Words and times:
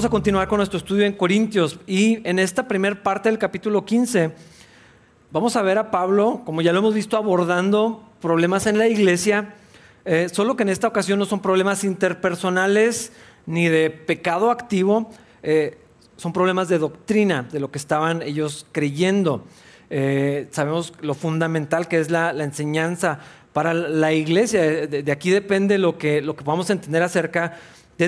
Vamos 0.00 0.08
a 0.08 0.12
continuar 0.12 0.48
con 0.48 0.56
nuestro 0.56 0.78
estudio 0.78 1.04
en 1.04 1.12
Corintios 1.12 1.78
y 1.86 2.26
en 2.26 2.38
esta 2.38 2.66
primera 2.66 3.02
parte 3.02 3.28
del 3.28 3.36
capítulo 3.36 3.84
15 3.84 4.32
vamos 5.30 5.56
a 5.56 5.60
ver 5.60 5.76
a 5.76 5.90
Pablo, 5.90 6.40
como 6.46 6.62
ya 6.62 6.72
lo 6.72 6.78
hemos 6.78 6.94
visto, 6.94 7.18
abordando 7.18 8.02
problemas 8.18 8.66
en 8.66 8.78
la 8.78 8.88
iglesia, 8.88 9.56
eh, 10.06 10.30
solo 10.32 10.56
que 10.56 10.62
en 10.62 10.70
esta 10.70 10.88
ocasión 10.88 11.18
no 11.18 11.26
son 11.26 11.42
problemas 11.42 11.84
interpersonales 11.84 13.12
ni 13.44 13.68
de 13.68 13.90
pecado 13.90 14.50
activo, 14.50 15.10
eh, 15.42 15.76
son 16.16 16.32
problemas 16.32 16.70
de 16.70 16.78
doctrina, 16.78 17.46
de 17.52 17.60
lo 17.60 17.70
que 17.70 17.76
estaban 17.76 18.22
ellos 18.22 18.64
creyendo. 18.72 19.44
Eh, 19.90 20.48
sabemos 20.50 20.94
lo 21.02 21.12
fundamental 21.12 21.88
que 21.88 22.00
es 22.00 22.10
la, 22.10 22.30
enseñanza 22.42 23.18
para 23.52 23.74
la 23.74 24.14
iglesia. 24.14 24.62
De, 24.62 25.12
aquí 25.12 25.28
depende 25.28 25.76
lo 25.76 25.98
que, 25.98 26.22
lo 26.22 26.36
que 26.36 26.44
vamos 26.44 26.70
a 26.70 26.72
entender 26.72 27.02
acerca 27.02 27.48
de 27.50 27.56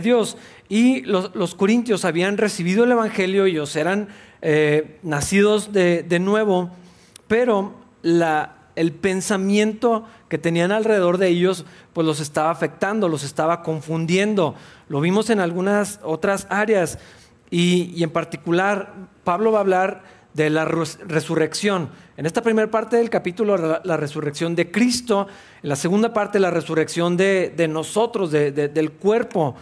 Dios. 0.01 0.37
Y 0.69 1.03
los, 1.03 1.55
corintios 1.55 2.05
habían 2.05 2.39
recibido 2.39 2.85
el 2.85 2.93
Evangelio, 2.93 3.45
ellos 3.45 3.77
eran 3.77 4.09
eh, 4.41 4.99
nacidos 5.03 5.73
de, 5.73 6.19
nuevo, 6.21 6.71
pero 7.29 7.75
el 8.03 8.93
pensamiento 8.93 10.05
que 10.29 10.39
tenían 10.39 10.73
alrededor 10.73 11.19
de 11.19 11.29
ellos, 11.29 11.65
pues 11.93 12.07
los 12.07 12.21
estaba 12.21 12.51
afectando, 12.51 13.09
los 13.09 13.23
estaba 13.23 13.63
confundiendo. 13.63 14.55
Lo 14.89 15.01
vimos 15.01 15.31
en 15.31 15.41
algunas 15.41 16.01
otras 16.03 16.47
áreas. 16.51 16.99
Y, 17.51 17.93
y 17.95 18.03
en 18.03 18.11
particular, 18.11 18.95
Pablo 19.25 19.53
va 19.53 19.59
a 19.59 19.61
hablar 19.61 20.03
de 20.35 20.49
la 20.51 20.65
resurrección. 20.65 21.91
En 22.17 22.27
esta 22.27 22.43
primera 22.43 22.71
parte 22.71 22.97
del 22.97 23.11
capítulo, 23.11 23.81
la, 23.83 23.97
resurrección 23.97 24.55
de 24.55 24.71
Cristo. 24.71 25.27
En 25.63 25.69
la 25.69 25.77
segunda 25.77 26.13
parte, 26.13 26.41
la 26.41 26.51
resurrección 26.51 27.17
de, 27.17 27.67
nosotros, 27.69 28.31
del 28.31 28.93
cuerpo. 28.93 29.55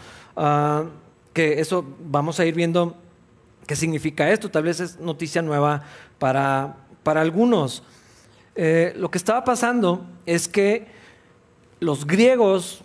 Ah, 0.42 0.84
que 1.34 1.60
eso 1.60 1.84
vamos 2.02 2.40
a 2.40 2.46
ir 2.46 2.54
viendo 2.54 2.96
qué 3.66 3.76
significa 3.76 4.30
esto. 4.30 4.50
Tal 4.50 4.62
vez 4.62 4.80
es 4.80 4.98
noticia 4.98 5.42
nueva 5.42 5.82
para, 6.18 6.76
para 7.02 7.20
algunos. 7.20 7.82
Eh, 8.54 8.94
lo 8.96 9.10
que 9.10 9.18
estaba 9.18 9.44
pasando 9.44 10.06
es 10.24 10.48
que 10.48 10.86
los 11.78 12.06
griegos, 12.06 12.80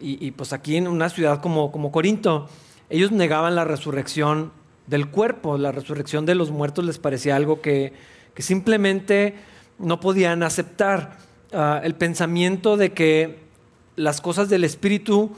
y, 0.00 0.30
pues 0.30 0.52
aquí 0.52 0.76
en 0.76 0.86
una 0.86 1.08
ciudad 1.08 1.40
como, 1.40 1.72
como 1.72 1.90
Corinto, 1.90 2.48
ellos 2.90 3.10
negaban 3.10 3.56
la 3.56 3.64
resurrección 3.64 4.52
del 4.86 5.08
cuerpo. 5.08 5.58
La 5.58 5.72
resurrección 5.72 6.26
de 6.26 6.36
los 6.36 6.52
muertos 6.52 6.84
les 6.84 6.98
parecía 6.98 7.34
algo 7.34 7.60
que, 7.60 7.92
simplemente 8.38 9.34
no 9.80 9.98
podían 9.98 10.44
aceptar. 10.44 11.18
Ah, 11.52 11.80
el 11.82 11.96
pensamiento 11.96 12.76
de 12.76 12.92
que 12.92 13.40
las 13.96 14.20
cosas 14.20 14.48
del 14.48 14.62
espíritu 14.62 15.32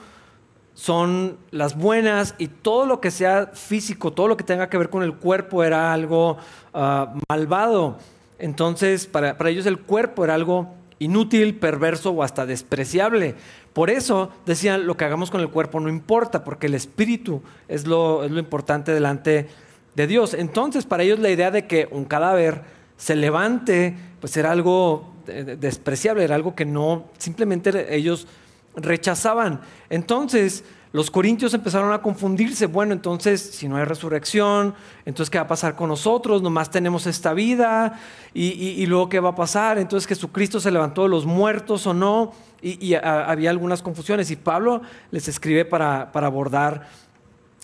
son 0.76 1.38
las 1.52 1.74
buenas 1.74 2.34
y 2.36 2.48
todo 2.48 2.84
lo 2.84 3.00
que 3.00 3.10
sea 3.10 3.46
físico, 3.54 4.12
todo 4.12 4.28
lo 4.28 4.36
que 4.36 4.44
tenga 4.44 4.68
que 4.68 4.76
ver 4.76 4.90
con 4.90 5.02
el 5.02 5.14
cuerpo 5.14 5.64
era 5.64 5.94
algo 5.94 6.36
ah, 6.74 7.14
malvado. 7.30 7.96
Entonces, 8.38 9.06
para, 9.06 9.38
para 9.38 9.48
ellos 9.48 9.64
el 9.64 9.78
cuerpo 9.78 10.22
era 10.22 10.34
algo 10.34 10.74
inútil, 10.98 11.54
perverso 11.54 12.10
o 12.10 12.22
hasta 12.22 12.44
despreciable. 12.44 13.36
Por 13.72 13.88
eso 13.88 14.30
decían, 14.44 14.86
lo 14.86 14.98
que 14.98 15.06
hagamos 15.06 15.30
con 15.30 15.40
el 15.40 15.48
cuerpo 15.48 15.80
no 15.80 15.88
importa, 15.88 16.44
porque 16.44 16.66
el 16.66 16.74
espíritu 16.74 17.42
es 17.68 17.86
lo, 17.86 18.22
es 18.24 18.30
lo 18.30 18.38
importante 18.38 18.92
delante 18.92 19.48
de 19.94 20.06
Dios. 20.06 20.34
Entonces, 20.34 20.84
para 20.84 21.04
ellos 21.04 21.18
la 21.20 21.30
idea 21.30 21.50
de 21.50 21.66
que 21.66 21.88
un 21.90 22.04
cadáver 22.04 22.60
se 22.98 23.16
levante, 23.16 23.96
pues 24.20 24.36
era 24.36 24.52
algo 24.52 25.14
despreciable, 25.26 26.22
era 26.22 26.34
algo 26.34 26.54
que 26.54 26.66
no, 26.66 27.06
simplemente 27.16 27.96
ellos 27.96 28.28
rechazaban. 28.76 29.60
Entonces, 29.90 30.64
los 30.92 31.10
corintios 31.10 31.52
empezaron 31.52 31.92
a 31.92 32.00
confundirse. 32.00 32.66
Bueno, 32.66 32.94
entonces, 32.94 33.40
si 33.40 33.68
no 33.68 33.76
hay 33.76 33.84
resurrección, 33.84 34.74
entonces, 35.04 35.30
¿qué 35.30 35.38
va 35.38 35.44
a 35.44 35.48
pasar 35.48 35.74
con 35.76 35.88
nosotros? 35.88 36.40
Nomás 36.40 36.70
tenemos 36.70 37.06
esta 37.06 37.34
vida. 37.34 38.00
Y, 38.32 38.86
luego, 38.86 39.08
¿qué 39.08 39.20
va 39.20 39.30
a 39.30 39.34
pasar? 39.34 39.78
Entonces, 39.78 40.06
¿Jesucristo 40.06 40.60
se 40.60 40.70
levantó 40.70 41.02
de 41.02 41.08
los 41.08 41.26
muertos 41.26 41.86
o 41.86 41.92
no? 41.92 42.32
Y, 42.62 42.94
había 42.94 43.50
algunas 43.50 43.82
confusiones. 43.82 44.30
Y 44.30 44.36
Pablo 44.36 44.82
les 45.10 45.28
escribe 45.28 45.64
para, 45.64 46.10
abordar 46.14 46.88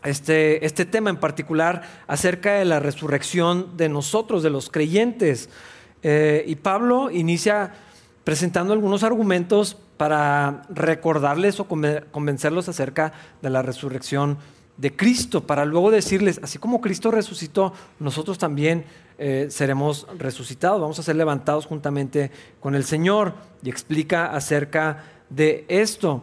este, 0.04 0.66
este 0.66 0.84
tema 0.84 1.08
en 1.08 1.16
particular 1.16 1.82
acerca 2.06 2.54
de 2.54 2.64
la 2.64 2.80
resurrección 2.80 3.76
de 3.76 3.88
nosotros, 3.88 4.42
de 4.42 4.50
los 4.50 4.68
creyentes. 4.68 5.48
Eh, 6.02 6.44
y 6.46 6.56
Pablo 6.56 7.10
inicia 7.10 7.72
presentando 8.24 8.72
algunos 8.72 9.02
argumentos 9.02 9.76
para 9.96 10.62
recordarles 10.68 11.60
o 11.60 11.66
convencerlos 11.66 12.68
acerca 12.68 13.12
de 13.40 13.50
la 13.50 13.62
resurrección 13.62 14.38
de 14.76 14.94
Cristo, 14.96 15.46
para 15.46 15.64
luego 15.64 15.90
decirles, 15.90 16.40
así 16.42 16.58
como 16.58 16.80
Cristo 16.80 17.10
resucitó, 17.10 17.72
nosotros 18.00 18.38
también 18.38 18.84
eh, 19.18 19.46
seremos 19.50 20.06
resucitados, 20.18 20.80
vamos 20.80 20.98
a 20.98 21.02
ser 21.02 21.16
levantados 21.16 21.66
juntamente 21.66 22.30
con 22.60 22.74
el 22.74 22.84
Señor. 22.84 23.34
Y 23.62 23.70
explica 23.70 24.26
acerca 24.34 25.04
de 25.30 25.64
esto. 25.68 26.22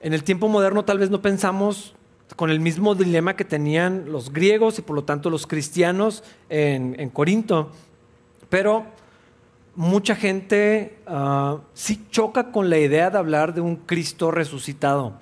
En 0.00 0.12
el 0.12 0.22
tiempo 0.22 0.48
moderno 0.48 0.84
tal 0.84 0.98
vez 0.98 1.10
no 1.10 1.22
pensamos 1.22 1.94
con 2.36 2.50
el 2.50 2.60
mismo 2.60 2.94
dilema 2.94 3.34
que 3.34 3.44
tenían 3.44 4.12
los 4.12 4.32
griegos 4.32 4.78
y 4.78 4.82
por 4.82 4.94
lo 4.94 5.04
tanto 5.04 5.30
los 5.30 5.46
cristianos 5.46 6.22
en, 6.48 6.94
en 6.98 7.08
Corinto, 7.08 7.70
pero 8.48 8.84
mucha 9.76 10.16
gente 10.16 10.98
uh, 11.06 11.58
sí 11.74 12.06
choca 12.10 12.50
con 12.50 12.70
la 12.70 12.78
idea 12.78 13.10
de 13.10 13.18
hablar 13.18 13.54
de 13.54 13.60
un 13.60 13.76
Cristo 13.76 14.30
resucitado. 14.30 15.14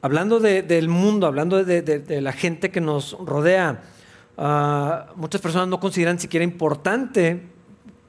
Hablando 0.00 0.40
del 0.40 0.88
mundo, 0.88 1.28
hablando 1.28 1.62
de, 1.62 2.20
la 2.20 2.32
gente 2.32 2.72
que 2.72 2.80
nos 2.80 3.16
rodea, 3.20 3.82
ah, 4.36 5.06
muchas 5.14 5.40
personas 5.40 5.68
no 5.68 5.78
consideran 5.78 6.18
siquiera 6.18 6.42
importante 6.42 7.42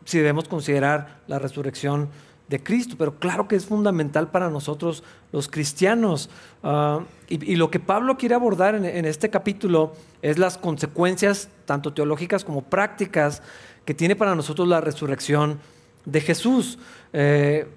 si 0.04 0.18
debemos 0.18 0.48
considerar 0.48 1.20
la 1.28 1.38
resurrección 1.38 2.10
de 2.48 2.64
Cristo, 2.64 2.96
pero 2.98 3.20
claro 3.20 3.48
que 3.48 3.56
es 3.56 3.68
fundamental 3.68 4.32
para 4.32 4.50
nosotros 4.50 5.04
los 5.32 5.48
cristianos. 5.48 6.32
Ah, 6.64 7.02
y, 7.30 7.56
lo 7.58 7.70
que 7.70 7.80
Pablo 7.80 8.18
quiere 8.18 8.34
abordar 8.34 8.74
en, 8.74 9.06
este 9.06 9.30
capítulo 9.30 9.94
es 10.24 10.40
las 10.40 10.58
consecuencias, 10.58 11.50
tanto 11.66 11.94
teológicas 11.94 12.44
como 12.44 12.64
prácticas, 12.64 13.44
que 13.86 13.94
tiene 13.94 14.16
para 14.16 14.36
nosotros 14.36 14.68
la 14.68 14.82
resurrección 14.82 15.60
de 16.06 16.22
Jesús. 16.22 16.80
Eh, 17.12 17.68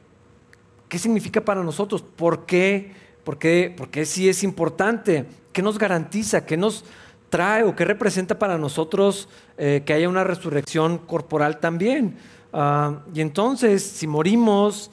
¿Qué 0.89 0.99
significa 0.99 1.41
para 1.41 1.63
nosotros? 1.63 2.03
¿Por 2.03 2.47
qué? 2.47 2.93
¿Por 3.25 3.39
qué? 3.39 3.75
¿Por 3.77 3.89
qué 3.89 4.07
sí 4.07 4.29
es 4.29 4.45
importante? 4.45 5.27
¿Qué 5.53 5.63
nos 5.63 5.79
garantiza? 5.79 6.47
¿Qué 6.47 6.57
nos 6.57 6.85
trae 7.29 7.65
o 7.65 7.75
qué 7.75 7.85
representa 7.85 8.39
para 8.39 8.57
nosotros 8.57 9.29
eh, 9.59 9.83
que 9.85 9.93
haya 9.93 10.09
una 10.09 10.23
resurrección 10.23 10.99
corporal 10.99 11.59
también? 11.59 12.17
Ah, 12.53 13.03
y 13.13 13.21
entonces, 13.21 13.83
si 13.83 14.07
morimos, 14.07 14.91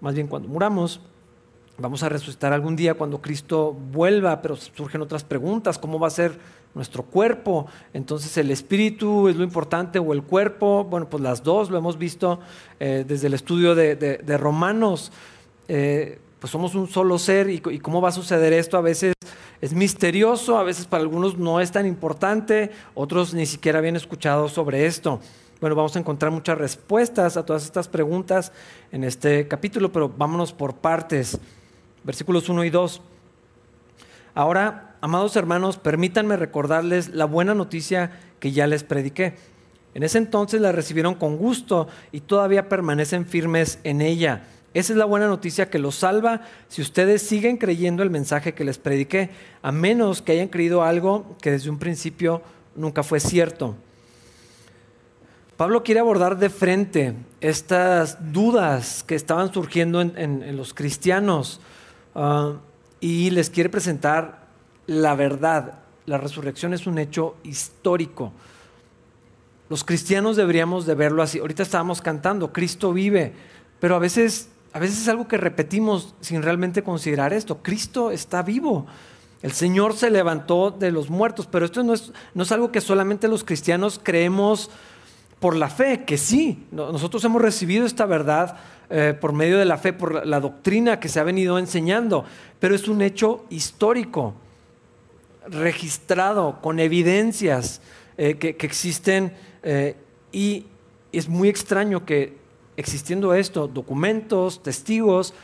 más 0.00 0.14
bien 0.14 0.26
cuando 0.26 0.48
muramos, 0.48 1.00
vamos 1.80 2.02
a 2.02 2.08
resucitar 2.08 2.52
algún 2.52 2.76
día 2.76 2.94
cuando 2.94 3.20
Cristo 3.20 3.72
vuelva, 3.72 4.42
pero 4.42 4.56
surgen 4.56 5.02
otras 5.02 5.24
preguntas, 5.24 5.78
¿cómo 5.78 5.98
va 5.98 6.08
a 6.08 6.10
ser 6.10 6.38
nuestro 6.74 7.02
cuerpo. 7.02 7.66
Entonces 7.92 8.36
el 8.36 8.50
espíritu 8.50 9.28
es 9.28 9.36
lo 9.36 9.44
importante 9.44 9.98
o 9.98 10.12
el 10.12 10.22
cuerpo, 10.22 10.84
bueno, 10.84 11.08
pues 11.08 11.22
las 11.22 11.42
dos 11.42 11.70
lo 11.70 11.78
hemos 11.78 11.98
visto 11.98 12.40
eh, 12.78 13.04
desde 13.06 13.26
el 13.26 13.34
estudio 13.34 13.74
de, 13.74 14.38
Romanos. 14.38 15.12
Eh, 15.68 16.18
pues 16.38 16.50
somos 16.50 16.74
un 16.74 16.88
solo 16.88 17.18
ser 17.18 17.50
y, 17.50 17.60
cómo 17.60 18.00
va 18.00 18.08
a 18.08 18.12
suceder 18.12 18.52
esto 18.54 18.78
a 18.78 18.80
veces 18.80 19.12
es 19.60 19.74
misterioso, 19.74 20.56
a 20.56 20.62
veces 20.62 20.86
para 20.86 21.02
algunos 21.02 21.36
no 21.36 21.60
es 21.60 21.70
tan 21.70 21.86
importante, 21.86 22.70
otros 22.94 23.34
ni 23.34 23.44
siquiera 23.44 23.78
habían 23.78 23.96
escuchado 23.96 24.48
sobre 24.48 24.86
esto. 24.86 25.20
Bueno, 25.60 25.76
vamos 25.76 25.94
a 25.96 25.98
encontrar 25.98 26.32
muchas 26.32 26.56
respuestas 26.56 27.36
a 27.36 27.44
todas 27.44 27.66
estas 27.66 27.88
preguntas 27.88 28.52
en 28.90 29.04
este 29.04 29.46
capítulo, 29.48 29.92
pero 29.92 30.08
vámonos 30.08 30.54
por 30.54 30.76
partes. 30.76 31.38
Versículos 32.04 32.48
1 32.48 32.64
y 32.64 32.70
2. 32.70 33.00
Ahora 34.34 34.96
amados 35.00 35.36
hermanos, 35.36 35.76
permítanme 35.78 36.36
recordarles 36.36 37.08
la 37.10 37.24
buena 37.24 37.54
noticia 37.54 38.12
que 38.38 38.52
ya 38.52 38.66
les 38.66 38.84
prediqué. 38.84 39.34
En 39.94 40.02
ese 40.02 40.18
entonces 40.18 40.60
la 40.60 40.72
recibieron 40.72 41.14
con 41.14 41.36
gusto 41.36 41.88
y 42.12 42.20
todavía 42.20 42.68
permanecen 42.68 43.26
firmes 43.26 43.78
en 43.82 44.00
ella. 44.00 44.44
Esa 44.72 44.92
es 44.92 44.98
la 44.98 45.04
buena 45.04 45.26
noticia 45.26 45.68
que 45.68 45.80
los 45.80 45.96
salva 45.96 46.42
si 46.68 46.80
ustedes 46.80 47.22
siguen 47.22 47.56
creyendo 47.56 48.04
el 48.04 48.10
mensaje 48.10 48.54
que 48.54 48.64
les 48.64 48.78
prediqué, 48.78 49.30
a 49.62 49.72
menos 49.72 50.22
que 50.22 50.32
hayan 50.32 50.48
creído 50.48 50.84
algo 50.84 51.36
que 51.42 51.50
desde 51.50 51.70
un 51.70 51.78
principio 51.78 52.40
nunca 52.76 53.02
fue 53.02 53.18
cierto. 53.18 53.74
Pablo 55.56 55.82
quiere 55.82 56.00
abordar 56.00 56.38
de 56.38 56.50
frente 56.50 57.14
estas 57.40 58.32
dudas 58.32 59.02
que 59.02 59.16
estaban 59.16 59.52
surgiendo 59.52 60.00
en, 60.00 60.56
los 60.56 60.72
cristianos 60.72 61.60
ah, 62.14 62.54
y 63.00 63.30
les 63.30 63.50
quiere 63.50 63.68
presentar 63.68 64.46
la 64.86 65.14
verdad. 65.14 65.80
La 66.06 66.18
resurrección 66.18 66.74
es 66.74 66.86
un 66.86 66.98
hecho 66.98 67.36
histórico. 67.44 68.32
Los 69.68 69.84
cristianos 69.84 70.36
deberíamos 70.36 70.84
de 70.84 70.94
verlo 70.94 71.22
así. 71.22 71.38
Ahorita 71.38 71.62
estábamos 71.62 72.02
cantando, 72.02 72.52
Cristo 72.52 72.92
vive, 72.92 73.32
pero 73.78 73.94
a 73.94 74.00
veces, 74.00 74.48
a 74.72 74.80
veces 74.80 75.00
es 75.00 75.08
algo 75.08 75.28
que 75.28 75.36
repetimos 75.36 76.14
sin 76.20 76.42
realmente 76.42 76.82
considerar 76.82 77.32
esto. 77.32 77.62
Cristo 77.62 78.10
está 78.10 78.42
vivo. 78.42 78.86
El 79.42 79.52
Señor 79.52 79.94
se 79.94 80.10
levantó 80.10 80.70
de 80.70 80.90
los 80.90 81.08
muertos, 81.08 81.46
pero 81.46 81.64
esto 81.64 81.82
no 81.82 81.94
es, 81.94 82.12
no 82.34 82.42
es 82.42 82.52
algo 82.52 82.72
que 82.72 82.80
solamente 82.80 83.28
los 83.28 83.44
cristianos 83.44 84.00
creemos 84.02 84.70
por 85.40 85.56
la 85.56 85.68
fe, 85.68 86.04
que 86.04 86.18
sí, 86.18 86.66
nosotros 86.70 87.24
hemos 87.24 87.42
recibido 87.42 87.86
esta 87.86 88.06
verdad 88.06 88.58
eh, 88.90 89.16
por 89.18 89.32
medio 89.32 89.58
de 89.58 89.64
la 89.64 89.78
fe, 89.78 89.92
por 89.92 90.26
la, 90.26 90.40
doctrina 90.40 91.00
que 91.00 91.08
se 91.08 91.18
ha 91.18 91.24
venido 91.24 91.58
enseñando, 91.58 92.24
pero 92.58 92.74
es 92.74 92.86
un 92.88 93.02
hecho 93.02 93.44
histórico, 93.50 94.34
registrado, 95.48 96.60
con 96.60 96.78
evidencias 96.78 97.80
eh, 98.18 98.36
que, 98.36 98.56
existen 98.60 99.32
eh, 99.62 99.96
y 100.30 100.66
es 101.12 101.28
muy 101.28 101.48
extraño 101.48 102.04
que 102.04 102.36
existiendo 102.76 103.34
esto, 103.34 103.66
documentos, 103.66 104.62
testigos, 104.62 105.34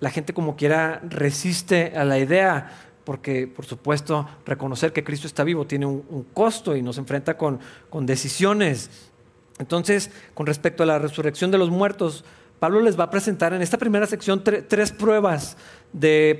la 0.00 0.10
gente 0.10 0.32
como 0.32 0.56
quiera 0.56 1.00
resiste 1.08 1.92
a 1.96 2.04
la 2.04 2.18
idea, 2.18 2.70
porque 3.04 3.46
por 3.46 3.64
supuesto 3.64 4.26
reconocer 4.44 4.92
que 4.92 5.04
Cristo 5.04 5.26
está 5.26 5.44
vivo 5.44 5.66
tiene 5.66 5.86
un, 5.86 6.26
costo 6.32 6.74
y 6.74 6.82
nos 6.82 6.98
enfrenta 6.98 7.36
con, 7.36 7.58
decisiones. 8.06 9.12
Entonces, 9.58 10.10
con 10.34 10.46
respecto 10.46 10.82
a 10.82 10.86
la 10.86 10.98
resurrección 10.98 11.50
de 11.50 11.58
los 11.58 11.70
muertos, 11.70 12.24
Pablo 12.58 12.80
les 12.80 12.98
va 12.98 13.04
a 13.04 13.10
presentar 13.10 13.52
en 13.52 13.62
esta 13.62 13.78
primera 13.78 14.06
sección 14.06 14.42
tres 14.42 14.92
pruebas 14.92 15.56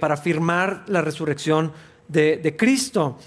para 0.00 0.14
afirmar 0.14 0.84
la 0.86 1.02
resurrección 1.02 1.72
de, 2.08 2.54
Cristo. 2.58 3.18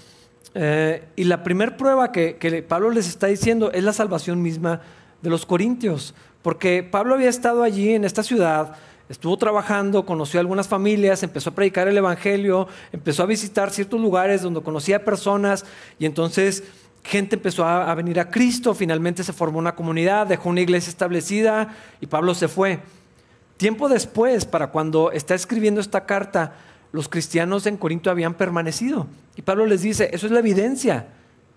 Eh, 0.54 1.04
y 1.16 1.24
la 1.24 1.42
primera 1.42 1.76
prueba 1.76 2.10
que, 2.10 2.64
Pablo 2.68 2.90
les 2.90 3.08
está 3.08 3.26
diciendo 3.26 3.70
es 3.72 3.84
la 3.84 3.92
salvación 3.92 4.42
misma 4.42 4.80
de 5.22 5.30
los 5.30 5.46
corintios, 5.46 6.14
porque 6.42 6.82
Pablo 6.82 7.14
había 7.14 7.28
estado 7.28 7.62
allí 7.62 7.92
en 7.92 8.04
esta 8.04 8.22
ciudad, 8.22 8.76
estuvo 9.08 9.36
trabajando, 9.36 10.04
conoció 10.04 10.40
algunas 10.40 10.68
familias, 10.68 11.22
empezó 11.22 11.50
a 11.50 11.54
predicar 11.54 11.88
el 11.88 11.96
Evangelio, 11.96 12.68
empezó 12.92 13.22
a 13.22 13.26
visitar 13.26 13.70
ciertos 13.70 14.00
lugares 14.00 14.42
donde 14.42 14.60
conocía 14.60 15.04
personas 15.04 15.64
y 15.98 16.06
entonces 16.06 16.62
gente 17.04 17.36
empezó 17.36 17.64
a, 17.64 17.94
venir 17.94 18.20
a 18.20 18.30
Cristo, 18.30 18.74
finalmente 18.74 19.24
se 19.24 19.32
formó 19.32 19.58
una 19.58 19.74
comunidad, 19.74 20.26
dejó 20.26 20.48
una 20.50 20.60
iglesia 20.60 20.90
establecida 20.90 21.74
y 22.00 22.06
Pablo 22.06 22.34
se 22.34 22.48
fue. 22.48 22.80
Tiempo 23.56 23.88
después, 23.88 24.44
para 24.44 24.68
cuando 24.68 25.10
está 25.10 25.34
escribiendo 25.34 25.80
esta 25.80 26.06
carta, 26.06 26.54
los 26.92 27.08
cristianos 27.08 27.66
en 27.66 27.76
Corinto 27.76 28.10
habían 28.10 28.34
permanecido. 28.34 29.06
Y 29.36 29.42
Pablo 29.42 29.66
les 29.66 29.82
dice, 29.82 30.10
eso 30.12 30.26
es 30.26 30.32
la 30.32 30.38
evidencia 30.40 31.08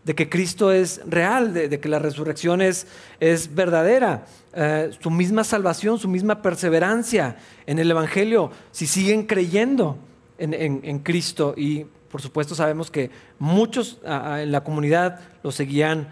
de 0.04 0.16
que 0.16 0.30
Cristo 0.30 0.72
es 0.72 1.02
real, 1.06 1.54
de, 1.54 1.80
que 1.80 1.90
la 1.90 2.00
resurrección 2.00 2.62
es, 2.62 2.88
es 3.20 3.54
verdadera. 3.54 4.26
Eh, 4.54 4.92
su 5.00 5.12
misma 5.12 5.44
salvación, 5.44 6.00
su 6.00 6.08
misma 6.08 6.42
perseverancia 6.42 7.38
en 7.68 7.78
el 7.78 7.92
Evangelio, 7.92 8.52
si 8.72 8.88
siguen 8.88 9.28
creyendo 9.28 9.98
en, 10.40 11.00
Cristo. 11.00 11.54
Y 11.56 11.86
por 12.12 12.22
supuesto 12.22 12.56
sabemos 12.56 12.92
que 12.92 13.10
muchos 13.40 14.00
en 14.06 14.52
la 14.52 14.64
comunidad 14.64 15.20
lo 15.44 15.52
seguían 15.52 16.10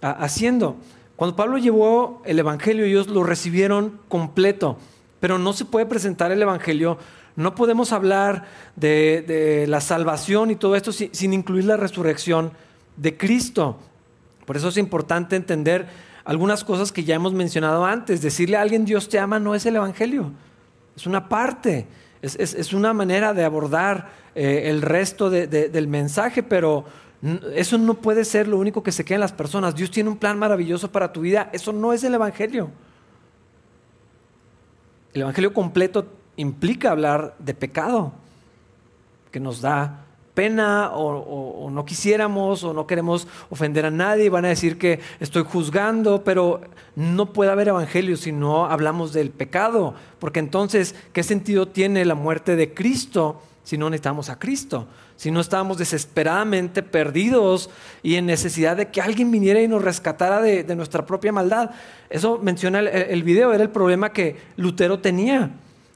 haciendo. 0.00 0.76
Cuando 1.16 1.36
Pablo 1.36 1.58
llevó 1.58 2.22
el 2.24 2.38
Evangelio, 2.38 2.84
ellos 2.84 3.06
lo 3.06 3.22
recibieron 3.22 4.00
completo, 4.08 4.78
pero 5.20 5.38
no 5.38 5.52
se 5.52 5.64
puede 5.64 5.86
presentar 5.86 6.32
el 6.32 6.42
Evangelio 6.42 6.98
no 7.36 7.54
podemos 7.54 7.92
hablar 7.92 8.44
de, 8.76 9.64
la 9.68 9.80
salvación 9.80 10.50
y 10.50 10.56
todo 10.56 10.76
esto 10.76 10.92
sin 10.92 11.32
incluir 11.32 11.64
la 11.64 11.76
resurrección 11.76 12.52
de 12.96 13.16
Cristo. 13.16 13.78
Por 14.44 14.56
eso 14.56 14.68
es 14.68 14.76
importante 14.76 15.36
entender 15.36 15.88
algunas 16.24 16.62
cosas 16.64 16.92
que 16.92 17.04
ya 17.04 17.14
hemos 17.14 17.32
mencionado 17.32 17.84
antes. 17.84 18.20
Decirle 18.20 18.56
a 18.56 18.62
alguien 18.62 18.84
Dios 18.84 19.08
te 19.08 19.18
ama 19.18 19.38
no 19.38 19.54
es 19.54 19.64
el 19.66 19.76
Evangelio, 19.76 20.32
es 20.94 21.06
una 21.06 21.28
parte, 21.28 21.86
es, 22.22 22.72
una 22.72 22.92
manera 22.92 23.34
de 23.34 23.44
abordar 23.44 24.10
eh, 24.34 24.64
el 24.66 24.80
resto 24.80 25.28
del 25.28 25.88
mensaje, 25.88 26.42
pero 26.42 26.84
eso 27.54 27.78
no 27.78 27.94
puede 27.94 28.24
ser 28.24 28.48
lo 28.48 28.58
único 28.58 28.82
que 28.82 28.92
se 28.92 29.04
queda 29.04 29.16
en 29.16 29.20
las 29.20 29.32
personas. 29.32 29.74
Dios 29.74 29.90
tiene 29.90 30.08
un 30.08 30.16
plan 30.16 30.38
maravilloso 30.38 30.90
para 30.90 31.12
tu 31.12 31.20
vida, 31.22 31.50
eso 31.52 31.72
no 31.72 31.92
es 31.92 32.04
el 32.04 32.14
Evangelio. 32.14 32.70
El 35.12 35.22
Evangelio 35.22 35.52
completo 35.52 36.06
implica 36.36 36.90
hablar 36.90 37.34
de 37.38 37.54
pecado, 37.54 38.12
que 39.30 39.40
nos 39.40 39.60
da 39.60 40.01
pena 40.34 40.90
o, 40.94 41.70
no 41.70 41.84
quisiéramos 41.84 42.64
o 42.64 42.72
no 42.72 42.86
queremos 42.86 43.26
ofender 43.50 43.86
a 43.86 43.90
nadie, 43.90 44.30
van 44.30 44.44
a 44.44 44.48
decir 44.48 44.78
que 44.78 45.00
estoy 45.20 45.44
juzgando, 45.44 46.24
pero 46.24 46.60
no 46.96 47.32
puede 47.32 47.50
haber 47.50 47.68
evangelio 47.68 48.16
si 48.16 48.32
no 48.32 48.66
hablamos 48.66 49.12
del 49.12 49.30
pecado, 49.30 49.94
porque 50.18 50.40
entonces, 50.40 50.94
¿qué 51.12 51.22
sentido 51.22 51.68
tiene 51.68 52.04
la 52.04 52.14
muerte 52.14 52.56
de 52.56 52.72
Cristo 52.72 53.42
si 53.62 53.78
no 53.78 53.90
necesitamos 53.90 54.30
a 54.30 54.38
Cristo? 54.38 54.86
Si 55.16 55.30
no 55.30 55.40
estábamos 55.40 55.78
desesperadamente 55.78 56.82
perdidos 56.82 57.70
y 58.02 58.16
en 58.16 58.26
necesidad 58.26 58.76
de 58.76 58.88
que 58.88 59.00
alguien 59.00 59.30
viniera 59.30 59.60
y 59.60 59.68
nos 59.68 59.82
rescatara 59.82 60.40
de, 60.40 60.64
nuestra 60.74 61.06
propia 61.06 61.30
maldad. 61.30 61.70
Eso 62.10 62.38
menciona 62.42 62.80
el, 62.80 62.88
el 62.88 63.22
video, 63.22 63.52
era 63.52 63.62
el 63.62 63.70
problema 63.70 64.12
que 64.12 64.36
Lutero 64.56 64.98
tenía 64.98 65.52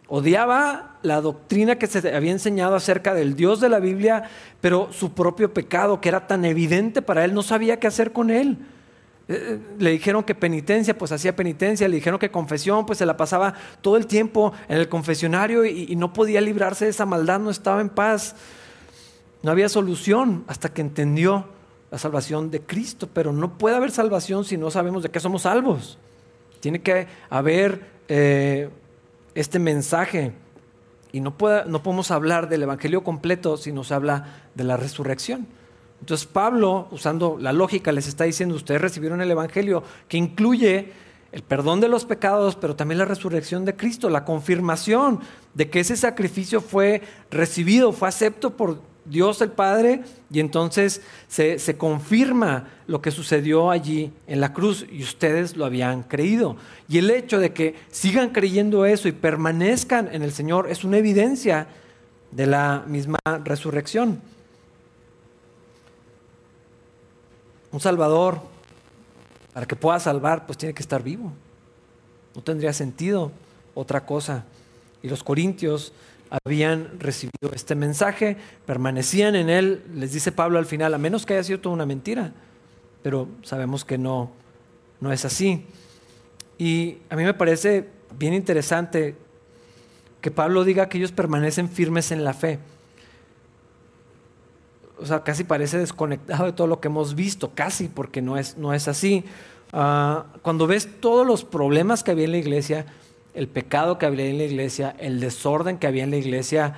Odiaba 0.09 0.96
la 1.07 1.21
doctrina 1.21 1.77
que 1.79 1.87
se 1.87 2.15
había 2.15 2.33
enseñado 2.33 2.75
acerca 2.75 3.15
del 3.15 3.37
Dios 3.37 3.61
de 3.61 3.69
la 3.69 3.79
Biblia, 3.79 4.25
pero 4.61 4.93
su 4.93 5.13
propio 5.13 5.55
pecado, 5.55 6.01
que 6.01 6.09
era 6.09 6.27
tan 6.27 6.45
evidente 6.45 7.01
para 7.01 7.25
él, 7.25 7.33
no 7.33 7.43
sabía 7.43 7.79
qué 7.79 7.87
hacer 7.87 8.13
con 8.13 8.31
él. 8.31 8.59
Eh, 9.29 9.35
eh, 9.35 9.59
le 9.79 9.91
dijeron 9.91 10.23
que 10.23 10.35
penitencia, 10.35 10.97
pues 10.97 11.11
hacía 11.13 11.35
penitencia, 11.35 11.89
le 11.89 11.97
dijeron 11.97 12.19
que 12.19 12.31
confesión, 12.31 12.87
pues 12.87 12.99
se 12.99 13.07
la 13.07 13.17
pasaba 13.17 13.55
todo 13.81 13.97
el 13.97 14.07
tiempo 14.07 14.53
en 14.69 14.79
el 14.79 14.89
confesionario 14.89 15.65
y, 15.65 15.97
no 15.97 16.13
podía 16.13 16.41
librarse 16.41 16.85
de 16.85 16.91
esa 16.91 17.07
maldad, 17.07 17.41
no 17.41 17.51
estaba 17.51 17.81
en 17.81 17.89
paz. 17.89 18.37
No 19.43 19.51
había 19.51 19.69
solución 19.69 20.45
hasta 20.47 20.73
que 20.73 20.81
entendió 20.81 21.47
la 21.91 21.99
salvación 21.99 22.51
de 22.51 22.61
Cristo, 22.61 23.09
pero 23.13 23.33
no 23.33 23.59
puede 23.59 23.77
haber 23.77 23.91
salvación 23.91 24.45
si 24.45 24.57
no 24.57 24.71
sabemos 24.71 25.03
de 25.03 25.11
qué 25.11 25.21
somos 25.21 25.43
salvos. 25.43 25.99
Tiene 26.61 26.81
que 26.83 27.07
haber 27.31 27.87
eh, 28.09 28.69
este 29.35 29.59
mensaje. 29.59 30.33
Y 31.17 31.21
no, 31.23 31.35
no 31.67 31.83
podemos 31.83 32.11
hablar 32.11 32.51
del 32.51 32.65
Evangelio 32.65 33.03
completo 33.03 33.57
si 33.57 33.73
nos 33.73 33.91
habla 33.91 34.43
de 34.55 34.65
la 34.65 34.77
resurrección. 34.77 35.47
Entonces 36.01 36.27
Pablo, 36.27 36.89
usando 36.91 37.39
la 37.41 37.55
lógica, 37.55 37.91
les 37.91 38.07
está 38.07 38.25
diciendo, 38.25 38.55
ustedes 38.55 38.83
recibieron 38.83 39.23
el 39.23 39.31
Evangelio 39.31 39.83
que 40.09 40.19
incluye 40.19 40.93
el 41.33 41.43
perdón 41.43 41.81
de 41.81 41.89
los 41.89 42.05
pecados, 42.05 42.55
pero 42.57 42.77
también 42.77 42.99
la 42.99 43.07
resurrección 43.07 43.65
de 43.65 43.77
Cristo, 43.77 44.11
la 44.11 44.27
confirmación 44.27 45.21
de 45.55 45.71
que 45.71 45.81
ese 45.81 45.97
sacrificio 45.97 46.61
fue 46.61 47.01
recibido, 47.31 47.93
fue 47.93 48.09
acepto 48.09 48.55
por 48.55 48.83
Dios 49.09 49.41
el 49.41 49.51
Padre 49.51 50.03
y 50.31 50.41
entonces 50.41 51.01
se, 51.29 51.77
confirma 51.77 52.69
lo 52.87 53.01
que 53.01 53.11
sucedió 53.11 53.71
allí 53.71 54.13
en 54.27 54.41
la 54.41 54.53
cruz 54.53 54.85
y 54.91 55.03
ustedes 55.03 55.57
lo 55.57 55.65
habían 55.65 56.03
creído. 56.03 56.57
Y 56.89 56.99
el 56.99 57.11
hecho 57.11 57.39
de 57.39 57.53
que 57.53 57.77
sigan 57.91 58.31
creyendo 58.31 58.85
eso 58.85 59.09
y 59.09 59.13
permanezcan 59.13 60.09
en 60.13 60.23
el 60.23 60.33
Señor 60.33 60.71
es 60.71 60.85
una 60.85 60.99
evidencia 60.99 61.69
de 62.31 62.47
la 62.47 62.85
misma 62.87 63.19
resurrección. 63.45 64.21
Un 67.71 67.81
Salvador, 67.81 68.41
para 69.53 69.67
que 69.67 69.77
pueda 69.77 70.01
salvar, 70.01 70.47
pues 70.47 70.59
tiene 70.59 70.75
que 70.75 70.83
estar 70.83 71.03
vivo. 71.03 71.33
No 72.35 72.43
tendría 72.43 72.73
sentido 72.73 73.33
otra 73.75 74.05
cosa. 74.05 74.45
Y 75.03 75.09
los 75.09 75.23
corintios 75.23 75.93
habían 76.31 76.99
recibido 76.99 77.53
este 77.53 77.75
mensaje, 77.75 78.37
permanecían 78.65 79.35
en 79.35 79.49
él, 79.49 79.83
les 79.95 80.13
dice 80.13 80.33
Pablo 80.33 80.59
al 80.59 80.67
final, 80.67 80.95
a 80.95 80.99
menos 80.99 81.27
que 81.27 81.35
haya 81.35 81.45
sido 81.45 81.61
toda 81.61 81.75
una 81.75 81.87
mentira, 81.87 82.33
pero 83.03 83.29
sabemos 83.43 83.85
que 83.85 83.99
no, 83.99 84.33
no 85.01 85.13
es 85.13 85.25
así. 85.25 85.65
Y 86.59 86.99
a 87.11 87.17
mí 87.17 87.25
me 87.25 87.35
parece 87.35 87.89
bien 88.19 88.35
interesante 88.35 89.17
que 90.21 90.31
Pablo 90.31 90.65
diga 90.65 90.89
que 90.89 90.99
ellos 90.99 91.13
permanecen 91.13 91.69
firmes 91.69 92.11
en 92.11 92.25
la 92.25 92.35
fe. 92.35 92.59
O 94.99 95.05
sea, 95.05 95.23
casi 95.23 95.45
parece 95.45 95.79
desconectado 95.79 96.47
de 96.47 96.53
todo 96.53 96.67
lo 96.67 96.81
que 96.81 96.89
hemos 96.89 97.15
visto, 97.15 97.53
casi, 97.55 97.89
porque 97.89 98.23
no 98.23 98.39
es, 98.39 98.57
no 98.57 98.73
es 98.73 98.89
así. 98.89 99.25
Ah, 99.73 100.27
cuando 100.43 100.67
ves 100.67 100.89
todos 101.01 101.27
los 101.27 101.45
problemas 101.45 102.03
que 102.03 102.13
había 102.13 102.25
en 102.25 102.33
la 102.33 102.39
iglesia, 102.39 102.87
el 103.37 103.49
pecado 103.49 103.99
que 103.99 104.07
había 104.07 104.25
en 104.25 104.39
la 104.39 104.45
iglesia, 104.45 104.97
el 104.99 105.21
desorden 105.21 105.77
que 105.77 105.87
había 105.87 106.05
en 106.05 106.11
la 106.11 106.17
iglesia, 106.17 106.75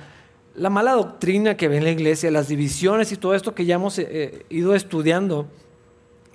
la 0.55 0.69
mala 0.69 0.91
doctrina 0.91 1.55
que 1.55 1.65
había 1.65 1.77
en 1.77 1.85
la 1.85 1.91
iglesia, 1.91 2.29
las 2.31 2.49
divisiones 2.49 3.13
y 3.13 3.17
todo 3.17 3.33
esto 3.33 3.55
que 3.55 3.65
ya 3.65 3.75
hemos 3.75 3.97
eh, 3.97 4.07
eh, 4.09 4.45
ido 4.49 4.75
estudiando, 4.75 5.47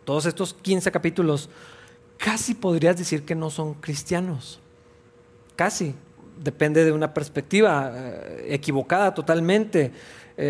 todos 0.06 0.24
estos 0.24 0.54
15 0.54 0.90
capítulos, 0.90 1.50
casi 2.16 2.54
podrías 2.54 2.96
decir 2.96 3.24
que 3.24 3.34
no 3.34 3.50
son 3.50 3.74
cristianos. 3.74 4.60
Casi. 5.56 5.94
Depende 6.42 6.84
de 6.84 6.90
una 6.90 7.14
perspectiva 7.14 7.92
eh, 7.94 8.46
equivocada 8.48 9.14
totalmente, 9.14 9.92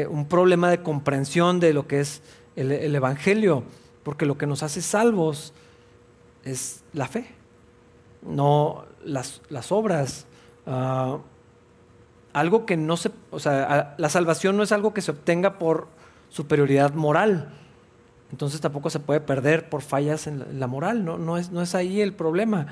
un 0.08 0.26
problema 0.26 0.70
de 0.70 0.82
comprensión 0.82 1.60
de 1.60 1.74
lo 1.74 1.86
que 1.86 2.00
es 2.00 2.22
el 2.56 2.94
Evangelio, 2.94 3.64
porque 4.02 4.24
lo 4.24 4.38
que 4.38 4.46
nos 4.46 4.62
hace 4.62 4.80
salvos 4.80 5.52
es 6.42 6.80
la 6.94 7.06
fe 7.06 7.26
no 8.24 8.84
las, 9.04 9.40
obras. 9.70 10.26
Ah, 10.66 11.18
algo 12.32 12.66
que 12.66 12.76
no 12.76 12.96
se, 12.96 13.10
o 13.30 13.38
sea, 13.38 13.94
la 13.96 14.08
salvación 14.08 14.56
no 14.56 14.62
es 14.62 14.72
algo 14.72 14.92
que 14.92 15.02
se 15.02 15.12
obtenga 15.12 15.58
por 15.58 15.86
superioridad 16.28 16.94
moral. 16.94 17.52
Entonces 18.32 18.60
tampoco 18.60 18.90
se 18.90 18.98
puede 18.98 19.20
perder 19.20 19.68
por 19.68 19.82
fallas 19.82 20.26
en 20.26 20.58
la, 20.58 20.66
moral, 20.66 21.04
¿no? 21.04 21.18
No, 21.18 21.38
es, 21.38 21.52
no 21.52 21.62
es 21.62 21.74
ahí 21.74 22.00
el 22.00 22.12
problema. 22.12 22.66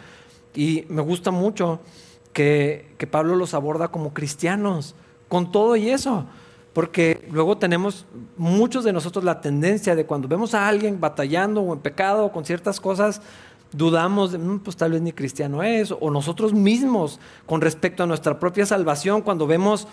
Y 0.54 0.84
me 0.88 1.02
gusta 1.02 1.30
mucho 1.30 1.80
que, 2.32 2.94
que 2.98 3.06
Pablo 3.06 3.36
los 3.36 3.54
aborda 3.54 3.88
como 3.88 4.12
cristianos, 4.12 4.96
con 5.28 5.52
todo 5.52 5.76
y 5.76 5.90
eso. 5.90 6.26
Porque 6.72 7.28
luego 7.30 7.58
tenemos 7.58 8.06
muchos 8.36 8.82
de 8.82 8.92
nosotros 8.92 9.24
la 9.24 9.40
tendencia 9.40 9.94
de 9.94 10.06
cuando 10.06 10.26
vemos 10.26 10.54
a 10.54 10.66
alguien 10.66 11.00
batallando 11.00 11.60
o 11.60 11.74
en 11.74 11.80
pecado 11.80 12.24
o 12.24 12.32
con 12.32 12.44
ciertas 12.44 12.80
cosas, 12.80 13.20
dudamos 13.72 14.32
de, 14.32 14.38
mm, 14.38 14.60
pues 14.60 14.76
tal 14.76 14.92
vez 14.92 15.02
ni 15.02 15.12
cristiano 15.12 15.62
es, 15.62 15.92
o 15.98 16.10
nosotros 16.10 16.52
mismos 16.52 17.20
con 17.46 17.60
respecto 17.60 18.02
a 18.02 18.06
nuestra 18.06 18.38
propia 18.38 18.66
salvación, 18.66 19.22
cuando 19.22 19.46
vemos 19.46 19.88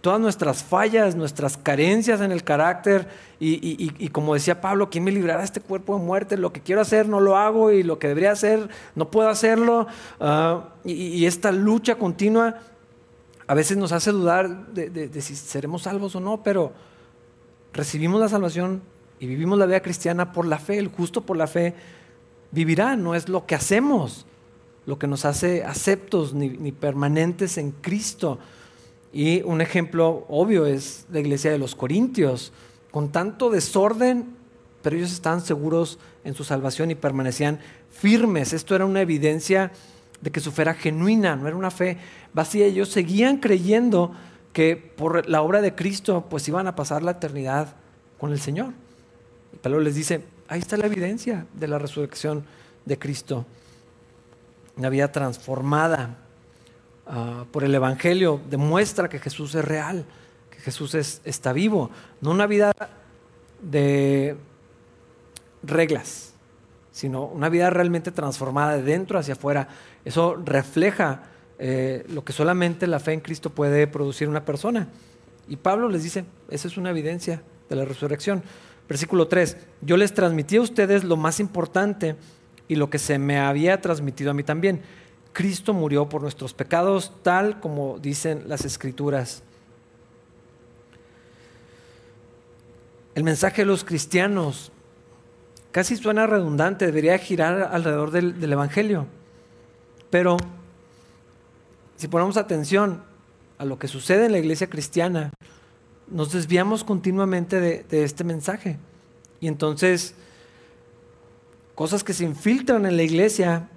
todas 0.00 0.20
nuestras 0.20 0.62
fallas, 0.62 1.14
nuestras 1.14 1.56
carencias 1.56 2.20
en 2.20 2.32
el 2.32 2.42
carácter 2.42 3.08
y, 3.38 4.08
como 4.08 4.34
decía 4.34 4.60
Pablo, 4.60 4.90
¿quién 4.90 5.04
me 5.04 5.10
librará 5.10 5.40
de 5.40 5.44
este 5.44 5.60
cuerpo 5.60 5.98
de 5.98 6.04
muerte? 6.04 6.36
Lo 6.36 6.52
que 6.52 6.60
quiero 6.60 6.80
hacer 6.80 7.08
no 7.08 7.20
lo 7.20 7.36
hago 7.36 7.70
y 7.70 7.82
lo 7.82 7.98
que 7.98 8.08
debería 8.08 8.32
hacer 8.32 8.68
no 8.94 9.10
puedo 9.10 9.28
hacerlo. 9.28 9.86
Ah, 10.18 10.70
y, 10.84 11.24
esta 11.26 11.52
lucha 11.52 11.96
continua 11.96 12.60
a 13.46 13.54
veces 13.54 13.76
nos 13.76 13.92
hace 13.92 14.12
dudar 14.12 14.68
de, 14.68 15.10
si 15.20 15.36
seremos 15.36 15.82
salvos 15.82 16.14
o 16.14 16.20
no, 16.20 16.42
pero 16.42 16.72
recibimos 17.72 18.20
la 18.20 18.28
salvación 18.28 18.82
y 19.18 19.26
vivimos 19.26 19.58
la 19.58 19.66
vida 19.66 19.80
cristiana 19.80 20.32
por 20.32 20.46
la 20.46 20.58
fe, 20.58 20.78
el 20.78 20.88
justo 20.88 21.22
por 21.22 21.36
la 21.36 21.46
fe 21.46 21.74
vivirá, 22.50 22.96
no 22.96 23.14
es 23.14 23.28
lo 23.28 23.46
que 23.46 23.54
hacemos 23.54 24.26
lo 24.86 24.98
que 24.98 25.06
nos 25.06 25.24
hace 25.24 25.62
aceptos 25.62 26.34
ni, 26.34 26.72
permanentes 26.72 27.58
en 27.58 27.70
Cristo. 27.70 28.38
Y 29.12 29.42
un 29.42 29.60
ejemplo 29.60 30.24
obvio 30.28 30.66
es 30.66 31.06
la 31.12 31.20
iglesia 31.20 31.50
de 31.50 31.58
los 31.58 31.76
Corintios, 31.76 32.52
con 32.90 33.12
tanto 33.12 33.50
desorden, 33.50 34.34
pero 34.82 34.96
ellos 34.96 35.12
estaban 35.12 35.42
seguros 35.42 35.98
en 36.24 36.34
su 36.34 36.42
salvación 36.44 36.90
y 36.90 36.96
permanecían 36.96 37.60
firmes. 37.90 38.52
Esto 38.52 38.74
era 38.74 38.84
una 38.84 39.00
evidencia 39.00 39.70
de 40.20 40.30
que 40.30 40.40
su 40.40 40.50
fe 40.50 40.62
era 40.62 40.74
genuina, 40.74 41.36
no 41.36 41.46
era 41.46 41.56
una 41.56 41.70
fe 41.70 41.98
vacía. 42.32 42.66
Ellos 42.66 42.88
seguían 42.88 43.36
creyendo 43.36 44.12
que 44.52 44.76
por 44.76 45.28
la 45.28 45.42
obra 45.42 45.60
de 45.60 45.74
Cristo 45.74 46.26
pues 46.28 46.48
iban 46.48 46.66
a 46.66 46.74
pasar 46.74 47.02
la 47.02 47.12
eternidad 47.12 47.76
con 48.18 48.32
el 48.32 48.40
Señor. 48.40 48.72
Y 49.52 49.56
Pablo 49.58 49.80
les 49.80 49.94
dice, 49.94 50.24
ahí 50.50 50.60
está 50.60 50.76
la 50.76 50.86
evidencia 50.86 51.46
de 51.54 51.68
la 51.68 51.78
resurrección 51.78 52.44
de 52.84 52.98
Cristo. 52.98 53.46
Una 54.76 54.90
vida 54.90 55.10
transformada 55.10 56.18
Ah, 57.12 57.44
por 57.50 57.64
el 57.64 57.74
Evangelio 57.74 58.40
demuestra 58.48 59.08
que 59.08 59.18
Jesús 59.18 59.52
es 59.56 59.64
real, 59.64 60.04
que 60.48 60.60
Jesús 60.60 60.94
está 60.94 61.52
vivo, 61.52 61.90
no 62.20 62.30
una 62.30 62.46
vida 62.46 62.70
de 63.60 64.36
reglas, 65.64 66.34
sino 66.92 67.24
una 67.24 67.48
vida 67.48 67.68
realmente 67.68 68.12
transformada 68.12 68.76
de 68.76 68.84
dentro 68.84 69.18
hacia 69.18 69.34
afuera. 69.34 69.66
Eso 70.04 70.36
refleja 70.36 71.24
eh, 71.58 72.06
lo 72.10 72.22
que 72.24 72.32
solamente 72.32 72.86
la 72.86 73.00
fe 73.00 73.12
en 73.12 73.20
Cristo 73.20 73.50
puede 73.50 73.88
producir 73.88 74.28
una 74.28 74.44
persona. 74.44 74.86
Y 75.48 75.56
Pablo 75.56 75.88
les 75.88 76.04
dice, 76.04 76.24
esa 76.48 76.68
es 76.68 76.76
una 76.76 76.90
evidencia 76.90 77.42
de 77.68 77.74
la 77.74 77.84
resurrección. 77.84 78.44
Versículo 78.90 79.28
3, 79.28 79.56
yo 79.82 79.96
les 79.96 80.12
transmití 80.12 80.56
a 80.56 80.62
ustedes 80.62 81.04
lo 81.04 81.16
más 81.16 81.38
importante 81.38 82.16
y 82.66 82.74
lo 82.74 82.90
que 82.90 82.98
se 82.98 83.20
me 83.20 83.38
había 83.38 83.80
transmitido 83.80 84.32
a 84.32 84.34
mí 84.34 84.42
también 84.42 84.82
Cristo 85.32 85.72
murió 85.72 86.08
por 86.08 86.22
nuestros 86.22 86.54
pecados, 86.54 87.12
tal 87.22 87.60
como 87.60 88.00
dicen 88.00 88.48
las 88.48 88.64
escrituras. 88.64 89.44
El 93.14 93.22
mensaje 93.22 93.62
de 93.62 93.66
los 93.66 93.84
cristianos 93.84 94.72
casi 95.70 95.96
suena 95.96 96.26
redundante, 96.26 96.86
debería 96.86 97.16
girar 97.18 97.70
alrededor 97.72 98.10
del, 98.10 98.52
Evangelio. 98.52 99.06
Pero 100.10 100.36
si 101.96 102.08
ponemos 102.08 102.36
atención 102.36 103.04
a 103.56 103.64
lo 103.64 103.78
que 103.78 103.86
sucede 103.86 104.26
en 104.26 104.32
la 104.32 104.38
iglesia 104.38 104.68
cristiana, 104.68 105.30
nos 106.10 106.32
desviamos 106.32 106.84
continuamente 106.84 107.60
de, 107.60 108.04
este 108.04 108.24
mensaje. 108.24 108.78
Y 109.40 109.48
entonces, 109.48 110.14
cosas 111.74 112.04
que 112.04 112.12
se 112.12 112.24
infiltran 112.24 112.86
en 112.86 112.96
la 112.96 113.02
iglesia 113.02 113.68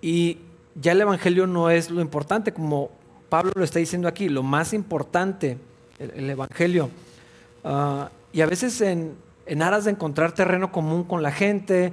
y 0.00 0.38
ya 0.74 0.92
el 0.92 1.00
Evangelio 1.00 1.46
no 1.46 1.70
es 1.70 1.90
lo 1.90 2.00
importante, 2.00 2.52
como 2.52 2.90
Pablo 3.28 3.52
lo 3.54 3.64
está 3.64 3.78
diciendo 3.78 4.08
aquí, 4.08 4.28
lo 4.28 4.42
más 4.42 4.72
importante, 4.72 5.58
el, 5.98 6.28
Evangelio. 6.28 6.90
Ah, 7.64 8.10
y 8.32 8.40
a 8.40 8.46
veces 8.46 8.80
en, 8.80 9.14
en 9.46 9.62
aras 9.62 9.84
de 9.84 9.92
encontrar 9.92 10.32
terreno 10.32 10.72
común 10.72 11.04
con 11.04 11.22
la 11.22 11.32
gente, 11.32 11.92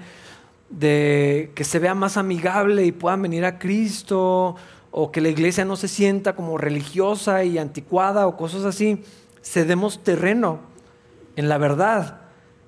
de 0.69 1.51
que 1.53 1.63
se 1.63 1.79
vea 1.79 1.93
más 1.93 2.17
amigable 2.17 2.85
y 2.85 2.91
puedan 2.91 3.21
venir 3.21 3.45
a 3.45 3.59
Cristo, 3.59 4.55
o 4.95 5.11
que 5.11 5.21
la 5.21 5.29
iglesia 5.29 5.65
no 5.65 5.75
se 5.75 5.87
sienta 5.87 6.35
como 6.35 6.57
religiosa 6.57 7.43
y 7.43 7.57
anticuada 7.57 8.27
o 8.27 8.37
cosas 8.37 8.63
así, 8.63 9.03
cedemos 9.43 10.03
terreno 10.03 10.59
en 11.35 11.49
la 11.49 11.57
verdad 11.57 12.21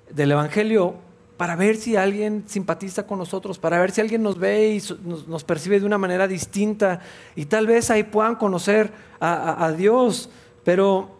del 0.09 0.31
Evangelio 0.31 0.95
para 1.37 1.55
ver 1.55 1.75
si 1.75 1.95
alguien 1.95 2.43
simpatiza 2.47 3.05
con 3.05 3.19
nosotros, 3.19 3.59
para 3.59 3.79
ver 3.79 3.91
si 3.91 4.01
alguien 4.01 4.23
nos 4.23 4.37
ve 4.37 4.75
y 4.75 4.83
nos, 5.03 5.43
percibe 5.43 5.79
de 5.79 5.85
una 5.85 5.97
manera 5.97 6.27
distinta 6.27 7.01
y 7.35 7.45
tal 7.45 7.67
vez 7.67 7.89
ahí 7.89 8.03
puedan 8.03 8.35
conocer 8.35 8.91
a, 9.19 9.73
Dios, 9.75 10.29
pero 10.63 11.19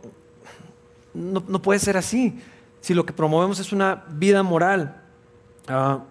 no, 1.14 1.62
puede 1.62 1.80
ser 1.80 1.98
así. 1.98 2.40
Si 2.80 2.94
lo 2.94 3.06
que 3.06 3.14
promovemos 3.14 3.60
es 3.60 3.74
una 3.74 4.06
vida 4.10 4.44
moral, 4.44 5.02
ah, 5.68 6.04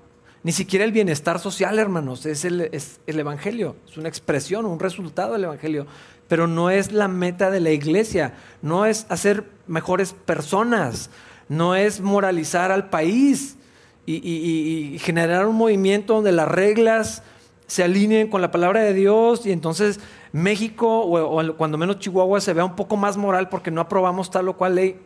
ni 0.44 0.52
siquiera 0.52 0.84
el 0.84 0.92
bienestar 0.92 1.40
social, 1.40 1.78
hermanos, 1.78 2.26
es 2.26 2.44
el, 2.44 2.60
es 2.60 3.00
el 3.06 3.18
Evangelio, 3.18 3.76
es 3.88 3.96
una 3.96 4.10
expresión, 4.10 4.66
un 4.66 4.78
resultado 4.78 5.32
del 5.32 5.44
Evangelio, 5.44 5.86
pero 6.28 6.46
no 6.46 6.68
es 6.68 6.92
la 6.92 7.08
meta 7.08 7.50
de 7.50 7.60
la 7.60 7.70
iglesia, 7.70 8.34
no 8.60 8.84
es 8.84 9.06
hacer 9.08 9.44
mejores 9.66 10.12
personas, 10.12 11.08
no 11.48 11.74
es 11.74 12.02
moralizar 12.02 12.72
al 12.72 12.90
país 12.90 13.56
y, 14.04 14.98
generar 15.00 15.46
un 15.46 15.56
movimiento 15.56 16.16
donde 16.16 16.32
las 16.32 16.48
reglas 16.48 17.22
se 17.66 17.82
alineen 17.82 18.28
con 18.28 18.42
la 18.42 18.50
palabra 18.50 18.82
de 18.82 18.92
Dios 18.92 19.46
y 19.46 19.52
entonces 19.52 19.98
México 20.32 21.00
o, 21.06 21.56
cuando 21.56 21.78
menos 21.78 22.00
Chihuahua 22.00 22.42
se 22.42 22.52
vea 22.52 22.66
un 22.66 22.76
poco 22.76 22.98
más 22.98 23.16
moral 23.16 23.48
porque 23.48 23.70
no 23.70 23.80
aprobamos 23.80 24.30
tal 24.30 24.48
o 24.48 24.56
cual 24.58 24.74
ley. 24.74 25.00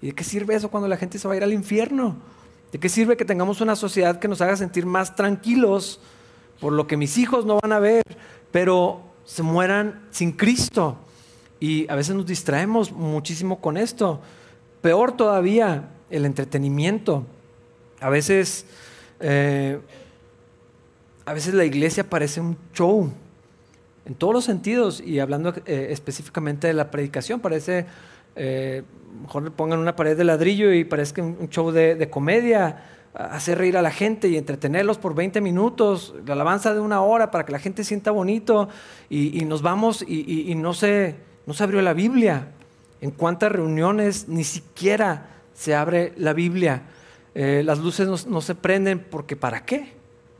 ¿Y 0.00 0.06
de 0.06 0.12
qué 0.14 0.24
sirve 0.24 0.54
eso 0.54 0.70
cuando 0.70 0.88
la 0.88 0.96
gente 0.96 1.18
se 1.18 1.28
va 1.28 1.34
a 1.34 1.36
ir 1.36 1.44
al 1.44 1.52
infierno? 1.52 2.16
¿De 2.72 2.78
qué 2.78 2.88
sirve 2.88 3.16
que 3.16 3.24
tengamos 3.24 3.60
una 3.60 3.76
sociedad 3.76 4.18
que 4.18 4.28
nos 4.28 4.40
haga 4.40 4.56
sentir 4.56 4.84
más 4.84 5.14
tranquilos 5.14 6.00
por 6.60 6.72
lo 6.72 6.86
que 6.86 6.96
mis 6.96 7.16
hijos 7.16 7.46
no 7.46 7.58
van 7.62 7.72
a 7.72 7.78
ver, 7.78 8.02
pero 8.50 9.02
se 9.24 9.42
mueran 9.42 10.06
sin 10.10 10.32
Cristo? 10.32 10.98
Y 11.60 11.90
a 11.90 11.96
veces 11.96 12.14
nos 12.14 12.26
distraemos 12.26 12.92
muchísimo 12.92 13.60
con 13.60 13.76
esto. 13.76 14.20
Peor 14.80 15.16
todavía, 15.16 15.88
el 16.10 16.24
entretenimiento. 16.24 17.24
A 18.00 18.10
veces, 18.10 18.66
eh, 19.20 19.80
a 21.24 21.32
veces 21.32 21.54
la 21.54 21.64
iglesia 21.64 22.08
parece 22.08 22.40
un 22.40 22.56
show, 22.74 23.10
en 24.04 24.14
todos 24.14 24.32
los 24.32 24.44
sentidos, 24.44 25.00
y 25.00 25.18
hablando 25.18 25.52
eh, 25.66 25.88
específicamente 25.90 26.66
de 26.66 26.74
la 26.74 26.90
predicación, 26.90 27.40
parece, 27.40 27.86
eh, 28.36 28.82
mejor 29.22 29.42
le 29.42 29.50
pongan 29.50 29.78
una 29.78 29.96
pared 29.96 30.16
de 30.16 30.24
ladrillo 30.24 30.72
y 30.72 30.84
parece 30.84 31.20
un 31.20 31.48
show 31.48 31.70
de, 31.70 32.08
comedia, 32.10 32.84
hacer 33.14 33.58
reír 33.58 33.76
a 33.76 33.82
la 33.82 33.90
gente 33.90 34.28
y 34.28 34.36
entretenerlos 34.36 34.98
por 34.98 35.14
20 35.14 35.40
minutos, 35.40 36.14
la 36.26 36.34
alabanza 36.34 36.74
de 36.74 36.80
una 36.80 37.00
hora 37.00 37.30
para 37.30 37.44
que 37.44 37.52
la 37.52 37.58
gente 37.58 37.84
sienta 37.84 38.10
bonito, 38.10 38.68
y, 39.10 39.44
nos 39.44 39.62
vamos 39.62 40.04
y, 40.06 40.54
no, 40.54 40.74
se, 40.74 41.16
no 41.46 41.54
se 41.54 41.64
abrió 41.64 41.82
la 41.82 41.92
Biblia. 41.92 42.48
En 43.00 43.12
cuántas 43.12 43.52
reuniones 43.52 44.28
ni 44.28 44.42
siquiera 44.42 45.28
se 45.54 45.74
abre 45.74 46.12
la 46.16 46.32
Biblia. 46.32 46.82
Eh, 47.34 47.62
las 47.64 47.78
luces 47.78 48.26
no, 48.26 48.40
se 48.40 48.54
prenden 48.54 48.98
porque 48.98 49.36
¿para 49.36 49.64
qué? 49.64 49.92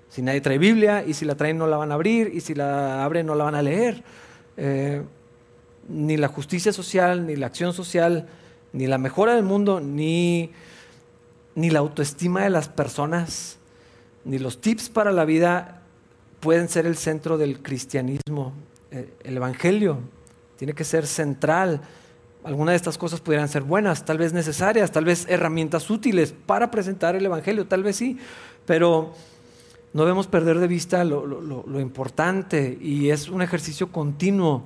Si 0.09 0.23
nadie 0.23 0.41
trae 0.41 0.59
Biblia 0.59 1.05
y 1.07 1.15
si 1.15 1.25
la 1.25 1.37
traen 1.37 1.59
no 1.59 1.67
la 1.67 1.77
van 1.77 1.93
a 1.93 1.95
abrir 1.95 2.33
y 2.35 2.41
si 2.41 2.55
la 2.55 3.05
abren 3.05 3.27
no 3.27 3.35
la 3.35 3.45
van 3.45 3.55
a 3.55 3.63
leer. 3.63 4.03
Eh, 4.57 5.03
ni 5.89 6.17
la 6.17 6.29
justicia 6.29 6.73
social, 6.73 7.27
ni 7.27 7.37
la 7.37 7.47
acción 7.47 7.73
social, 7.73 8.27
ni 8.73 8.87
la 8.87 8.99
mejora 8.99 9.35
del 9.35 9.45
mundo, 9.45 9.81
ni, 9.81 10.51
ni 11.55 11.71
la 11.71 11.79
autoestima 11.81 12.43
de 12.43 12.51
las 12.51 12.69
personas, 12.69 13.59
ni 14.25 14.39
los 14.39 14.61
tips 14.61 14.89
para 14.89 15.13
la 15.13 15.25
vida 15.25 15.83
pueden 16.41 16.69
ser 16.69 16.87
el 16.87 16.97
centro 16.97 17.39
del 17.39 17.63
cristianismo. 17.63 18.53
Eh, 18.91 19.13
el 19.25 19.37
Evangelio 19.37 19.99
tiene 20.57 20.75
que 20.75 20.85
ser 20.85 21.07
central 21.07 21.81
Algunas 22.45 22.73
de 22.73 22.77
estas 22.77 22.97
cosas 22.97 23.21
pudieran 23.21 23.49
ser 23.49 23.63
buenas, 23.63 24.05
tal 24.05 24.17
vez 24.17 24.33
necesarias, 24.33 24.93
tal 24.93 25.05
vez 25.05 25.27
herramientas 25.29 25.91
útiles 25.91 26.33
para 26.47 26.71
presentar 26.71 27.17
el 27.17 27.27
Evangelio, 27.27 27.67
tal 27.67 27.83
vez 27.83 27.97
sí, 27.97 28.17
pero 28.65 29.13
no 29.93 30.03
debemos 30.03 30.29
perder 30.29 30.59
de 30.59 30.69
vista 30.69 31.05
lo, 31.05 31.81
importante 31.81 32.79
y 32.81 33.11
es 33.11 33.29
un 33.29 33.43
ejercicio 33.43 33.91
continuo 33.91 34.65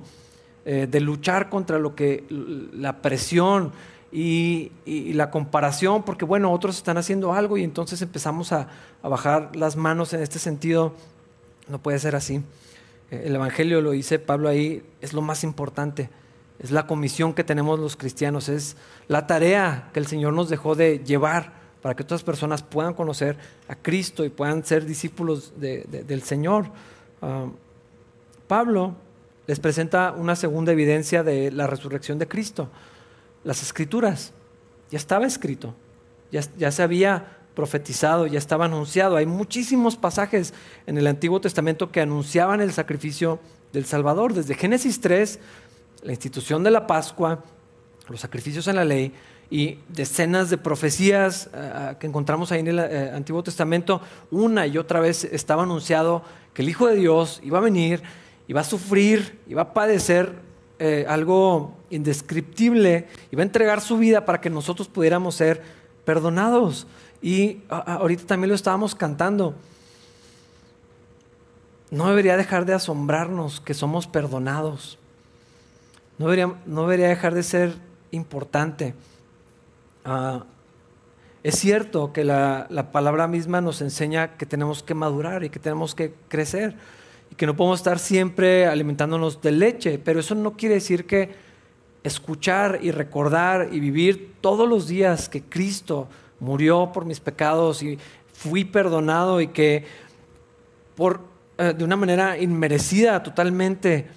eh, 0.65 0.87
de 0.89 1.01
luchar 1.01 1.49
contra 1.49 1.79
lo 1.79 1.95
que 1.95 2.25
la 2.29 3.01
presión 3.01 3.71
y, 4.13 4.71
la 5.13 5.31
comparación, 5.31 6.03
porque 6.03 6.23
bueno, 6.23 6.51
otros 6.51 6.77
están 6.77 6.97
haciendo 6.97 7.33
algo 7.33 7.57
y 7.57 7.63
entonces 7.63 8.01
empezamos 8.01 8.51
a, 8.51 8.67
bajar 9.01 9.55
las 9.55 9.75
manos 9.75 10.13
en 10.13 10.21
este 10.21 10.39
sentido. 10.39 10.93
No 11.67 11.79
puede 11.79 11.99
ser 11.99 12.15
así. 12.15 12.41
Eh, 13.09 13.23
el 13.25 13.35
Evangelio 13.35 13.81
lo 13.81 13.91
dice 13.91 14.19
Pablo 14.19 14.49
ahí, 14.49 14.83
es 15.01 15.13
lo 15.13 15.21
más 15.21 15.43
importante. 15.43 16.09
Es 16.59 16.71
la 16.71 16.85
comisión 16.85 17.33
que 17.33 17.43
tenemos 17.43 17.79
los 17.79 17.97
cristianos, 17.97 18.47
es 18.49 18.77
la 19.07 19.25
tarea 19.25 19.89
que 19.93 19.99
el 19.99 20.05
Señor 20.05 20.33
nos 20.33 20.49
dejó 20.49 20.75
de 20.75 20.99
llevar 20.99 21.51
para 21.81 21.95
que 21.95 22.03
otras 22.03 22.23
personas 22.23 22.61
puedan 22.61 22.93
conocer 22.93 23.37
a 23.67 23.75
Cristo 23.75 24.23
y 24.23 24.29
puedan 24.29 24.63
ser 24.63 24.85
discípulos 24.85 25.53
del 25.57 26.21
Señor. 26.21 26.67
Ah, 27.21 27.47
Pablo 28.47 28.93
les 29.47 29.59
presenta 29.59 30.13
una 30.15 30.35
segunda 30.35 30.71
evidencia 30.71 31.23
de 31.23 31.51
la 31.51 31.67
resurrección 31.67 32.19
de 32.19 32.27
Cristo 32.27 32.69
las 33.43 33.61
escrituras. 33.61 34.33
Ya 34.91 34.97
estaba 34.97 35.25
escrito, 35.25 35.73
ya, 36.31 36.71
se 36.71 36.83
había 36.83 37.37
profetizado, 37.55 38.27
ya 38.27 38.37
estaba 38.37 38.65
anunciado. 38.65 39.15
Hay 39.15 39.25
muchísimos 39.25 39.95
pasajes 39.95 40.53
en 40.87 40.97
el 40.97 41.07
Antiguo 41.07 41.41
Testamento 41.41 41.91
que 41.91 42.01
anunciaban 42.01 42.61
el 42.61 42.73
sacrificio 42.73 43.39
del 43.71 43.85
Salvador. 43.85 44.33
Desde 44.33 44.55
Génesis 44.55 45.01
3, 45.01 45.39
la 46.03 46.11
institución 46.11 46.63
de 46.63 46.71
la 46.71 46.87
Pascua, 46.87 47.43
los 48.09 48.19
sacrificios 48.19 48.67
en 48.67 48.75
la 48.75 48.85
ley 48.85 49.13
y 49.49 49.79
decenas 49.89 50.49
de 50.49 50.57
profecías 50.57 51.49
eh, 51.53 51.95
que 51.99 52.07
encontramos 52.07 52.51
ahí 52.51 52.61
en 52.61 52.67
el 52.67 52.79
eh, 52.79 53.11
Antiguo 53.13 53.43
Testamento, 53.43 54.01
una 54.31 54.65
y 54.65 54.77
otra 54.77 54.99
vez 54.99 55.23
estaba 55.23 55.63
anunciado 55.63 56.23
que 56.53 56.61
el 56.63 56.69
Hijo 56.69 56.87
de 56.87 56.95
Dios 56.95 57.39
iba 57.43 57.59
a 57.59 57.61
venir, 57.61 58.01
iba 58.47 58.61
a 58.61 58.63
sufrir, 58.63 59.39
iba 59.47 59.61
a 59.63 59.73
padecer 59.73 60.33
eh, 60.85 61.05
algo 61.07 61.77
indescriptible, 61.91 63.07
y 63.31 63.37
va 63.37 63.41
a 63.41 63.45
entregar 63.45 63.79
su 63.79 63.97
vida 63.97 64.25
para 64.25 64.41
que 64.41 64.49
nosotros 64.49 64.89
pudiéramos 64.89 65.35
ser 65.35 65.61
perdonados. 66.03 66.87
Y 67.21 67.61
ahorita 67.69 68.25
también 68.25 68.49
lo 68.49 68.55
estábamos 68.55 68.93
cantando. 68.93 69.55
No 71.89 72.09
debería 72.09 72.35
dejar 72.35 72.65
de 72.65 72.73
asombrarnos 72.73 73.61
que 73.61 73.73
somos 73.73 74.07
perdonados. 74.07 74.99
No 76.17 76.25
debería, 76.25 76.53
no 76.65 76.81
debería 76.81 77.07
dejar 77.07 77.33
de 77.33 77.43
ser 77.43 77.75
importante. 78.11 78.93
Ah, 80.03 80.43
es 81.43 81.57
cierto 81.57 82.11
que 82.11 82.25
la, 82.25 82.67
la 82.69 82.91
palabra 82.91 83.29
misma 83.29 83.61
nos 83.61 83.79
enseña 83.79 84.35
que 84.35 84.45
tenemos 84.45 84.83
que 84.83 84.95
madurar 84.95 85.45
y 85.45 85.49
que 85.49 85.59
tenemos 85.59 85.95
que 85.95 86.13
crecer 86.27 86.75
y 87.33 87.35
que 87.35 87.47
no 87.47 87.55
podemos 87.55 87.79
estar 87.79 87.97
siempre 87.97 88.67
alimentándonos 88.67 89.41
de 89.41 89.51
leche, 89.51 89.97
pero 89.97 90.19
eso 90.19 90.35
no 90.35 90.53
quiere 90.53 90.75
decir 90.75 91.07
que 91.07 91.31
escuchar 92.03 92.77
y 92.83 92.91
recordar 92.91 93.69
y 93.71 93.79
vivir 93.79 94.35
todos 94.39 94.69
los 94.69 94.87
días 94.87 95.29
que 95.29 95.41
Cristo 95.41 96.07
murió 96.39 96.91
por 96.93 97.05
mis 97.05 97.19
pecados 97.19 97.81
y 97.81 97.97
fui 98.33 98.65
perdonado 98.65 99.41
y 99.41 99.47
que 99.47 99.83
por, 100.95 101.21
eh, 101.57 101.73
de 101.75 101.83
una 101.83 101.95
manera 101.95 102.37
inmerecida 102.37 103.23
totalmente 103.23 104.09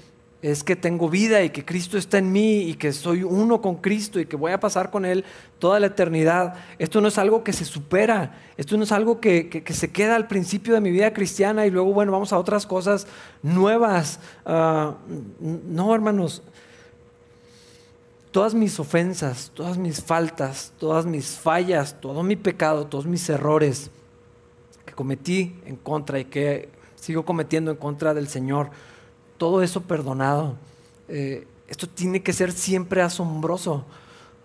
es 0.42 0.62
que 0.62 0.76
tengo 0.76 1.08
vida 1.08 1.42
y 1.42 1.50
que 1.50 1.64
Cristo 1.64 1.96
está 1.96 2.18
en 2.18 2.30
mí 2.30 2.62
y 2.62 2.74
que 2.74 2.92
soy 2.92 3.22
uno 3.22 3.60
con 3.60 3.76
Cristo 3.76 4.20
y 4.20 4.26
que 4.26 4.36
voy 4.36 4.52
a 4.52 4.60
pasar 4.60 4.90
con 4.90 5.04
Él 5.04 5.24
toda 5.58 5.80
la 5.80 5.86
eternidad. 5.86 6.54
Esto 6.78 7.00
no 7.00 7.08
es 7.08 7.18
algo 7.18 7.42
que 7.42 7.52
se 7.52 7.64
supera, 7.64 8.38
esto 8.56 8.76
no 8.76 8.84
es 8.84 8.92
algo 8.92 9.20
que, 9.20 9.64
se 9.68 9.90
queda 9.90 10.14
al 10.14 10.26
principio 10.26 10.74
de 10.74 10.80
mi 10.80 10.90
vida 10.90 11.12
cristiana 11.12 11.66
y 11.66 11.70
luego, 11.70 11.92
bueno, 11.92 12.12
vamos 12.12 12.32
a 12.32 12.38
otras 12.38 12.66
cosas 12.66 13.06
nuevas. 13.42 14.20
Ah, 14.44 14.94
no, 15.40 15.94
hermanos, 15.94 16.42
todas 18.30 18.52
mis 18.52 18.78
ofensas, 18.78 19.50
todas 19.54 19.78
mis 19.78 20.02
faltas, 20.02 20.72
todas 20.78 21.06
mis 21.06 21.38
fallas, 21.38 21.98
todo 22.00 22.22
mi 22.22 22.36
pecado, 22.36 22.86
todos 22.86 23.06
mis 23.06 23.28
errores 23.30 23.90
que 24.84 24.92
cometí 24.92 25.58
en 25.64 25.76
contra 25.76 26.18
y 26.18 26.26
que 26.26 26.68
sigo 26.94 27.24
cometiendo 27.24 27.70
en 27.70 27.78
contra 27.78 28.12
del 28.12 28.28
Señor, 28.28 28.70
todo 29.36 29.62
eso 29.62 29.82
perdonado. 29.82 30.56
Eh, 31.08 31.46
esto 31.68 31.88
tiene 31.88 32.22
que 32.22 32.32
ser 32.32 32.52
siempre 32.52 33.02
asombroso. 33.02 33.84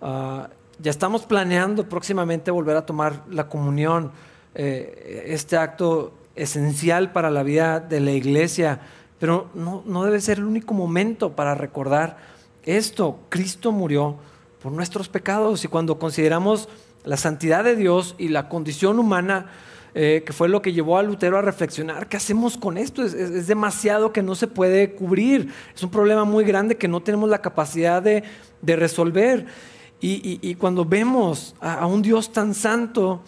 Ah, 0.01 0.49
ya 0.79 0.89
estamos 0.89 1.23
planeando 1.23 1.87
próximamente 1.87 2.49
volver 2.51 2.75
a 2.75 2.85
tomar 2.85 3.23
la 3.29 3.47
comunión, 3.47 4.11
eh, 4.55 5.23
este 5.27 5.57
acto 5.57 6.13
esencial 6.35 7.11
para 7.11 7.29
la 7.29 7.43
vida 7.43 7.79
de 7.79 7.99
la 7.99 8.11
iglesia, 8.11 8.79
pero 9.19 9.49
no, 9.53 9.83
no 9.85 10.03
debe 10.03 10.19
ser 10.19 10.39
el 10.39 10.45
único 10.45 10.73
momento 10.73 11.35
para 11.35 11.53
recordar 11.53 12.17
esto. 12.63 13.19
Cristo 13.29 13.71
murió 13.71 14.17
por 14.61 14.71
nuestros 14.71 15.09
pecados 15.09 15.63
y 15.63 15.67
cuando 15.67 15.99
consideramos 15.99 16.67
la 17.03 17.17
santidad 17.17 17.63
de 17.63 17.75
Dios 17.75 18.15
y 18.17 18.29
la 18.29 18.49
condición 18.49 18.99
humana, 18.99 19.47
eh, 19.93 20.23
que 20.25 20.31
fue 20.31 20.47
lo 20.47 20.61
que 20.61 20.71
llevó 20.71 20.97
a 20.97 21.03
Lutero 21.03 21.37
a 21.37 21.41
reflexionar, 21.41 22.07
¿qué 22.07 22.15
hacemos 22.15 22.55
con 22.55 22.77
esto? 22.77 23.03
Es, 23.03 23.47
demasiado 23.47 24.13
que 24.13 24.23
no 24.23 24.35
se 24.35 24.47
puede 24.47 24.93
cubrir, 24.93 25.49
es 25.75 25.83
un 25.83 25.91
problema 25.91 26.23
muy 26.23 26.45
grande 26.45 26.77
que 26.77 26.87
no 26.87 27.01
tenemos 27.01 27.29
la 27.29 27.41
capacidad 27.41 28.01
de, 28.01 28.23
resolver. 28.63 29.45
Y, 29.99 30.55
cuando 30.55 30.85
vemos 30.85 31.55
a, 31.59 31.85
un 31.85 32.01
Dios 32.01 32.31
tan 32.31 32.53
santo, 32.53 33.21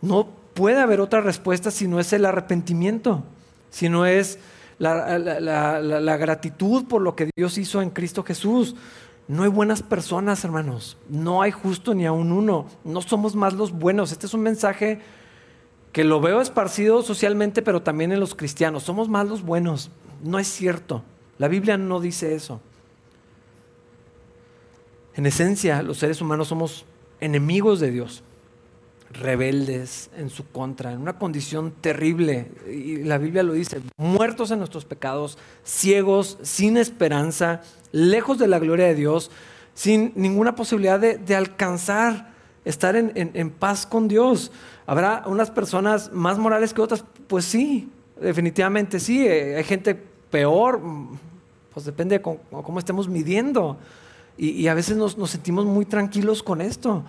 no 0.00 0.28
puede 0.54 0.80
haber 0.80 1.00
otra 1.00 1.20
respuesta 1.20 1.70
si 1.70 1.86
no 1.86 2.00
es 2.00 2.12
el 2.14 2.24
arrepentimiento, 2.24 3.22
si 3.68 3.88
no 3.90 4.06
es 4.06 4.38
la, 4.78 5.18
la 5.18 6.16
gratitud 6.16 6.86
por 6.86 7.02
lo 7.02 7.14
que 7.14 7.30
Dios 7.36 7.58
hizo 7.58 7.82
en 7.82 7.90
Cristo 7.90 8.24
Jesús. 8.24 8.74
No 9.28 9.44
hay 9.44 9.48
buenas 9.48 9.82
personas, 9.82 10.42
hermanos. 10.44 10.96
No 11.08 11.42
hay 11.42 11.52
justo 11.52 11.94
ni 11.94 12.04
aun 12.06 12.32
uno. 12.32 12.66
No 12.82 13.00
somos 13.00 13.36
más 13.36 13.52
los 13.52 13.70
buenos. 13.70 14.10
Este 14.10 14.26
es 14.26 14.34
un 14.34 14.40
mensaje 14.40 14.98
que 15.92 16.04
lo 16.04 16.20
veo 16.20 16.40
esparcido 16.40 17.02
socialmente, 17.02 17.62
pero 17.62 17.82
también 17.82 18.12
en 18.12 18.20
los 18.20 18.34
cristianos. 18.34 18.84
Somos 18.84 19.08
más 19.08 19.28
los 19.28 19.42
buenos. 19.42 19.90
No 20.22 20.38
es 20.38 20.48
cierto. 20.48 21.02
La 21.38 21.48
Biblia 21.48 21.76
no 21.76 22.00
dice 22.00 22.34
eso. 22.34 22.60
En 25.14 25.26
esencia, 25.26 25.82
los 25.82 25.98
seres 25.98 26.20
humanos 26.20 26.48
somos 26.48 26.84
enemigos 27.20 27.80
de 27.80 27.90
Dios, 27.90 28.22
rebeldes 29.10 30.10
en 30.16 30.30
su 30.30 30.46
contra, 30.46 30.92
en 30.92 31.00
una 31.00 31.18
condición 31.18 31.72
terrible. 31.80 32.50
Y 32.70 32.98
la 32.98 33.18
Biblia 33.18 33.42
lo 33.42 33.52
dice, 33.52 33.80
muertos 33.96 34.50
en 34.50 34.58
nuestros 34.58 34.84
pecados, 34.84 35.36
ciegos, 35.64 36.38
sin 36.42 36.76
esperanza, 36.76 37.62
lejos 37.92 38.38
de 38.38 38.46
la 38.46 38.58
gloria 38.58 38.86
de 38.86 38.94
Dios, 38.94 39.30
sin 39.74 40.12
ninguna 40.14 40.54
posibilidad 40.54 41.00
de, 41.00 41.36
alcanzar, 41.36 42.29
estar 42.64 42.96
en 42.96 43.50
paz 43.50 43.86
con 43.86 44.08
Dios. 44.08 44.52
¿Habrá 44.90 45.22
unas 45.26 45.52
personas 45.52 46.10
más 46.12 46.36
morales 46.36 46.74
que 46.74 46.82
otras? 46.82 47.04
Pues 47.28 47.44
sí, 47.44 47.88
definitivamente 48.20 48.98
sí. 48.98 49.24
Eh, 49.24 49.54
hay 49.54 49.62
gente 49.62 49.94
peor, 49.94 50.80
mm, 50.80 51.16
pues 51.72 51.86
depende 51.86 52.18
de 52.18 52.22
cómo, 52.22 52.76
estemos 52.76 53.08
midiendo. 53.08 53.76
Y, 54.36 54.66
a 54.66 54.74
veces 54.74 54.96
nos, 54.96 55.14
sentimos 55.30 55.64
muy 55.64 55.84
tranquilos 55.84 56.42
con 56.42 56.60
esto. 56.60 57.04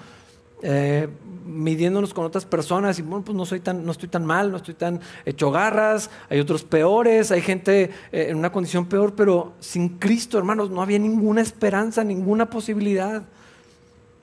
Eh, 0.62 1.10
midiéndonos 1.44 2.14
con 2.14 2.24
otras 2.24 2.46
personas 2.46 3.00
y 3.00 3.02
bueno, 3.02 3.26
pues 3.26 3.36
no, 3.36 3.48
soy 3.48 3.62
tan, 3.62 3.84
no 3.84 3.92
estoy 3.92 4.10
tan 4.10 4.26
mal, 4.26 4.52
no 4.52 4.58
estoy 4.58 4.76
tan 4.76 5.00
hecho 5.26 5.50
garras, 5.50 6.12
hay 6.30 6.40
otros 6.40 6.64
peores, 6.64 7.32
hay 7.32 7.42
gente 7.42 7.90
eh, 8.12 8.28
en 8.30 8.38
una 8.38 8.52
condición 8.52 8.86
peor, 8.86 9.16
pero 9.16 9.54
sin 9.60 9.98
Cristo, 9.98 10.38
hermanos, 10.38 10.70
no 10.70 10.84
había 10.84 11.00
ninguna 11.00 11.42
esperanza, 11.42 12.04
ninguna 12.04 12.52
posibilidad. 12.52 13.24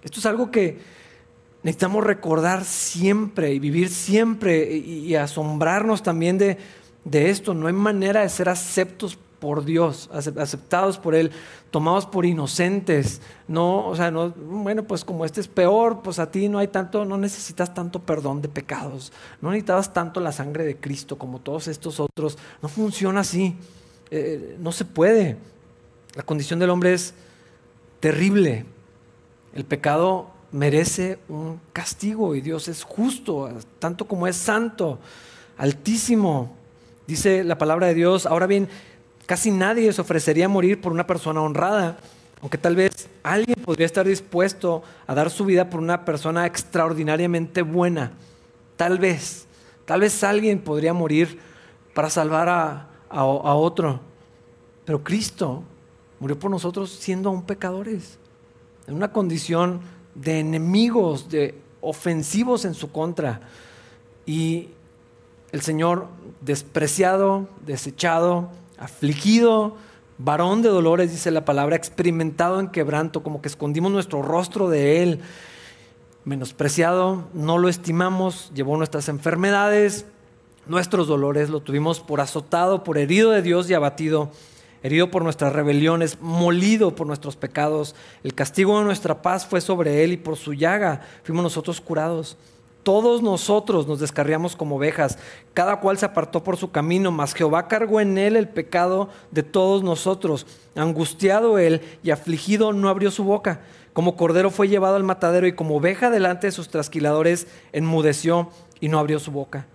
Esto 0.04 0.20
es 0.20 0.26
algo 0.26 0.52
que, 0.52 0.78
necesitamos 1.62 2.04
recordar 2.04 2.64
siempre 2.64 3.52
y 3.52 3.58
vivir 3.58 3.88
siempre 3.88 4.76
y, 4.76 5.14
asombrarnos 5.14 6.02
también 6.02 6.38
de, 6.38 6.58
esto. 7.04 7.54
No 7.54 7.66
hay 7.66 7.72
manera 7.72 8.22
de 8.22 8.28
ser 8.28 8.48
aceptos 8.48 9.18
por 9.38 9.64
Dios, 9.64 10.10
aceptados 10.12 10.98
por 10.98 11.14
Él, 11.14 11.30
tomados 11.70 12.06
por 12.06 12.26
inocentes. 12.26 13.20
No, 13.46 13.86
o 13.86 13.96
sea, 13.96 14.10
no, 14.10 14.30
bueno, 14.30 14.84
pues 14.84 15.04
como 15.04 15.24
este 15.24 15.40
es 15.40 15.48
peor, 15.48 16.02
pues 16.02 16.18
a 16.18 16.30
ti 16.30 16.48
no 16.48 16.58
hay 16.58 16.68
tanto, 16.68 17.04
no 17.04 17.16
necesitas 17.16 17.72
tanto 17.74 18.00
perdón 18.00 18.42
de 18.42 18.48
pecados, 18.48 19.12
no 19.40 19.50
necesitas 19.50 19.92
tanto 19.92 20.20
la 20.20 20.32
sangre 20.32 20.64
de 20.64 20.76
Cristo 20.76 21.18
como 21.18 21.40
todos 21.40 21.68
estos 21.68 22.00
otros. 22.00 22.38
No 22.62 22.68
funciona 22.68 23.20
así, 23.20 23.56
eh, 24.10 24.56
no 24.58 24.72
se 24.72 24.84
puede. 24.84 25.36
La 26.14 26.22
condición 26.22 26.58
del 26.58 26.70
hombre 26.70 26.94
es 26.94 27.14
terrible. 28.00 28.64
El 29.54 29.64
pecado 29.64 30.37
merece 30.52 31.18
un 31.28 31.60
castigo 31.72 32.34
y 32.34 32.40
Dios 32.40 32.68
es 32.68 32.82
justo, 32.82 33.50
tanto 33.78 34.06
como 34.06 34.26
es 34.26 34.36
santo, 34.36 34.98
altísimo. 35.56 36.56
Dice 37.06 37.44
la 37.44 37.58
palabra 37.58 37.88
de 37.88 37.94
Dios, 37.94 38.26
ahora 38.26 38.46
bien, 38.46 38.68
casi 39.26 39.50
nadie 39.50 39.92
se 39.92 40.00
ofrecería 40.00 40.46
a 40.46 40.48
morir 40.48 40.80
por 40.80 40.92
una 40.92 41.06
persona 41.06 41.42
honrada, 41.42 41.98
aunque 42.40 42.58
tal 42.58 42.76
vez 42.76 43.08
alguien 43.22 43.56
podría 43.64 43.86
estar 43.86 44.06
dispuesto 44.06 44.82
a 45.06 45.14
dar 45.14 45.30
su 45.30 45.44
vida 45.44 45.68
por 45.68 45.80
una 45.80 46.04
persona 46.04 46.46
extraordinariamente 46.46 47.62
buena. 47.62 48.12
Tal 48.76 48.98
vez, 48.98 49.46
tal 49.84 50.00
vez 50.00 50.22
alguien 50.22 50.60
podría 50.60 50.94
morir 50.94 51.38
para 51.94 52.10
salvar 52.10 52.48
a, 52.48 52.88
a 53.10 53.24
otro. 53.24 54.00
Pero 54.84 55.02
Cristo 55.02 55.64
murió 56.20 56.38
por 56.38 56.50
nosotros 56.50 56.90
siendo 56.90 57.28
aún 57.28 57.42
pecadores, 57.42 58.18
en 58.86 58.94
una 58.94 59.12
condición 59.12 59.80
de 60.22 60.40
enemigos, 60.40 61.28
de 61.28 61.54
ofensivos 61.80 62.64
en 62.64 62.74
su 62.74 62.90
contra. 62.90 63.40
Y 64.26 64.68
el 65.52 65.62
Señor 65.62 66.08
despreciado, 66.40 67.48
desechado, 67.64 68.50
afligido, 68.78 69.76
varón 70.18 70.62
de 70.62 70.68
dolores, 70.68 71.10
dice 71.10 71.30
la 71.30 71.44
palabra, 71.44 71.76
experimentado 71.76 72.60
en 72.60 72.68
quebranto, 72.68 73.22
como 73.22 73.40
que 73.40 73.48
escondimos 73.48 73.90
nuestro 73.90 74.22
rostro 74.22 74.68
de 74.68 75.02
Él, 75.02 75.20
menospreciado, 76.24 77.24
no 77.32 77.56
lo 77.58 77.68
estimamos, 77.68 78.50
llevó 78.54 78.76
nuestras 78.76 79.08
enfermedades, 79.08 80.04
nuestros 80.66 81.06
dolores, 81.06 81.48
lo 81.48 81.60
tuvimos 81.60 82.00
por 82.00 82.20
azotado, 82.20 82.84
por 82.84 82.98
herido 82.98 83.30
de 83.30 83.40
Dios 83.40 83.70
y 83.70 83.74
abatido, 83.74 84.30
herido 84.82 85.10
por 85.10 85.22
nuestras 85.22 85.52
rebeliones, 85.52 86.18
molido 86.20 86.94
por 86.94 87.06
nuestros 87.06 87.36
pecados. 87.36 87.94
El 88.22 88.34
castigo 88.34 88.78
de 88.78 88.84
nuestra 88.84 89.22
paz 89.22 89.46
fue 89.46 89.60
sobre 89.60 90.04
Él 90.04 90.12
y 90.12 90.16
por 90.16 90.36
su 90.36 90.54
llaga 90.54 91.02
fuimos 91.24 91.42
nosotros 91.42 91.80
curados. 91.80 92.36
Todos 92.88 93.22
nosotros 93.22 93.86
nos 93.86 94.00
descarriamos 94.00 94.56
como 94.56 94.76
ovejas, 94.76 95.18
cada 95.52 95.80
cual 95.80 95.98
se 95.98 96.06
apartó 96.06 96.42
por 96.42 96.56
su 96.56 96.70
camino, 96.70 97.10
mas 97.10 97.34
Jehová 97.34 97.68
cargó 97.68 98.00
en 98.00 98.16
él 98.16 98.34
el 98.34 98.48
pecado 98.48 99.10
de 99.30 99.42
todos 99.42 99.82
nosotros. 99.82 100.46
Angustiado 100.74 101.58
él 101.58 101.82
y 102.02 102.12
afligido 102.12 102.72
no 102.72 102.88
abrió 102.88 103.10
su 103.10 103.24
boca. 103.24 103.60
Como 103.92 104.16
cordero 104.16 104.50
fue 104.50 104.68
llevado 104.68 104.96
al 104.96 105.02
matadero 105.02 105.46
y 105.46 105.52
como 105.52 105.76
oveja 105.76 106.08
delante 106.08 106.46
de 106.46 106.52
sus 106.52 106.68
trasquiladores 106.70 107.46
enmudeció 107.72 108.48
y 108.80 108.88
no 108.88 108.98
abrió 108.98 109.18
su 109.18 109.32
boca. 109.32 109.66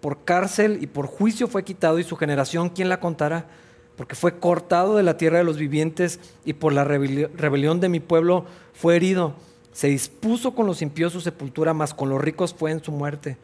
Por 0.00 0.24
cárcel 0.24 0.78
y 0.80 0.86
por 0.86 1.06
juicio 1.06 1.48
fue 1.48 1.64
quitado 1.64 1.98
y 1.98 2.04
su 2.04 2.16
generación, 2.16 2.70
¿quién 2.70 2.88
la 2.88 3.00
contará? 3.00 3.48
Porque 3.96 4.14
fue 4.14 4.38
cortado 4.38 4.96
de 4.96 5.02
la 5.02 5.16
tierra 5.16 5.38
de 5.38 5.44
los 5.44 5.58
vivientes 5.58 6.18
y 6.44 6.54
por 6.54 6.72
la 6.72 6.84
rebelión 6.84 7.80
de 7.80 7.88
mi 7.88 8.00
pueblo 8.00 8.46
fue 8.72 8.96
herido. 8.96 9.34
Se 9.72 9.88
dispuso 9.88 10.54
con 10.54 10.66
los 10.66 10.82
impíos 10.82 11.12
su 11.12 11.20
sepultura, 11.20 11.74
mas 11.74 11.94
con 11.94 12.08
los 12.08 12.20
ricos 12.20 12.54
fue 12.54 12.70
en 12.70 12.82
su 12.82 12.92
muerte. 12.92 13.36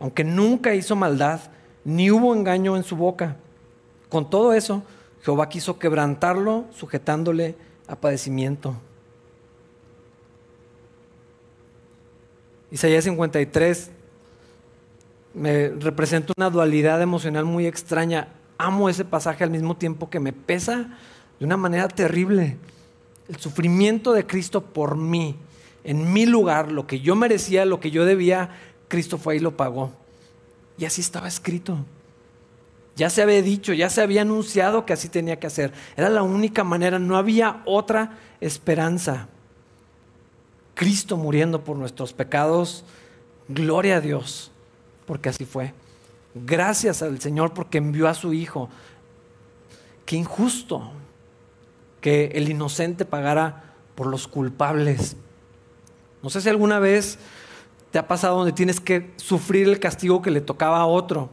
Aunque 0.00 0.24
nunca 0.24 0.74
hizo 0.74 0.94
maldad, 0.94 1.40
ni 1.84 2.10
hubo 2.10 2.34
engaño 2.34 2.76
en 2.76 2.84
su 2.84 2.96
boca. 2.96 3.36
Con 4.08 4.30
todo 4.30 4.52
eso, 4.52 4.82
Jehová 5.22 5.48
quiso 5.48 5.78
quebrantarlo, 5.78 6.64
sujetándole 6.72 7.56
a 7.86 7.96
padecimiento. 7.96 8.76
Isaías 12.70 13.04
53 13.04 13.90
me 15.34 15.68
representa 15.68 16.32
una 16.36 16.50
dualidad 16.50 17.00
emocional 17.00 17.44
muy 17.44 17.66
extraña. 17.66 18.28
Amo 18.58 18.88
ese 18.88 19.04
pasaje 19.04 19.44
al 19.44 19.50
mismo 19.50 19.76
tiempo 19.76 20.10
que 20.10 20.20
me 20.20 20.32
pesa 20.32 20.90
de 21.38 21.46
una 21.46 21.56
manera 21.56 21.88
terrible. 21.88 22.58
El 23.28 23.36
sufrimiento 23.36 24.12
de 24.12 24.26
Cristo 24.26 24.62
por 24.62 24.96
mí 24.96 25.36
en 25.84 26.12
mi 26.12 26.26
lugar, 26.26 26.70
lo 26.70 26.86
que 26.86 27.00
yo 27.00 27.16
merecía, 27.16 27.64
lo 27.64 27.80
que 27.80 27.90
yo 27.90 28.04
debía, 28.04 28.50
Cristo 28.88 29.16
fue 29.16 29.36
y 29.36 29.40
lo 29.40 29.56
pagó. 29.56 29.92
Y 30.76 30.84
así 30.84 31.00
estaba 31.00 31.28
escrito. 31.28 31.78
Ya 32.94 33.08
se 33.08 33.22
había 33.22 33.40
dicho, 33.40 33.72
ya 33.72 33.88
se 33.88 34.02
había 34.02 34.20
anunciado 34.20 34.84
que 34.84 34.92
así 34.92 35.08
tenía 35.08 35.38
que 35.38 35.46
hacer. 35.46 35.72
Era 35.96 36.10
la 36.10 36.22
única 36.22 36.62
manera, 36.62 36.98
no 36.98 37.16
había 37.16 37.62
otra 37.64 38.18
esperanza. 38.40 39.28
Cristo 40.74 41.16
muriendo 41.16 41.64
por 41.64 41.76
nuestros 41.76 42.12
pecados, 42.12 42.84
gloria 43.48 43.96
a 43.96 44.00
Dios, 44.00 44.50
porque 45.06 45.28
así 45.28 45.44
fue. 45.44 45.72
Gracias 46.44 47.02
al 47.02 47.20
Señor 47.20 47.54
porque 47.54 47.78
envió 47.78 48.08
a 48.08 48.14
su 48.14 48.32
Hijo. 48.32 48.68
Qué 50.04 50.16
injusto 50.16 50.92
que 52.00 52.26
el 52.34 52.48
inocente 52.48 53.04
pagara 53.04 53.74
por 53.94 54.06
los 54.06 54.28
culpables. 54.28 55.16
No 56.22 56.30
sé 56.30 56.40
si 56.40 56.48
alguna 56.48 56.78
vez 56.78 57.18
te 57.90 57.98
ha 57.98 58.06
pasado 58.06 58.36
donde 58.36 58.52
tienes 58.52 58.80
que 58.80 59.12
sufrir 59.16 59.68
el 59.68 59.80
castigo 59.80 60.22
que 60.22 60.30
le 60.30 60.40
tocaba 60.40 60.80
a 60.80 60.86
otro, 60.86 61.30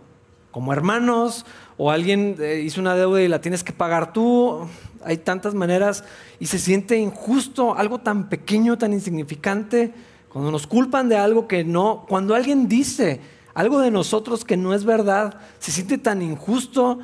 como 0.52 0.74
hermanos, 0.74 1.46
o 1.78 1.92
alguien 1.92 2.38
eh, 2.40 2.62
hizo 2.66 2.80
una 2.82 2.96
deuda 2.96 3.22
y 3.22 3.28
la 3.28 3.42
tienes 3.42 3.64
que 3.64 3.74
pagar 3.74 4.14
tú. 4.14 4.68
Hay 5.04 5.18
tantas 5.18 5.54
maneras 5.54 6.04
y 6.40 6.48
se 6.48 6.60
siente 6.60 6.98
injusto, 6.98 7.76
algo 7.76 8.00
tan 8.00 8.30
pequeño, 8.30 8.78
tan 8.78 8.94
insignificante, 8.94 9.94
cuando 10.30 10.52
nos 10.52 10.68
culpan 10.68 11.10
de 11.10 11.18
algo 11.18 11.48
que 11.48 11.64
no, 11.64 12.06
cuando 12.08 12.36
alguien 12.36 12.68
dice 12.68 13.22
algo 13.56 13.80
de 13.80 13.90
nosotros 13.90 14.46
que 14.46 14.58
no 14.58 14.76
es 14.76 14.86
verdad, 14.86 15.40
se 15.58 15.72
siente 15.72 15.98
tan 15.98 16.22
injusto, 16.22 17.00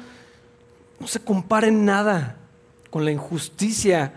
no 1.00 1.08
se 1.08 1.20
compara 1.22 1.68
en 1.68 1.86
nada 1.86 2.38
con 2.92 3.04
la 3.06 3.12
injusticia 3.12 4.14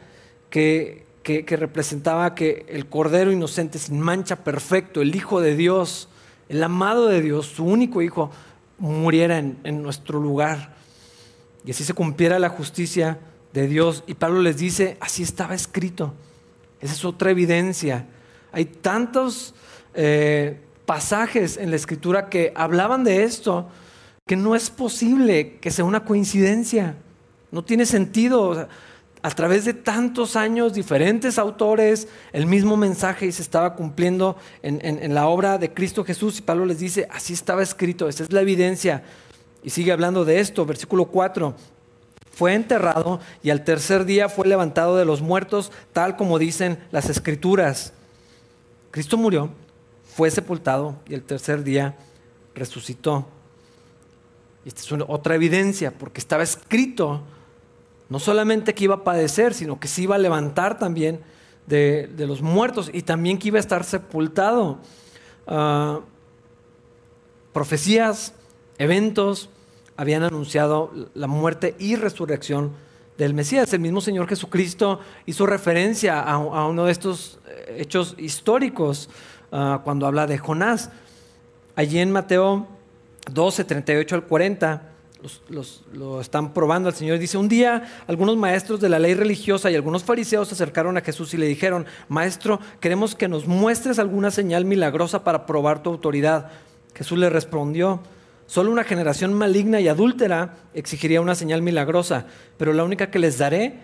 que 0.51 1.05
que, 1.25 1.57
representaba 1.57 2.35
que 2.35 2.67
el 2.69 2.87
Cordero 2.87 3.33
Inocente, 3.33 3.79
sin 3.79 3.99
mancha, 3.99 4.45
perfecto, 4.45 5.01
el 5.01 5.17
Hijo 5.17 5.41
de 5.41 5.57
Dios, 5.57 6.09
el 6.49 6.63
amado 6.63 7.09
de 7.09 7.23
Dios, 7.23 7.47
su 7.47 7.65
único 7.65 8.03
Hijo, 8.03 8.31
muriera 8.79 9.39
en, 9.39 9.59
en 9.65 9.83
nuestro 9.83 10.21
lugar. 10.21 10.75
Y 11.65 11.71
así 11.71 11.83
se 11.83 11.95
cumpliera 11.95 12.39
la 12.39 12.51
justicia 12.51 13.19
de 13.55 13.67
Dios. 13.67 14.05
Y 14.07 14.15
Pablo 14.15 14.43
les 14.43 14.59
dice, 14.59 14.99
así 15.01 15.23
estaba 15.23 15.55
escrito. 15.55 16.13
Esa 16.81 16.93
es 16.93 17.05
otra 17.07 17.31
evidencia. 17.31 18.07
Hay 18.53 18.67
tantos 18.67 19.55
eh, 19.95 20.61
pasajes 20.87 21.57
en 21.57 21.71
la 21.71 21.77
escritura 21.77 22.29
que 22.29 22.53
hablaban 22.55 23.05
de 23.05 23.25
esto 23.25 23.69
que 24.27 24.37
no 24.37 24.55
es 24.55 24.71
posible 24.71 25.59
que 25.59 25.71
sea 25.71 25.85
una 25.85 26.05
coincidencia. 26.05 26.97
No 27.51 27.63
tiene 27.65 27.87
sentido 27.87 28.69
a 29.23 29.31
través 29.31 29.65
de 29.65 29.75
tantos 29.75 30.37
años, 30.37 30.75
diferentes 30.75 31.39
autores, 31.39 32.09
el 32.33 32.47
mismo 32.47 32.77
mensaje 32.77 33.27
y 33.27 33.33
se 33.33 33.43
estaba 33.43 33.75
cumpliendo 33.75 34.37
en, 34.63 35.15
la 35.15 35.29
obra 35.29 35.59
de 35.59 35.73
Cristo 35.73 36.05
Jesús. 36.05 36.39
Y 36.39 36.43
Pablo 36.43 36.65
les 36.65 36.79
dice, 36.79 37.07
así 37.11 37.33
estaba 37.33 37.63
escrito, 37.63 38.09
esa 38.09 38.25
es 38.25 38.33
la 38.33 38.41
evidencia. 38.41 39.03
Y 39.63 39.71
sigue 39.71 39.93
hablando 39.93 40.25
de 40.25 40.41
esto, 40.41 40.67
versículo 40.67 41.07
4. 41.07 41.55
Fue 42.33 42.55
enterrado 42.55 43.21
y 43.43 43.51
al 43.51 43.63
tercer 43.63 44.05
día 44.05 44.29
fue 44.29 44.47
levantado 44.47 44.97
de 44.97 45.05
los 45.05 45.23
muertos, 45.23 45.71
tal 45.93 46.17
como 46.17 46.39
dicen 46.39 46.79
las 46.91 47.09
escrituras. 47.09 47.93
Cristo 48.91 49.17
murió, 49.17 49.51
fue 50.15 50.31
sepultado 50.31 50.97
y 51.09 51.15
el 51.15 51.25
tercer 51.25 51.65
día 51.65 51.97
resucitó. 52.55 53.27
Esta 54.65 54.81
es 54.81 54.93
otra 55.09 55.35
evidencia, 55.35 55.93
porque 55.93 56.21
estaba 56.21 56.45
escrito 56.45 57.23
no 58.09 58.21
solamente 58.21 58.75
que 58.75 58.85
iba 58.85 58.95
a 58.95 59.05
padecer, 59.05 59.55
sino 59.55 59.81
que 59.81 59.89
se 59.89 60.03
iba 60.03 60.15
a 60.15 60.19
levantar 60.19 60.79
también 60.79 61.21
de, 61.67 62.09
los 62.17 62.43
muertos 62.43 62.91
y 62.93 63.03
también 63.03 63.39
que 63.39 63.49
iba 63.49 63.57
a 63.57 63.61
estar 63.61 63.83
sepultado. 63.83 64.79
Ah, 65.49 66.01
profecías, 67.53 68.35
eventos 68.79 69.51
habían 69.97 70.23
anunciado 70.23 70.93
la 71.15 71.27
muerte 71.27 71.75
y 71.81 71.97
resurrección 71.97 72.73
del 73.19 73.35
Mesías. 73.35 73.73
El 73.73 73.81
mismo 73.81 74.01
Señor 74.01 74.29
Jesucristo 74.29 75.01
hizo 75.27 75.45
referencia 75.47 76.21
a, 76.21 76.67
uno 76.69 76.85
de 76.85 76.93
estos 76.93 77.41
eh, 77.49 77.79
hechos 77.81 78.15
históricos 78.19 79.09
ah, 79.53 79.81
cuando 79.85 80.07
habla 80.07 80.27
de 80.27 80.39
Jonás. 80.39 80.91
Allí 81.77 81.99
en 81.99 82.13
Mateo 82.13 82.69
12, 83.31 83.65
38 83.65 84.15
al 84.15 84.25
40 84.25 84.95
lo 85.93 86.21
están 86.21 86.53
probando 86.53 86.89
al 86.89 86.95
Señor. 86.95 87.19
Dice, 87.19 87.39
un 87.39 87.49
día 87.49 87.85
algunos 88.07 88.37
maestros 88.37 88.81
de 88.81 88.89
la 88.89 88.99
ley 88.99 89.15
religiosa 89.15 89.71
y 89.71 89.75
algunos 89.75 90.05
fariseos 90.05 90.49
se 90.49 90.55
acercaron 90.55 90.97
a 90.97 91.01
Jesús 91.01 91.33
y 91.35 91.37
le 91.37 91.47
dijeron, 91.47 91.87
Maestro, 92.09 92.61
queremos 92.81 93.15
que 93.15 93.29
nos 93.29 93.47
muestres 93.47 93.99
alguna 93.99 94.31
señal 94.31 94.65
milagrosa 94.65 95.25
para 95.25 95.47
probar 95.47 95.83
tu 95.83 95.91
autoridad. 95.91 96.51
Jesús 96.95 97.19
le 97.19 97.31
respondió, 97.31 98.01
solo 98.47 98.71
una 98.71 98.85
generación 98.85 99.33
maligna 99.33 99.81
y 99.81 99.89
adúltera 99.89 100.57
exigiría 100.75 101.21
una 101.21 101.35
señal 101.35 101.63
milagrosa, 101.63 102.27
pero 102.59 102.73
la 102.73 102.85
única 102.85 103.11
que 103.11 103.19
les 103.19 103.39
daré 103.39 103.81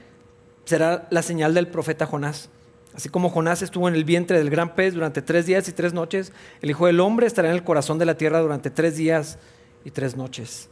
será 0.64 1.08
la 1.10 1.22
señal 1.22 1.54
del 1.54 1.68
profeta 1.68 2.06
Jonás. 2.06 2.50
Así 2.94 3.08
como 3.08 3.30
Jonás 3.30 3.62
estuvo 3.62 3.88
en 3.88 3.94
el 3.94 4.04
vientre 4.04 4.38
del 4.38 4.50
gran 4.50 4.74
pez 4.74 4.94
durante 4.94 5.22
tres 5.22 5.46
días 5.46 5.68
y 5.68 5.72
tres 5.72 5.92
noches, 5.92 6.32
el 6.60 6.70
Hijo 6.70 6.86
del 6.86 7.00
Hombre 7.00 7.26
estará 7.26 7.48
en 7.48 7.54
el 7.54 7.64
corazón 7.64 7.98
de 7.98 8.06
la 8.06 8.16
tierra 8.16 8.40
durante 8.40 8.70
tres 8.70 8.96
días 8.96 9.38
y 9.84 9.90
tres 9.90 10.16
noches. 10.16 10.68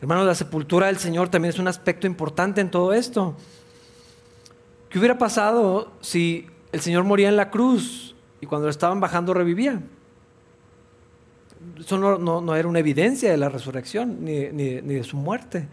Hermanos, 0.00 0.26
la 0.26 0.34
sepultura 0.34 0.86
del 0.86 0.96
Señor 0.96 1.28
también 1.28 1.52
es 1.52 1.58
un 1.58 1.68
aspecto 1.68 2.06
importante 2.06 2.62
en 2.62 2.70
todo 2.70 2.94
esto. 2.94 3.36
¿Qué 4.88 4.98
hubiera 4.98 5.18
pasado 5.18 5.92
si 6.00 6.46
el 6.72 6.80
Señor 6.80 7.04
moría 7.04 7.28
en 7.28 7.36
la 7.36 7.50
cruz 7.50 8.16
y 8.40 8.46
cuando 8.46 8.66
lo 8.66 8.70
estaban 8.70 8.98
bajando 8.98 9.34
revivía? 9.34 9.80
Eso 11.78 11.98
no, 11.98 12.56
era 12.56 12.66
una 12.66 12.78
evidencia 12.78 13.30
de 13.30 13.36
la 13.36 13.50
resurrección 13.50 14.24
ni, 14.24 14.46
de 14.80 15.04
su 15.04 15.18
muerte. 15.18 15.68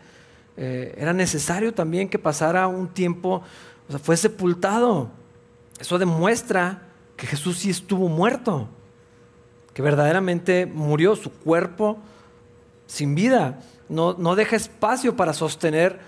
Eh, 0.57 0.93
era 0.97 1.13
necesario 1.13 1.73
también 1.73 2.09
que 2.09 2.19
pasara 2.19 2.67
un 2.67 2.89
tiempo, 2.89 3.43
o 3.87 3.91
sea, 3.91 3.99
fue 3.99 4.17
sepultado. 4.17 5.09
Eso 5.79 5.97
demuestra 5.97 6.87
que 7.15 7.27
Jesús 7.27 7.59
sí 7.59 7.69
estuvo 7.69 8.09
muerto, 8.09 8.67
que 9.73 9.81
verdaderamente 9.81 10.65
murió 10.65 11.15
su 11.15 11.31
cuerpo 11.31 11.97
sin 12.87 13.15
vida 13.15 13.59
no, 13.89 14.35
deja 14.35 14.55
espacio 14.55 15.15
para 15.15 15.33
sostener 15.33 15.99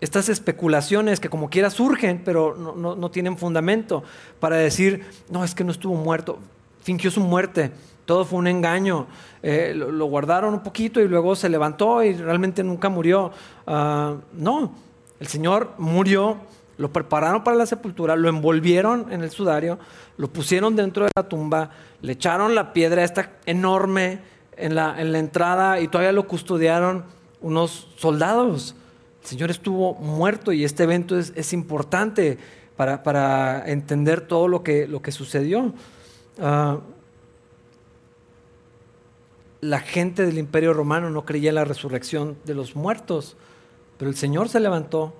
estas 0.00 0.28
especulaciones 0.28 1.20
que 1.20 1.28
como 1.28 1.48
quiera 1.48 1.70
surgen, 1.70 2.22
pero 2.24 2.54
no, 2.54 3.10
tienen 3.10 3.36
fundamento, 3.36 4.02
para 4.40 4.56
decir, 4.56 5.06
no, 5.30 5.44
es 5.44 5.54
que 5.54 5.64
no 5.64 5.72
estuvo 5.72 5.94
muerto, 5.94 6.38
fingió 6.82 7.10
su 7.10 7.20
muerte, 7.20 7.72
todo 8.04 8.24
fue 8.24 8.38
un 8.38 8.46
engaño, 8.46 9.06
eh, 9.42 9.72
lo, 9.74 10.06
guardaron 10.06 10.54
un 10.54 10.62
poquito 10.62 11.00
y 11.00 11.08
luego 11.08 11.34
se 11.34 11.48
levantó 11.48 12.02
y 12.02 12.14
realmente 12.14 12.62
nunca 12.62 12.88
murió. 12.88 13.32
Ah, 13.66 14.16
no, 14.32 14.72
el 15.18 15.26
Señor 15.26 15.72
murió, 15.78 16.36
lo 16.78 16.92
prepararon 16.92 17.42
para 17.42 17.56
la 17.56 17.66
sepultura, 17.66 18.16
lo 18.16 18.28
envolvieron 18.28 19.12
en 19.12 19.22
el 19.22 19.30
sudario, 19.30 19.78
lo 20.16 20.28
pusieron 20.28 20.76
dentro 20.76 21.04
de 21.04 21.10
la 21.16 21.28
tumba, 21.28 21.70
le 22.02 22.12
echaron 22.12 22.54
la 22.54 22.72
piedra 22.72 23.04
esta 23.04 23.32
enorme 23.46 24.20
en 24.56 24.74
la, 24.74 25.00
en 25.00 25.12
la 25.12 25.18
entrada 25.18 25.80
y 25.80 25.88
todavía 25.88 26.12
lo 26.12 26.26
custodiaron 26.26 27.04
unos 27.40 27.88
soldados. 27.96 28.74
El 29.22 29.28
Señor 29.28 29.50
estuvo 29.50 29.94
muerto 29.94 30.52
y 30.52 30.64
este 30.64 30.84
evento 30.84 31.18
es, 31.18 31.52
importante 31.52 32.38
para, 32.76 33.64
entender 33.66 34.20
todo 34.20 34.48
lo 34.48 34.62
que, 34.62 34.86
lo 34.86 35.02
que 35.02 35.12
sucedió. 35.12 35.72
Ah, 36.40 36.78
la 39.60 39.80
gente 39.80 40.24
del 40.24 40.38
imperio 40.38 40.72
romano 40.74 41.10
no 41.10 41.24
creía 41.24 41.48
en 41.48 41.56
la 41.56 41.64
resurrección 41.64 42.36
de 42.44 42.54
los 42.54 42.76
muertos, 42.76 43.36
pero 43.98 44.10
el 44.10 44.16
Señor 44.16 44.48
se 44.48 44.60
levantó 44.60 45.14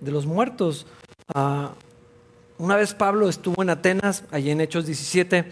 de 0.00 0.12
los 0.12 0.26
muertos. 0.26 0.86
Ah, 1.34 1.72
una 2.56 2.76
vez 2.76 2.94
Pablo 2.94 3.28
estuvo 3.28 3.62
en 3.62 3.68
Atenas, 3.68 4.24
allí 4.30 4.50
en 4.50 4.62
Hechos 4.62 4.86
17, 4.86 5.44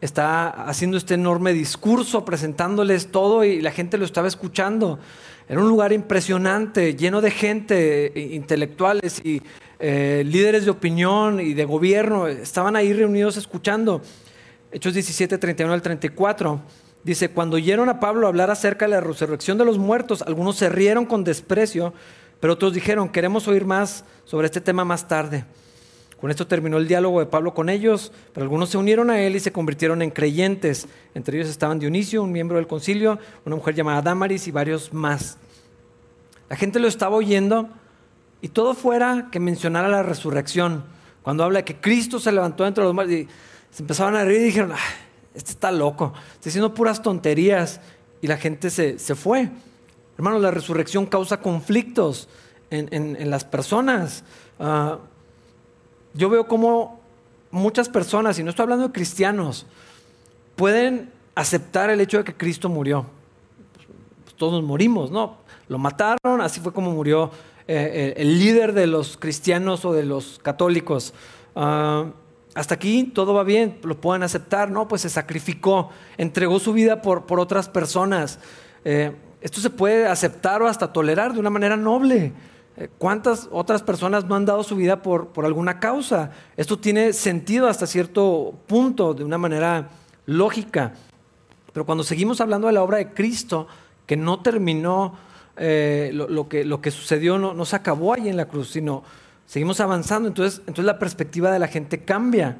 está 0.00 0.48
haciendo 0.48 0.96
este 0.96 1.14
enorme 1.14 1.52
discurso, 1.52 2.24
presentándoles 2.24 3.10
todo 3.10 3.42
y 3.42 3.60
la 3.60 3.72
gente 3.72 3.98
lo 3.98 4.04
estaba 4.04 4.28
escuchando. 4.28 5.00
Era 5.48 5.60
un 5.60 5.68
lugar 5.68 5.92
impresionante, 5.92 6.94
lleno 6.94 7.20
de 7.20 7.32
gente, 7.32 8.12
intelectuales 8.14 9.20
y 9.24 9.42
eh, 9.80 10.22
líderes 10.24 10.66
de 10.66 10.70
opinión 10.70 11.40
y 11.40 11.52
de 11.54 11.64
gobierno. 11.64 12.28
Estaban 12.28 12.76
ahí 12.76 12.92
reunidos 12.92 13.36
escuchando. 13.36 14.02
Hechos 14.70 14.94
17, 14.94 15.36
31 15.36 15.74
al 15.74 15.82
34. 15.82 16.60
Dice, 17.02 17.30
cuando 17.30 17.56
oyeron 17.56 17.88
a 17.88 17.98
Pablo 17.98 18.28
hablar 18.28 18.52
acerca 18.52 18.84
de 18.84 18.92
la 18.92 19.00
resurrección 19.00 19.58
de 19.58 19.64
los 19.64 19.78
muertos, 19.78 20.22
algunos 20.22 20.56
se 20.56 20.68
rieron 20.68 21.06
con 21.06 21.24
desprecio, 21.24 21.92
pero 22.42 22.54
otros 22.54 22.74
dijeron, 22.74 23.08
queremos 23.08 23.46
oír 23.46 23.64
más 23.64 24.04
sobre 24.24 24.46
este 24.46 24.60
tema 24.60 24.84
más 24.84 25.06
tarde. 25.06 25.44
Con 26.20 26.28
esto 26.28 26.48
terminó 26.48 26.76
el 26.76 26.88
diálogo 26.88 27.20
de 27.20 27.26
Pablo 27.26 27.54
con 27.54 27.68
ellos, 27.68 28.10
pero 28.34 28.42
algunos 28.42 28.68
se 28.70 28.78
unieron 28.78 29.10
a 29.10 29.20
él 29.20 29.36
y 29.36 29.38
se 29.38 29.52
convirtieron 29.52 30.02
en 30.02 30.10
creyentes. 30.10 30.88
Entre 31.14 31.38
ellos 31.38 31.48
estaban 31.48 31.78
Dionisio, 31.78 32.20
un 32.20 32.32
miembro 32.32 32.56
del 32.56 32.66
concilio, 32.66 33.20
una 33.44 33.54
mujer 33.54 33.76
llamada 33.76 34.02
Damaris 34.02 34.48
y 34.48 34.50
varios 34.50 34.92
más. 34.92 35.38
La 36.50 36.56
gente 36.56 36.80
lo 36.80 36.88
estaba 36.88 37.14
oyendo 37.14 37.68
y 38.40 38.48
todo 38.48 38.74
fuera 38.74 39.28
que 39.30 39.38
mencionara 39.38 39.86
la 39.86 40.02
resurrección. 40.02 40.82
Cuando 41.22 41.44
habla 41.44 41.60
de 41.60 41.64
que 41.64 41.76
Cristo 41.76 42.18
se 42.18 42.32
levantó 42.32 42.66
entre 42.66 42.82
los 42.82 42.92
muertos, 42.92 43.14
y 43.14 43.28
se 43.70 43.84
empezaban 43.84 44.16
a 44.16 44.24
reír 44.24 44.40
y 44.40 44.44
dijeron, 44.46 44.72
este 45.32 45.52
está 45.52 45.70
loco, 45.70 46.12
está 46.32 46.46
diciendo 46.46 46.74
puras 46.74 47.02
tonterías. 47.02 47.80
Y 48.20 48.26
la 48.26 48.36
gente 48.36 48.68
se, 48.70 48.98
fue. 49.14 49.48
Hermanos, 50.16 50.42
la 50.42 50.50
resurrección 50.50 51.06
causa 51.06 51.40
conflictos 51.40 52.28
en, 52.70 53.30
las 53.30 53.44
personas. 53.44 54.24
Ah, 54.58 54.98
yo 56.14 56.28
veo 56.28 56.46
como 56.46 57.00
muchas 57.50 57.88
personas, 57.88 58.38
y 58.38 58.42
no 58.42 58.50
estoy 58.50 58.64
hablando 58.64 58.88
de 58.88 58.92
cristianos, 58.92 59.66
pueden 60.56 61.10
aceptar 61.34 61.90
el 61.90 62.00
hecho 62.00 62.18
de 62.18 62.24
que 62.24 62.34
Cristo 62.34 62.68
murió. 62.68 63.06
Pues 64.24 64.36
todos 64.36 64.62
morimos, 64.62 65.10
¿no? 65.10 65.36
Lo 65.68 65.78
mataron, 65.78 66.40
así 66.40 66.60
fue 66.60 66.72
como 66.72 66.90
murió 66.90 67.30
eh, 67.68 67.90
eh, 67.92 68.14
el 68.16 68.38
líder 68.38 68.72
de 68.72 68.86
los 68.86 69.16
cristianos 69.16 69.84
o 69.84 69.92
de 69.92 70.04
los 70.04 70.38
católicos. 70.42 71.14
Ah, 71.54 72.06
hasta 72.54 72.74
aquí 72.74 73.04
todo 73.04 73.32
va 73.32 73.44
bien, 73.44 73.78
lo 73.82 74.00
pueden 74.00 74.22
aceptar, 74.22 74.70
¿no? 74.70 74.88
Pues 74.88 75.02
se 75.02 75.08
sacrificó, 75.08 75.90
entregó 76.18 76.58
su 76.58 76.72
vida 76.72 77.00
por, 77.00 77.24
por 77.24 77.40
otras 77.40 77.68
personas. 77.68 78.38
Eh, 78.84 79.12
esto 79.42 79.60
se 79.60 79.70
puede 79.70 80.06
aceptar 80.06 80.62
o 80.62 80.68
hasta 80.68 80.92
tolerar 80.92 81.32
de 81.34 81.40
una 81.40 81.50
manera 81.50 81.76
noble. 81.76 82.32
Eh, 82.76 82.88
¿Cuántas 82.96 83.48
otras 83.50 83.82
personas 83.82 84.24
no 84.24 84.34
han 84.34 84.46
dado 84.46 84.62
su 84.62 84.76
vida 84.76 85.02
por, 85.02 85.28
por 85.28 85.44
alguna 85.44 85.80
causa? 85.80 86.30
Esto 86.56 86.78
tiene 86.78 87.12
sentido 87.12 87.68
hasta 87.68 87.86
cierto 87.86 88.54
punto, 88.66 89.14
de 89.14 89.24
una 89.24 89.38
manera 89.38 89.90
lógica. 90.26 90.94
Pero 91.72 91.84
cuando 91.84 92.04
seguimos 92.04 92.40
hablando 92.40 92.68
de 92.68 92.72
la 92.72 92.82
obra 92.82 92.98
de 92.98 93.12
Cristo, 93.12 93.66
que 94.06 94.16
no 94.16 94.40
terminó, 94.40 95.14
eh, 95.56 96.10
lo, 96.12 96.48
que, 96.48 96.64
lo 96.64 96.80
que 96.80 96.90
sucedió 96.90 97.38
no, 97.38 97.52
no 97.52 97.64
se 97.64 97.76
acabó 97.76 98.14
ahí 98.14 98.28
en 98.28 98.36
la 98.36 98.46
cruz, 98.46 98.70
sino 98.70 99.02
seguimos 99.46 99.80
avanzando, 99.80 100.28
entonces, 100.28 100.60
entonces 100.60 100.84
la 100.84 100.98
perspectiva 100.98 101.50
de 101.50 101.58
la 101.58 101.68
gente 101.68 102.04
cambia. 102.04 102.58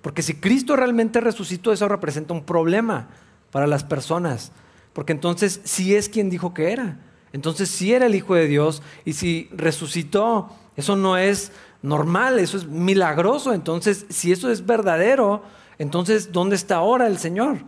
Porque 0.00 0.22
si 0.22 0.34
Cristo 0.34 0.76
realmente 0.76 1.20
resucitó, 1.20 1.72
eso 1.72 1.88
representa 1.88 2.34
un 2.34 2.44
problema 2.44 3.08
para 3.50 3.66
las 3.66 3.84
personas. 3.84 4.52
Porque 4.94 5.12
entonces 5.12 5.60
sí 5.64 5.94
es 5.94 6.08
quien 6.08 6.30
dijo 6.30 6.54
que 6.54 6.72
era. 6.72 6.98
Entonces 7.34 7.68
sí 7.68 7.92
era 7.92 8.06
el 8.06 8.14
Hijo 8.14 8.34
de 8.34 8.46
Dios 8.46 8.80
y 9.04 9.12
si 9.12 9.50
resucitó, 9.52 10.48
eso 10.76 10.96
no 10.96 11.18
es 11.18 11.52
normal, 11.82 12.38
eso 12.38 12.56
es 12.56 12.66
milagroso. 12.66 13.52
Entonces, 13.52 14.06
si 14.08 14.32
eso 14.32 14.50
es 14.50 14.64
verdadero, 14.64 15.42
entonces, 15.78 16.32
¿dónde 16.32 16.56
está 16.56 16.76
ahora 16.76 17.06
el 17.06 17.18
Señor? 17.18 17.58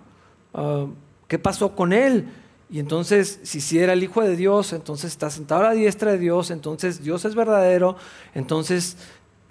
Ah, 0.55 0.87
¿Qué 1.29 1.39
pasó 1.39 1.75
con 1.75 1.93
Él? 1.93 2.29
Y 2.71 2.79
entonces, 2.79 3.41
si 3.43 3.61
sí 3.61 3.79
era 3.79 3.93
el 3.93 4.03
Hijo 4.03 4.23
de 4.23 4.37
Dios, 4.37 4.73
entonces 4.73 5.11
está 5.11 5.31
sentado 5.31 5.62
a 5.62 5.69
la 5.69 5.73
diestra 5.73 6.12
de 6.12 6.19
Dios, 6.19 6.51
entonces 6.51 7.03
Dios 7.03 7.25
es 7.25 7.35
verdadero, 7.35 7.97
entonces 8.35 8.97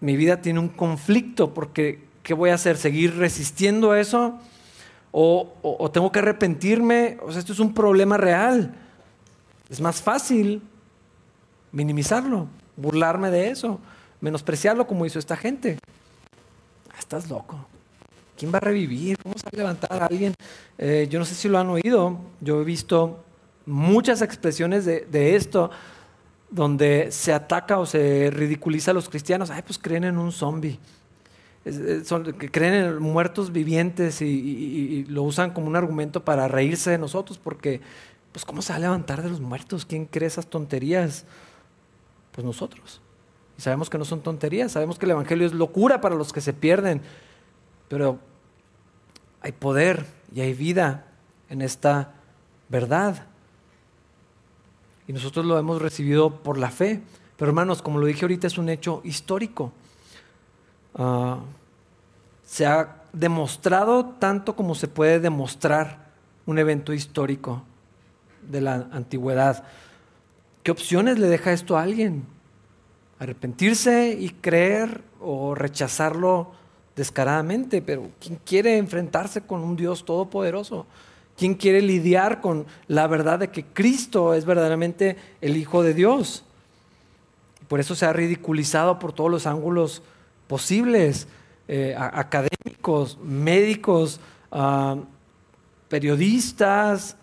mi 0.02 0.16
vida 0.18 0.42
tiene 0.42 0.60
un 0.60 0.70
conflicto 0.70 1.54
porque 1.54 2.04
¿qué 2.24 2.34
voy 2.34 2.50
a 2.50 2.56
hacer? 2.56 2.78
¿Seguir 2.78 3.16
resistiendo 3.18 3.96
eso? 3.96 4.40
¿O, 5.18 5.90
tengo 5.94 6.12
que 6.12 6.20
arrepentirme? 6.20 7.18
O 7.22 7.32
sea, 7.32 7.40
esto 7.40 7.54
es 7.54 7.60
un 7.60 7.74
problema 7.74 8.18
real. 8.18 8.76
Es 9.70 9.80
más 9.80 10.02
fácil 10.02 10.62
minimizarlo, 11.72 12.48
burlarme 12.76 13.32
de 13.32 13.50
eso, 13.50 13.80
menospreciarlo 14.20 14.86
como 14.86 15.06
hizo 15.06 15.18
esta 15.18 15.38
gente. 15.38 15.80
Ah, 16.92 17.00
estás 17.00 17.30
loco. 17.30 17.66
¿Quién 18.38 18.54
va 18.54 18.58
a 18.58 18.60
revivir? 18.60 19.18
¿Cómo 19.24 19.36
se 19.38 19.46
va 19.46 19.52
a 19.54 19.58
levantar 19.58 20.04
a 20.04 20.06
alguien? 20.08 20.34
Eh, 20.78 21.08
yo 21.10 21.18
no 21.18 21.24
sé 21.24 21.34
si 21.34 21.48
lo 21.48 21.60
han 21.60 21.70
oído. 21.70 22.18
Yo 22.42 22.60
he 22.60 22.66
visto 22.66 23.24
muchas 23.66 24.22
expresiones 24.22 24.84
de, 24.84 25.36
esto 25.38 25.72
donde 26.50 27.10
se 27.14 27.32
ataca 27.32 27.80
o 27.80 27.86
se 27.86 28.32
ridiculiza 28.32 28.92
a 28.92 28.94
los 28.94 29.08
cristianos. 29.08 29.50
Ay, 29.50 29.62
pues 29.66 29.80
creen 29.80 30.04
en 30.04 30.18
un 30.18 30.34
zombie. 30.34 30.78
Creen 32.52 32.74
en 32.74 33.02
muertos 33.02 33.52
vivientes 33.52 34.22
y, 34.22 35.06
lo 35.08 35.24
usan 35.24 35.52
como 35.52 35.68
un 35.68 35.76
argumento 35.76 36.24
para 36.24 36.48
reírse 36.48 36.92
de 36.92 36.98
nosotros 36.98 37.38
porque 37.38 37.82
pues 38.32 38.46
¿cómo 38.46 38.62
se 38.62 38.74
va 38.74 38.78
a 38.78 38.80
levantar 38.80 39.24
de 39.24 39.30
los 39.30 39.40
muertos? 39.40 39.86
¿Quién 39.86 40.06
cree 40.06 40.28
esas 40.28 40.48
tonterías? 40.48 41.26
Pues 42.34 42.46
nosotros. 42.46 43.02
Y 43.58 43.62
sabemos 43.62 43.90
que 43.90 43.98
no 43.98 44.06
son 44.06 44.22
tonterías, 44.22 44.74
sabemos 44.74 45.00
que 45.00 45.06
el 45.06 45.12
Evangelio 45.12 45.48
es 45.48 45.54
locura 45.54 46.02
para 46.02 46.16
los 46.16 46.34
que 46.34 46.42
se 46.42 46.52
pierden, 46.52 47.02
pero 47.88 48.20
hay 49.42 49.54
poder 49.54 50.06
y 50.34 50.42
hay 50.42 50.54
vida 50.54 51.06
en 51.50 51.62
esta 51.62 52.14
verdad. 52.68 53.26
Y 55.08 55.14
nosotros 55.14 55.46
lo 55.46 55.58
hemos 55.58 55.82
recibido 55.82 56.42
por 56.42 56.58
la 56.58 56.72
fe. 56.72 57.02
Pero 57.38 57.50
hermanos, 57.50 57.82
como 57.82 58.00
lo 58.00 58.06
dije 58.06 58.26
ahorita, 58.26 58.48
es 58.48 58.58
un 58.58 58.70
hecho 58.70 59.02
histórico. 59.04 59.72
Ah, 60.98 61.40
se 62.46 62.66
ha 62.66 63.04
demostrado 63.12 64.06
tanto 64.06 64.56
como 64.56 64.76
se 64.76 64.88
puede 64.88 65.20
demostrar 65.20 66.06
un 66.46 66.60
evento 66.60 66.94
histórico 66.94 67.64
de 68.50 68.62
la 68.62 68.88
antigüedad. 68.92 69.64
¿Qué 70.64 70.72
opciones 70.72 71.20
le 71.20 71.28
deja 71.28 71.52
esto 71.52 71.78
a 71.78 71.84
alguien? 71.84 72.26
Arrepentirse 73.20 74.18
y 74.20 74.30
creer 74.30 75.04
o 75.22 75.56
rechazarlo 75.56 76.52
descaradamente, 76.96 77.82
pero 77.82 78.10
¿quién 78.20 78.40
quiere 78.46 78.78
enfrentarse 78.78 79.42
con 79.42 79.62
un 79.62 79.76
Dios 79.76 80.06
todopoderoso? 80.06 80.86
¿Quién 81.38 81.56
quiere 81.56 81.82
lidiar 81.82 82.40
con 82.40 82.66
la 82.88 83.08
verdad 83.08 83.40
de 83.40 83.50
que 83.50 83.66
Cristo 83.66 84.34
es 84.34 84.46
verdaderamente 84.46 85.18
el 85.42 85.58
Hijo 85.58 85.84
de 85.84 85.94
Dios? 85.94 86.44
Por 87.68 87.80
eso 87.80 87.96
se 87.96 88.06
ha 88.06 88.14
ridiculizado 88.14 89.00
por 89.00 89.12
todos 89.12 89.32
los 89.32 89.48
ángulos 89.48 90.02
posibles, 90.48 91.28
eh, 91.68 91.96
académicos, 91.98 93.18
médicos, 93.24 94.20
ah, 94.52 94.98
periodistas, 95.90 97.18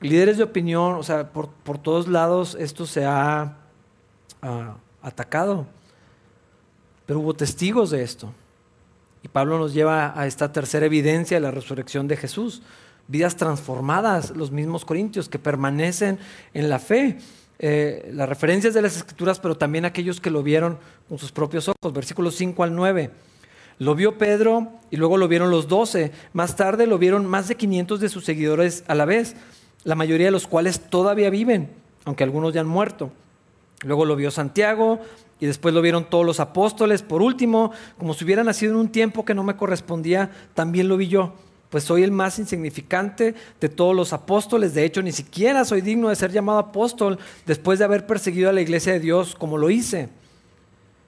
líderes 0.00 0.38
de 0.38 0.44
opinión, 0.44 0.94
o 0.94 1.02
sea, 1.02 1.32
por, 1.32 1.78
todos 1.78 2.08
lados 2.08 2.56
esto 2.58 2.86
se 2.86 3.04
ha 3.04 3.56
ah, 4.42 4.76
atacado. 5.02 5.66
Pero 7.06 7.20
hubo 7.20 7.34
testigos 7.34 7.90
de 7.90 8.02
esto. 8.02 8.32
Y 9.22 9.28
Pablo 9.28 9.58
nos 9.58 9.74
lleva 9.74 10.18
a 10.18 10.26
esta 10.26 10.52
tercera 10.52 10.86
evidencia 10.86 11.36
de 11.36 11.40
la 11.40 11.50
resurrección 11.50 12.08
de 12.08 12.16
Jesús. 12.16 12.62
Vidas 13.08 13.36
transformadas, 13.36 14.30
los 14.30 14.50
mismos 14.50 14.84
corintios 14.84 15.28
que 15.28 15.38
permanecen 15.38 16.18
en 16.54 16.68
la 16.68 16.78
fe. 16.78 17.18
Eh, 17.58 18.10
las 18.12 18.28
referencias 18.28 18.74
de 18.74 18.82
las 18.82 18.96
escrituras, 18.96 19.40
pero 19.40 19.56
también 19.56 19.84
aquellos 19.84 20.20
que 20.20 20.30
lo 20.30 20.42
vieron 20.42 20.78
con 21.08 21.18
sus 21.18 21.32
propios 21.32 21.68
ojos. 21.68 21.92
Versículos 21.92 22.34
5 22.36 22.62
al 22.62 22.74
9. 22.74 23.10
Lo 23.78 23.94
vio 23.94 24.18
Pedro 24.18 24.68
y 24.90 24.96
luego 24.96 25.16
lo 25.16 25.28
vieron 25.28 25.50
los 25.50 25.68
doce. 25.68 26.12
Más 26.32 26.56
tarde 26.56 26.86
lo 26.86 26.98
vieron 26.98 27.26
más 27.26 27.48
de 27.48 27.56
500 27.56 28.00
de 28.00 28.08
sus 28.08 28.24
seguidores 28.24 28.84
a 28.86 28.94
la 28.94 29.04
vez, 29.04 29.36
la 29.84 29.94
mayoría 29.94 30.26
de 30.26 30.32
los 30.32 30.46
cuales 30.46 30.80
todavía 30.80 31.30
viven, 31.30 31.70
aunque 32.04 32.24
algunos 32.24 32.54
ya 32.54 32.60
han 32.60 32.66
muerto. 32.66 33.10
Luego 33.84 34.04
lo 34.04 34.16
vio 34.16 34.30
Santiago 34.30 35.00
y 35.38 35.46
después 35.46 35.74
lo 35.74 35.82
vieron 35.82 36.08
todos 36.08 36.24
los 36.24 36.40
apóstoles. 36.40 37.02
Por 37.02 37.20
último, 37.20 37.72
como 37.98 38.14
si 38.14 38.24
hubiera 38.24 38.42
nacido 38.44 38.72
en 38.72 38.78
un 38.78 38.88
tiempo 38.88 39.24
que 39.24 39.34
no 39.34 39.44
me 39.44 39.56
correspondía, 39.56 40.30
también 40.54 40.88
lo 40.88 40.96
vi 40.96 41.08
yo 41.08 41.34
pues 41.70 41.84
soy 41.84 42.02
el 42.02 42.12
más 42.12 42.38
insignificante 42.38 43.34
de 43.60 43.68
todos 43.68 43.94
los 43.94 44.12
apóstoles. 44.12 44.74
De 44.74 44.84
hecho, 44.84 45.02
ni 45.02 45.12
siquiera 45.12 45.64
soy 45.64 45.80
digno 45.80 46.08
de 46.08 46.16
ser 46.16 46.32
llamado 46.32 46.58
apóstol 46.58 47.18
después 47.44 47.78
de 47.78 47.84
haber 47.84 48.06
perseguido 48.06 48.50
a 48.50 48.52
la 48.52 48.60
iglesia 48.60 48.92
de 48.92 49.00
Dios 49.00 49.34
como 49.34 49.58
lo 49.58 49.70
hice. 49.70 50.08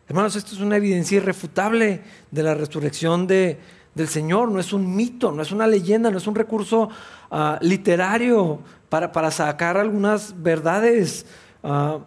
Hermanos, 0.09 0.37
esto 0.37 0.55
es 0.55 0.61
una 0.61 0.77
evidencia 0.77 1.19
irrefutable 1.19 2.03
de 2.31 2.43
la 2.43 2.55
resurrección 2.55 3.27
de, 3.27 3.59
del 3.95 4.09
Señor. 4.09 4.51
No 4.51 4.59
es 4.59 4.73
un 4.73 4.97
mito, 4.97 5.33
no 5.33 5.43
es 5.43 5.53
una 5.53 5.67
leyenda, 5.67 6.11
no 6.11 6.19
es 6.19 6.27
un 6.27 6.35
recurso 6.35 6.89
ah, 7.31 7.59
literario 7.61 8.61
para, 8.89 9.13
para, 9.13 9.31
sacar 9.31 9.77
algunas 9.77 10.43
verdades. 10.43 11.27
Ah, 11.63 11.99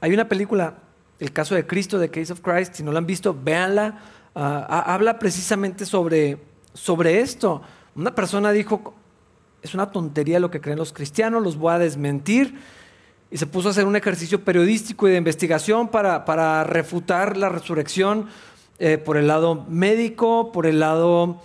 hay 0.00 0.12
una 0.12 0.28
película, 0.28 0.74
El 1.18 1.32
caso 1.32 1.54
de 1.54 1.66
Cristo, 1.66 1.98
de 1.98 2.10
Case 2.10 2.32
of 2.32 2.40
Christ, 2.40 2.74
si 2.74 2.82
no 2.82 2.92
la 2.92 2.98
han 2.98 3.06
visto, 3.06 3.34
véanla. 3.34 3.98
Ah, 4.34 4.84
habla 4.86 5.18
precisamente 5.18 5.84
sobre 5.86 6.49
sobre 6.74 7.20
esto. 7.20 7.62
Una 7.94 8.14
persona 8.14 8.52
dijo, 8.52 8.94
es 9.62 9.74
una 9.74 9.90
tontería 9.90 10.40
lo 10.40 10.50
que 10.50 10.60
creen 10.60 10.78
los 10.78 10.92
cristianos, 10.92 11.42
los 11.42 11.56
voy 11.56 11.72
a 11.72 11.78
desmentir. 11.78 12.58
Y 13.30 13.36
se 13.36 13.46
puso 13.46 13.68
a 13.68 13.70
hacer 13.70 13.84
un 13.84 13.94
ejercicio 13.94 14.44
periodístico 14.44 15.06
y 15.06 15.12
de 15.12 15.18
investigación 15.18 15.88
para, 15.88 16.64
refutar 16.64 17.36
la 17.36 17.48
resurrección 17.48 18.26
eh, 18.78 18.98
por 18.98 19.16
el 19.16 19.28
lado 19.28 19.66
médico, 19.68 20.50
por 20.50 20.66
el 20.66 20.80
lado 20.80 21.40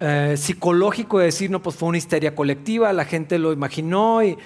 eh, 0.00 0.34
psicológico, 0.36 1.18
de 1.18 1.26
decir, 1.26 1.50
no, 1.50 1.62
pues 1.62 1.76
fue 1.76 1.88
una 1.88 1.98
histeria 1.98 2.34
colectiva, 2.34 2.92
la 2.92 3.06
gente 3.06 3.38
lo 3.38 3.52
imaginó 3.52 4.22
y 4.22 4.36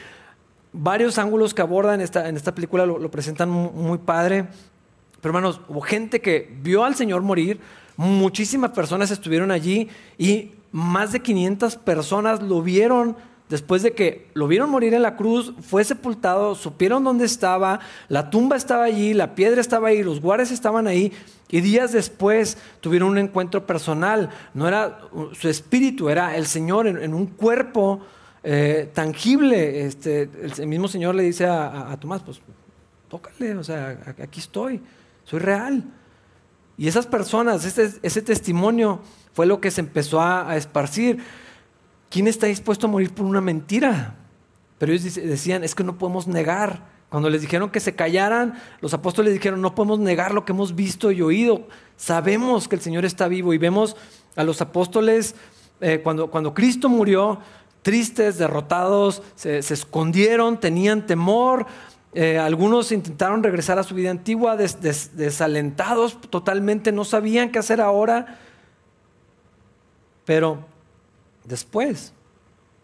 varios 0.73 1.18
ángulos 1.18 1.53
que 1.55 1.62
abordan 1.62 2.01
esta, 2.01 2.29
en 2.29 2.37
esta 2.37 2.55
película 2.55 2.87
lo, 2.87 2.99
lo 2.99 3.11
presentan 3.11 3.51
muy, 3.51 3.70
muy 3.70 3.99
padre. 3.99 4.47
Pero 5.20 5.31
hermanos, 5.31 5.61
hubo 5.68 5.81
gente 5.81 6.20
que 6.20 6.55
vio 6.61 6.85
al 6.85 6.94
Señor 6.94 7.23
morir, 7.23 7.59
Muchísimas 7.96 8.70
personas 8.70 9.11
estuvieron 9.11 9.50
allí 9.50 9.88
y 10.18 10.52
más 10.72 11.12
de 11.12 11.20
500 11.20 11.76
personas 11.76 12.42
lo 12.42 12.62
vieron 12.62 13.16
después 13.48 13.83
de 13.83 13.92
que 13.92 14.28
lo 14.35 14.48
vieron 14.48 14.70
morir 14.70 14.94
en 14.94 15.02
la 15.02 15.16
cruz, 15.16 15.52
fue 15.61 15.85
sepultado, 15.85 16.54
supieron 16.54 17.04
dónde 17.04 17.24
estaba, 17.24 17.80
la 18.09 18.30
tumba 18.30 18.57
estaba 18.57 18.85
allí, 18.85 19.14
la 19.14 19.35
piedra 19.35 19.61
estaba 19.61 19.88
ahí, 19.88 20.02
los 20.02 20.20
guardias 20.20 20.50
estaban 20.50 20.87
ahí, 20.87 21.12
y 21.50 21.61
días 21.61 21.92
después 21.92 22.59
tuvieron 22.80 23.11
un 23.11 23.18
encuentro 23.18 23.66
personal. 23.66 24.30
No 24.54 24.66
era 24.66 24.98
su 25.38 25.48
espíritu, 25.48 26.09
era 26.09 26.37
el 26.37 26.46
Señor 26.46 26.88
en, 26.88 27.14
un 27.14 27.26
cuerpo 27.26 28.00
eh, 28.42 28.90
tangible. 28.92 29.87
Este, 29.87 30.28
el, 30.59 30.66
mismo 30.66 30.88
Señor 30.88 31.14
le 31.14 31.22
dice 31.22 31.46
a, 31.46 31.96
Tomás, 32.00 32.22
pues 32.22 32.40
tócale, 33.09 33.54
o 33.54 33.62
sea, 33.62 34.16
aquí 34.20 34.40
estoy, 34.40 34.80
soy 35.22 35.38
real. 35.38 35.85
Y 36.77 36.89
esas 36.89 37.07
personas, 37.07 37.65
ese, 37.65 38.23
testimonio 38.23 39.01
fue 39.33 39.47
lo 39.47 39.61
que 39.61 39.71
se 39.71 39.81
empezó 39.81 40.21
a, 40.21 40.57
esparcir. 40.57 41.19
¿Quién 42.11 42.27
está 42.27 42.47
dispuesto 42.47 42.87
a 42.87 42.91
morir 42.91 43.13
por 43.13 43.27
una 43.27 43.41
mentira? 43.41 44.17
Pero 44.79 44.93
ellos 44.93 45.15
decían, 45.15 45.63
es 45.63 45.75
que 45.75 45.85
no 45.85 45.99
podemos 45.99 46.27
negar. 46.27 46.93
Cuando 47.09 47.31
les 47.31 47.43
dijeron 47.43 47.71
que 47.71 47.79
se 47.79 47.95
callaran, 47.95 48.61
los 48.81 48.93
apóstoles 48.93 49.33
dijeron, 49.33 49.61
no 49.61 49.75
podemos 49.75 50.01
negar 50.01 50.35
lo 50.35 50.45
que 50.45 50.53
hemos 50.53 50.75
visto 50.75 51.13
y 51.13 51.23
oído. 51.23 51.69
Sabemos 51.97 52.67
que 52.67 52.75
el 52.75 52.83
Señor 52.83 53.05
está 53.05 53.29
vivo 53.29 53.55
y 53.55 53.59
vemos 53.59 53.97
a 54.35 54.43
los 54.43 54.61
apóstoles 54.61 55.37
eh, 55.81 56.01
cuando, 56.03 56.29
cuando 56.29 56.55
Cristo 56.55 56.89
murió, 56.89 57.39
tristes, 57.83 58.39
derrotados, 58.39 59.23
se 59.37 59.59
escondieron, 59.59 60.59
tenían 60.59 61.07
temor, 61.07 61.67
eh, 62.14 62.38
algunos 62.38 62.92
intentaron 62.92 63.42
regresar 63.42 63.79
a 63.79 63.83
su 63.83 63.94
vida 63.94 64.11
antigua 64.11 64.57
desalentados, 64.57 66.20
totalmente 66.31 66.92
no 66.92 67.05
sabían 67.05 67.50
qué 67.50 67.59
hacer 67.59 67.81
ahora. 67.81 68.38
Pero 70.24 70.64
después 71.44 72.12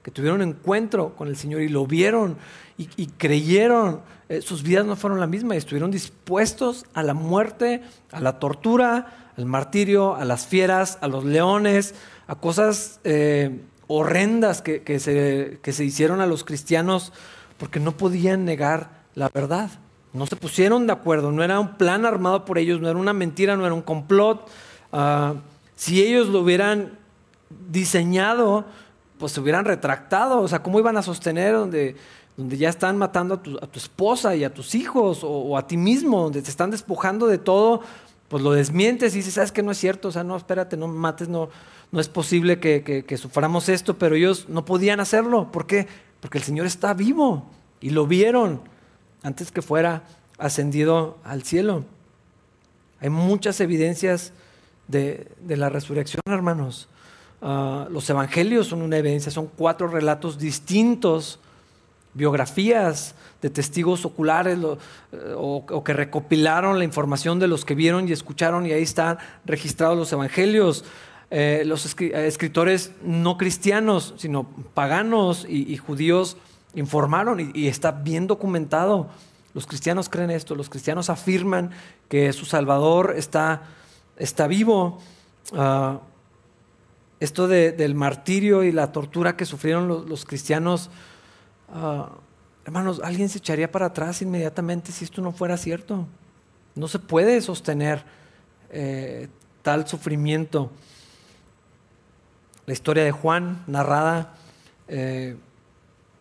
que 0.03 0.11
tuvieron 0.11 0.43
encuentro 0.43 1.15
con 1.15 1.29
el 1.29 1.37
Señor 1.37 1.61
y 1.63 1.69
lo 1.69 1.87
vieron 1.87 2.39
y, 2.77 3.07
creyeron, 3.07 4.01
eh, 4.31 4.41
sus 4.41 4.63
vidas 4.63 4.87
no 4.87 4.97
fueron 4.97 5.21
la 5.21 5.27
misma 5.27 5.55
y 5.55 5.59
estuvieron 5.59 5.91
dispuestos 5.91 6.87
a 6.95 7.03
la 7.03 7.13
muerte, 7.13 7.83
a 8.11 8.21
la 8.21 8.39
tortura, 8.39 9.33
al 9.37 9.45
martirio, 9.45 10.17
a 10.17 10.25
las 10.25 10.47
fieras, 10.47 10.97
a 11.03 11.09
los 11.09 11.25
leones, 11.25 11.95
a 12.27 12.37
cosas 12.37 13.01
eh, 13.05 13.61
horrendas 13.87 14.63
que, 14.63 14.99
se, 14.99 15.59
que 15.63 15.73
se 15.73 15.85
hicieron 15.85 16.23
a 16.23 16.27
los 16.27 16.43
cristianos 16.43 17.13
porque 17.59 17.81
no 17.81 17.97
podían 17.97 18.47
negar 18.47 19.00
la 19.15 19.29
verdad. 19.29 19.71
No 20.13 20.27
se 20.27 20.37
pusieron 20.37 20.87
de 20.87 20.93
acuerdo, 20.93 21.31
no 21.31 21.45
era 21.45 21.61
un 21.61 21.77
plan 21.77 22.05
armado 22.05 22.45
por 22.45 22.59
ellos, 22.59 22.81
no 22.81 22.89
era 22.89 22.99
una 22.99 23.13
mentira, 23.13 23.57
no 23.57 23.65
era 23.65 23.75
un 23.75 23.83
complot. 23.83 24.49
Ah, 24.93 25.35
si 25.77 26.03
ellos 26.03 26.29
lo 26.29 26.41
hubieran 26.41 26.99
diseñado, 27.71 28.65
pues 29.19 29.33
se 29.33 29.41
hubieran 29.41 29.65
retractado. 29.65 30.41
O 30.41 30.49
sea, 30.49 30.63
¿cómo 30.63 30.79
iban 30.81 30.97
a 30.97 31.03
sostener 31.03 31.55
donde, 31.55 31.95
donde 32.37 32.57
ya 32.57 32.69
están 32.69 32.99
matando 32.99 33.35
a 33.35 33.67
tu, 33.67 33.79
esposa 33.79 34.35
y 34.35 34.43
a 34.43 34.53
tus 34.53 34.75
hijos 34.75 35.21
o, 35.23 35.57
a 35.57 35.67
ti 35.67 35.77
mismo, 35.77 36.23
donde 36.23 36.43
te 36.43 36.51
están 36.51 36.71
despojando 36.71 37.27
de 37.27 37.39
todo? 37.39 37.83
Pues 38.29 38.43
lo 38.43 38.53
desmientes 38.53 39.15
y 39.15 39.19
dices, 39.19 39.35
sabes 39.35 39.53
que 39.53 39.63
no 39.63 39.73
es 39.73 39.79
cierto, 39.79 40.09
o 40.09 40.13
sea, 40.13 40.25
no, 40.25 40.37
espérate, 40.37 40.77
no 40.77 40.87
mates, 40.89 41.29
no, 41.29 41.51
no 41.93 42.01
es 42.01 42.09
posible 42.09 42.61
que, 42.61 43.17
suframos 43.17 43.69
esto, 43.69 43.99
pero 43.99 44.15
ellos 44.15 44.49
no 44.49 44.65
podían 44.65 45.01
hacerlo. 45.01 45.51
¿Por 45.53 45.67
qué? 45.67 45.87
Porque 46.21 46.39
el 46.39 46.45
Señor 46.45 46.67
está 46.67 46.95
vivo 46.95 47.45
y 47.81 47.91
lo 47.91 48.07
vieron 48.07 48.61
antes 49.23 49.51
que 49.53 49.63
fuera 49.63 50.03
ascendido 50.39 51.19
al 51.25 51.43
cielo. 51.43 51.85
Hay 53.01 53.11
muchas 53.11 53.61
evidencias 53.61 54.33
de, 54.89 55.29
la 55.47 55.69
resurrección, 55.69 56.21
hermanos. 56.27 56.89
Ah, 57.43 57.87
los 57.91 58.09
evangelios 58.11 58.67
son 58.67 58.83
una 58.83 58.99
evidencia, 58.99 59.31
son 59.31 59.47
cuatro 59.47 59.89
relatos 59.89 60.39
distintos, 60.39 61.39
biografías 62.13 63.15
de 63.41 63.51
testigos 63.51 64.05
oculares 64.05 64.59
eh, 65.13 65.35
o, 65.37 65.85
que 65.85 65.93
recopilaron 65.93 66.79
la 66.79 66.85
información 66.85 67.39
de 67.39 67.47
los 67.47 67.65
que 67.65 67.75
vieron 67.75 68.09
y 68.09 68.13
escucharon 68.13 68.67
y 68.67 68.73
ahí 68.73 68.83
están 68.83 69.19
registrados 69.45 69.97
los 69.97 70.13
evangelios. 70.13 70.85
Eh, 71.33 71.63
los 71.65 71.87
escritores 71.87 72.91
no 73.05 73.39
cristianos, 73.39 74.15
sino 74.17 74.49
paganos 74.75 75.47
y 75.49 75.77
judíos 75.77 76.37
informaron 76.75 77.53
y, 77.55 77.69
está 77.69 77.93
bien 77.93 78.27
documentado. 78.27 79.09
Los 79.55 79.67
cristianos 79.67 80.09
creen 80.09 80.31
esto, 80.31 80.55
los 80.55 80.69
cristianos 80.69 81.11
afirman 81.11 81.71
que 82.09 82.33
su 82.33 82.45
Salvador 82.45 83.15
está, 83.17 83.63
está 84.17 84.47
vivo. 84.47 84.99
Ah, 85.53 86.01
esto 87.19 87.49
del 87.49 87.95
martirio 87.95 88.63
y 88.63 88.73
la 88.73 88.93
tortura 88.93 89.37
que 89.37 89.45
sufrieron 89.45 89.89
los, 89.89 90.25
cristianos, 90.25 90.89
ah, 91.69 92.13
hermanos, 92.65 93.01
alguien 93.05 93.29
se 93.29 93.39
echaría 93.39 93.71
para 93.71 93.87
atrás 93.87 94.23
inmediatamente 94.23 94.91
si 94.91 95.05
esto 95.05 95.21
no 95.21 95.33
fuera 95.33 95.57
cierto. 95.59 96.07
No 96.75 96.89
se 96.89 96.99
puede 96.99 97.41
sostener 97.43 98.05
eh, 98.71 99.29
tal 99.63 99.87
sufrimiento. 99.87 100.71
La 102.65 102.73
historia 102.73 103.05
de 103.05 103.11
Juan, 103.11 103.65
narrada 103.67 104.35
eh, 104.89 105.37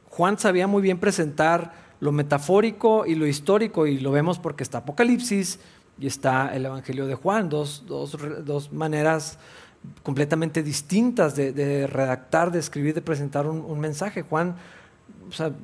Juan 0.10 0.38
sabía 0.38 0.68
muy 0.68 0.82
bien 0.82 1.00
presentar 1.00 1.72
lo 2.00 2.12
metafórico 2.12 3.06
y 3.06 3.16
lo 3.16 3.28
histórico, 3.28 3.88
y 3.88 4.00
lo 4.00 4.12
vemos 4.12 4.40
porque 4.40 4.64
está 4.64 4.80
Apocalipsis 4.80 5.60
y 6.00 6.08
está 6.08 6.56
el 6.56 6.66
Evangelio 6.66 7.08
de 7.08 7.16
Juan, 7.16 7.50
dos, 7.50 7.84
maneras 8.72 9.38
completamente 10.04 10.64
distintas 10.64 11.36
de, 11.36 11.88
redactar, 11.88 12.52
de 12.52 12.60
escribir, 12.60 12.94
de 12.94 13.02
presentar 13.02 13.48
un, 13.48 13.80
mensaje. 13.80 14.22
Juan 14.22 14.56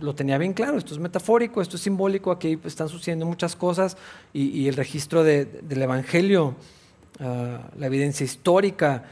lo 0.01 0.13
tenía 0.13 0.37
bien 0.37 0.53
claro, 0.53 0.77
esto 0.77 0.93
es 0.93 0.99
metafórico, 0.99 1.61
esto 1.61 1.77
es 1.77 1.81
simbólico, 1.81 2.31
aquí 2.31 2.59
están 2.65 2.89
sucediendo 2.89 3.25
muchas 3.25 3.55
cosas, 3.55 3.97
y, 4.33 4.67
el 4.67 4.75
registro 4.75 5.23
del 5.23 5.81
Evangelio, 5.81 6.55
ah, 7.19 7.69
la 7.77 7.87
evidencia 7.87 8.25
histórica. 8.25 9.03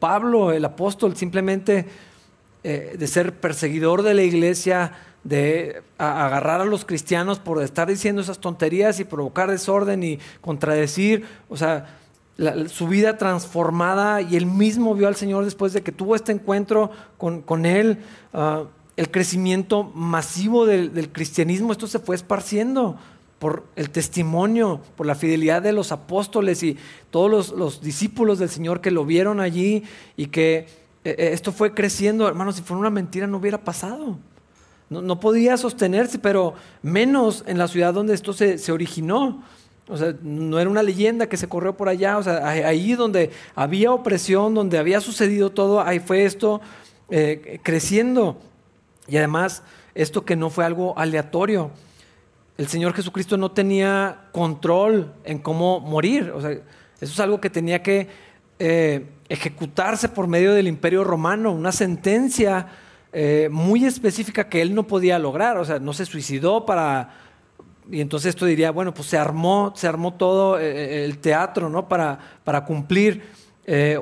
Pablo, 0.00 0.50
el 0.50 0.64
apóstol, 0.64 1.14
simplemente 1.14 1.86
eh, 2.64 2.96
de 2.98 3.06
ser 3.06 3.34
perseguidor 3.34 4.02
de 4.02 4.14
la 4.14 4.22
iglesia, 4.22 4.92
de 5.24 5.82
agarrar 5.98 6.60
a 6.60 6.64
los 6.64 6.84
cristianos 6.84 7.38
por 7.38 7.62
estar 7.62 7.88
diciendo 7.88 8.22
esas 8.22 8.40
tonterías 8.40 8.98
y 9.00 9.04
provocar 9.04 9.50
desorden 9.50 10.02
y 10.02 10.18
contradecir, 10.40 11.24
o 11.48 11.56
sea, 11.56 11.98
su 12.68 12.88
vida 12.88 13.18
transformada 13.18 14.20
y 14.20 14.36
él 14.36 14.46
mismo 14.46 14.94
vio 14.94 15.06
al 15.06 15.16
Señor 15.16 15.44
después 15.44 15.72
de 15.72 15.82
que 15.82 15.92
tuvo 15.92 16.16
este 16.16 16.32
encuentro 16.32 16.90
con, 17.18 17.66
Él. 17.66 17.98
Ah, 18.32 18.64
el 18.96 19.10
crecimiento 19.10 19.84
masivo 19.84 20.66
del, 20.66 21.10
cristianismo, 21.12 21.72
esto 21.72 21.86
se 21.86 21.98
fue 21.98 22.14
esparciendo 22.14 22.96
por 23.38 23.64
el 23.74 23.90
testimonio, 23.90 24.80
por 24.96 25.06
la 25.06 25.14
fidelidad 25.14 25.62
de 25.62 25.72
los 25.72 25.92
apóstoles 25.92 26.62
y 26.62 26.76
todos 27.10 27.50
los, 27.50 27.80
discípulos 27.80 28.38
del 28.38 28.50
Señor 28.50 28.80
que 28.80 28.90
lo 28.90 29.04
vieron 29.04 29.40
allí 29.40 29.82
y 30.16 30.26
que 30.26 30.68
esto 31.04 31.52
fue 31.52 31.74
creciendo. 31.74 32.28
Hermanos, 32.28 32.56
si 32.56 32.62
fuera 32.62 32.80
una 32.80 32.90
mentira 32.90 33.26
no 33.26 33.38
hubiera 33.38 33.58
pasado. 33.58 34.18
No, 34.88 35.20
podía 35.20 35.56
sostenerse, 35.56 36.18
pero 36.18 36.54
menos 36.82 37.44
en 37.46 37.56
la 37.56 37.66
ciudad 37.66 37.94
donde 37.94 38.12
esto 38.12 38.34
se, 38.34 38.72
originó. 38.72 39.42
O 39.88 39.96
sea, 39.96 40.14
no 40.22 40.60
era 40.60 40.68
una 40.68 40.82
leyenda 40.82 41.28
que 41.28 41.38
se 41.38 41.48
corrió 41.48 41.74
por 41.76 41.88
allá. 41.88 42.18
O 42.18 42.22
sea, 42.22 42.46
ahí 42.46 42.92
donde 42.92 43.30
había 43.54 43.92
opresión, 43.92 44.52
donde 44.54 44.76
había 44.78 45.00
sucedido 45.00 45.50
todo, 45.50 45.80
ahí 45.80 45.98
fue 45.98 46.24
esto 46.24 46.60
eh, 47.08 47.58
creciendo. 47.62 48.36
Y 49.08 49.16
además, 49.16 49.62
esto 49.94 50.26
que 50.26 50.36
no 50.36 50.50
fue 50.50 50.66
algo 50.66 50.98
aleatorio. 50.98 51.70
El 52.58 52.68
Señor 52.68 52.92
Jesucristo 52.92 53.38
no 53.38 53.50
tenía 53.50 54.28
control 54.32 55.12
en 55.24 55.38
cómo 55.38 55.80
morir. 55.80 56.30
O 56.30 56.40
sea, 56.42 56.50
eso 56.50 56.62
es 57.00 57.20
algo 57.20 57.40
que 57.40 57.48
tenía 57.48 57.82
que 57.82 58.08
eh, 58.58 59.06
ejecutarse 59.28 60.08
por 60.08 60.26
medio 60.26 60.52
del 60.52 60.68
imperio 60.68 61.04
romano, 61.04 61.52
una 61.52 61.72
sentencia 61.72 62.68
eh, 63.12 63.48
muy 63.50 63.84
específica 63.84 64.48
que 64.48 64.62
él 64.62 64.74
no 64.74 64.86
podía 64.86 65.18
lograr. 65.18 65.58
O 65.58 65.64
sea, 65.64 65.78
no 65.78 65.92
se 65.92 66.06
suicidó 66.06 66.66
para... 66.66 67.18
Y 67.90 68.00
entonces 68.00 68.30
esto 68.30 68.46
diría, 68.46 68.70
bueno, 68.70 68.94
pues 68.94 69.08
se 69.08 69.18
armó, 69.18 69.72
se 69.74 69.88
armó 69.88 70.14
todo 70.14 70.58
eh, 70.58 71.04
el 71.04 71.18
teatro, 71.18 71.68
¿no? 71.68 71.88
Para, 71.88 72.18
para 72.44 72.64
cumplir 72.64 73.42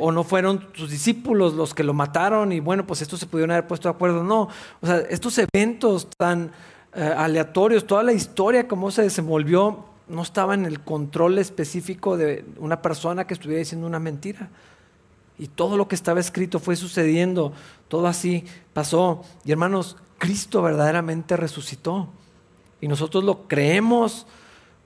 o 0.01 0.11
no 0.11 0.25
fueron 0.25 0.69
sus 0.73 0.91
discípulos 0.91 1.53
los 1.53 1.75
que 1.75 1.85
lo 1.85 1.93
mataron 1.93 2.51
y 2.51 2.61
bueno, 2.61 2.87
pues 2.87 3.03
estos 3.03 3.21
se 3.21 3.27
pudieron 3.27 3.53
haber 3.53 3.67
puesto 3.67 3.89
de 3.89 3.95
acuerdo. 3.95 4.25
No, 4.25 4.49
o 4.81 4.87
sea, 4.87 5.01
estos 5.11 5.39
eventos 5.39 6.09
tan 6.17 6.51
aleatorios, 6.93 7.87
toda 7.87 8.03
la 8.03 8.13
historia, 8.13 8.67
cómo 8.67 8.91
se 8.91 9.03
desenvolvió, 9.03 9.90
no 10.11 10.23
estaba 10.23 10.55
en 10.55 10.67
el 10.67 10.81
control 10.81 11.39
específico 11.39 12.17
de 12.17 12.45
una 12.59 12.83
persona 12.83 13.27
que 13.27 13.35
estuviera 13.35 13.61
diciendo 13.61 13.87
una 13.87 14.01
mentira. 14.01 14.51
Y 15.39 15.47
todo 15.47 15.77
lo 15.77 15.89
que 15.89 15.95
estaba 15.95 16.21
escrito 16.21 16.59
fue 16.59 16.77
sucediendo, 16.77 17.53
todo 17.89 18.07
así 18.07 18.45
pasó. 18.75 19.25
Y 19.45 19.53
hermanos, 19.53 19.97
Cristo 20.19 20.61
verdaderamente 20.61 21.37
resucitó. 21.37 22.09
Y 22.81 22.89
nosotros 22.89 23.25
lo 23.25 23.49
creemos 23.49 24.27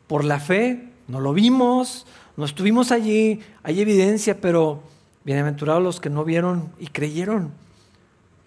por 0.06 0.24
la 0.24 0.38
fe, 0.38 0.90
no 1.08 1.20
lo 1.20 1.32
vimos, 1.32 2.06
no 2.36 2.44
estuvimos 2.44 2.92
allí, 2.92 3.40
hay 3.62 3.80
evidencia, 3.80 4.40
pero 4.40 4.82
bienaventurados 5.24 5.82
los 5.82 6.00
que 6.00 6.10
no 6.10 6.24
vieron 6.24 6.70
y 6.78 6.88
creyeron. 6.88 7.52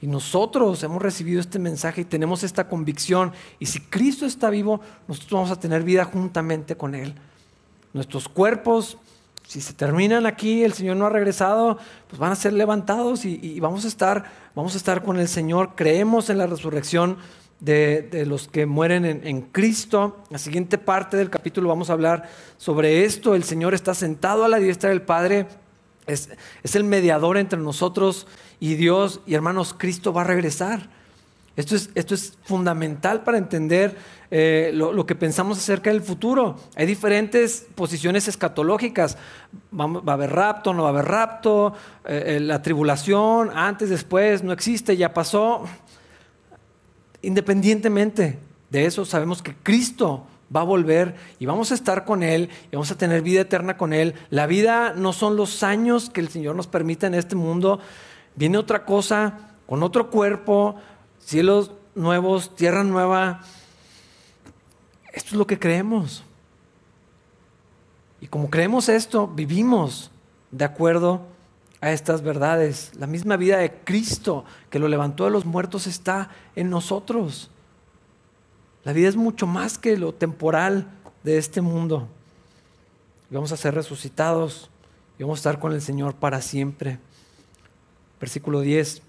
Y 0.02 0.08
nosotros 0.08 0.84
hemos 0.84 1.02
recibido 1.02 1.40
este 1.40 1.60
mensaje 1.60 2.02
y 2.02 2.06
tenemos 2.06 2.44
esta 2.44 2.68
convicción. 2.68 3.32
Y 3.60 3.66
si 3.66 3.80
Cristo 3.80 4.26
está 4.26 4.50
vivo, 4.50 4.80
nosotros 5.08 5.32
vamos 5.32 5.52
a 5.52 5.60
tener 5.60 5.84
vida 5.84 6.06
juntamente 6.06 6.76
con 6.76 6.94
Él. 6.94 7.16
Nuestros 7.94 8.30
cuerpos, 8.30 8.98
si 9.48 9.62
se 9.62 9.74
terminan 9.74 10.26
aquí, 10.26 10.64
el 10.64 10.74
Señor 10.74 10.98
no 10.98 11.06
ha 11.06 11.10
regresado, 11.10 11.78
pues 12.10 12.20
van 12.20 12.34
a 12.34 12.36
ser 12.36 12.52
levantados 12.54 13.24
y, 13.24 13.60
vamos, 13.62 13.86
a 13.86 13.88
estar, 13.88 14.26
vamos 14.54 14.76
a 14.76 14.78
estar 14.78 15.04
con 15.04 15.20
el 15.20 15.30
Señor. 15.30 15.72
Creemos 15.76 16.30
en 16.30 16.38
la 16.38 16.48
resurrección 16.48 17.18
de, 17.62 18.26
los 18.28 18.50
que 18.50 18.66
mueren 18.66 19.06
en, 19.06 19.42
Cristo. 19.42 20.18
La 20.30 20.38
siguiente 20.38 20.78
parte 20.78 21.16
del 21.16 21.30
capítulo 21.30 21.70
vamos 21.70 21.90
a 21.90 21.94
hablar 21.94 22.30
sobre 22.58 23.06
esto. 23.06 23.36
El 23.36 23.44
Señor 23.44 23.74
está 23.74 23.94
sentado 23.94 24.44
a 24.44 24.50
la 24.50 24.60
diestra 24.60 24.90
del 24.90 25.02
Padre. 25.02 25.48
Es, 26.08 26.30
el 26.74 26.84
mediador 26.84 27.38
entre 27.38 27.60
nosotros 27.60 28.28
y 28.60 28.76
Dios. 28.76 29.22
Y 29.26 29.36
hermanos, 29.36 29.76
Cristo 29.78 30.14
va 30.14 30.22
a 30.22 30.26
regresar. 30.26 30.90
Esto 31.58 31.76
es, 31.76 31.90
esto 31.96 32.14
es 32.14 32.38
fundamental 32.44 33.24
para 33.24 33.40
entender 33.40 33.98
eh, 34.30 34.72
lo, 34.76 35.06
que 35.08 35.16
pensamos 35.16 35.58
acerca 35.58 35.90
del 35.90 36.04
futuro. 36.04 36.58
Hay 36.76 36.86
diferentes 36.86 37.66
posiciones 37.74 38.28
escatológicas. 38.28 39.18
Va, 39.74 40.12
a 40.12 40.14
haber 40.14 40.32
rapto, 40.32 40.74
no 40.74 40.84
va 40.84 40.90
a 40.90 40.92
haber 40.92 41.06
rapto. 41.06 41.74
Eh, 42.06 42.36
eh, 42.36 42.40
la 42.40 42.62
tribulación, 42.62 43.50
antes, 43.56 43.90
después, 43.90 44.44
no 44.44 44.54
existe, 44.54 44.96
ya 44.98 45.16
pasó. 45.16 45.64
Independientemente 47.24 48.38
de 48.70 48.86
eso, 48.86 49.04
sabemos 49.04 49.42
que 49.42 49.56
Cristo 49.56 50.28
va 50.56 50.62
a 50.62 50.64
volver 50.64 51.16
y 51.40 51.46
vamos 51.46 51.72
a 51.72 51.74
estar 51.74 52.06
con 52.06 52.24
Él 52.24 52.50
y 52.72 52.76
vamos 52.76 52.92
a 52.92 52.98
tener 52.98 53.22
vida 53.24 53.42
eterna 53.42 53.78
con 53.78 53.94
Él. 53.94 54.14
La 54.30 54.46
vida 54.46 54.94
no 54.96 55.12
son 55.12 55.36
los 55.36 55.64
años 55.64 56.10
que 56.12 56.22
el 56.22 56.30
Señor 56.30 56.56
nos 56.56 56.68
permite 56.68 57.08
en 57.08 57.16
este 57.16 57.36
mundo. 57.36 57.80
Viene 58.38 58.58
otra 58.58 58.86
cosa, 58.86 59.56
con 59.66 59.84
otro 59.84 60.10
cuerpo, 60.10 60.76
cielos 61.20 61.72
nuevos, 61.96 62.56
tierra 62.56 62.84
nueva. 62.84 63.42
Esto 65.12 65.32
es 65.32 65.34
lo 65.34 65.48
que 65.48 65.60
creemos. 65.60 66.24
Y 68.22 68.28
como 68.28 68.50
creemos 68.50 68.90
esto, 68.90 69.28
vivimos 69.28 70.12
de 70.52 70.66
acuerdo 70.66 71.22
a 71.82 71.92
estas 71.92 72.22
verdades. 72.22 72.92
La 72.96 73.08
misma 73.08 73.38
vida 73.38 73.58
de 73.58 73.74
Cristo 73.74 74.46
que 74.70 74.80
lo 74.80 74.88
levantó 74.88 75.26
de 75.26 75.32
los 75.32 75.46
muertos 75.46 75.88
está 75.88 76.30
en 76.56 76.70
nosotros. 76.70 77.50
La 78.84 78.94
vida 78.94 79.10
es 79.10 79.16
mucho 79.16 79.48
más 79.48 79.78
que 79.78 79.98
lo 79.98 80.14
temporal 80.14 80.88
de 81.24 81.38
este 81.38 81.62
mundo. 81.62 82.08
vamos 83.30 83.52
a 83.52 83.58
ser 83.58 83.74
resucitados 83.74 84.70
y 85.20 85.24
vamos 85.24 85.40
a 85.40 85.42
estar 85.42 85.60
con 85.60 85.74
el 85.74 85.82
Señor 85.82 86.14
para 86.14 86.42
siempre. 86.42 87.00
Versículo 88.20 88.62
10. 88.62 89.02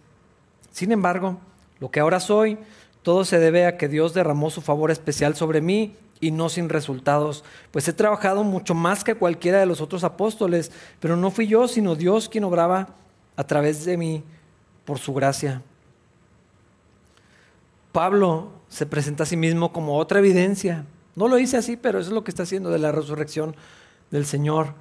Sin 0.71 0.93
embargo, 0.93 1.39
lo 1.81 1.91
que 1.91 2.01
ahora 2.01 2.21
soy, 2.21 2.59
todo 3.03 3.25
se 3.25 3.39
debe 3.39 3.67
a 3.67 3.77
que 3.77 3.89
Dios 3.89 4.15
derramó 4.15 4.51
su 4.51 4.61
favor 4.61 4.91
especial 4.91 5.35
sobre 5.35 5.61
mí 5.61 5.95
y 6.21 6.31
no 6.31 6.49
sin 6.49 6.69
resultados, 6.69 7.45
pues 7.71 7.87
he 7.89 7.93
trabajado 7.93 8.43
mucho 8.43 8.75
más 8.75 9.05
que 9.05 9.15
cualquiera 9.15 9.61
de 9.61 9.67
los 9.67 9.81
otros 9.81 10.05
apóstoles, 10.05 10.73
pero 11.01 11.17
no 11.17 11.31
fui 11.31 11.47
yo, 11.47 11.69
sino 11.69 11.95
Dios 11.95 12.29
quien 12.29 12.45
obraba 12.45 12.89
a 13.37 13.45
través 13.45 13.85
de 13.85 13.97
mí 13.97 14.25
por 14.85 14.99
su 14.99 15.15
gracia. 15.15 15.63
Pablo 17.93 18.51
se 18.69 18.87
presenta 18.87 19.23
a 19.23 19.27
sí 19.27 19.37
mismo 19.37 19.73
como 19.73 19.97
otra 19.97 20.19
evidencia. 20.19 20.85
No 21.15 21.29
lo 21.29 21.37
dice 21.37 21.57
así, 21.57 21.77
pero 21.77 21.99
eso 21.99 22.09
es 22.09 22.15
lo 22.15 22.25
que 22.25 22.31
está 22.31 22.43
haciendo 22.43 22.71
de 22.71 22.79
la 22.79 22.93
resurrección 22.93 23.57
del 24.11 24.27
Señor. 24.27 24.75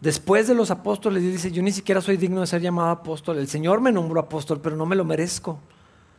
Después 0.00 0.46
de 0.46 0.54
los 0.54 0.70
apóstoles, 0.70 1.22
dice, 1.22 1.50
yo 1.50 1.62
ni 1.62 1.72
siquiera 1.72 2.00
soy 2.00 2.16
digno 2.16 2.40
de 2.40 2.46
ser 2.46 2.60
llamado 2.60 2.90
apóstol. 2.90 3.38
El 3.38 3.48
Señor 3.48 3.80
me 3.80 3.92
nombró 3.92 4.20
apóstol, 4.20 4.60
pero 4.62 4.76
no 4.76 4.84
me 4.84 4.96
lo 4.96 5.04
merezco. 5.04 5.58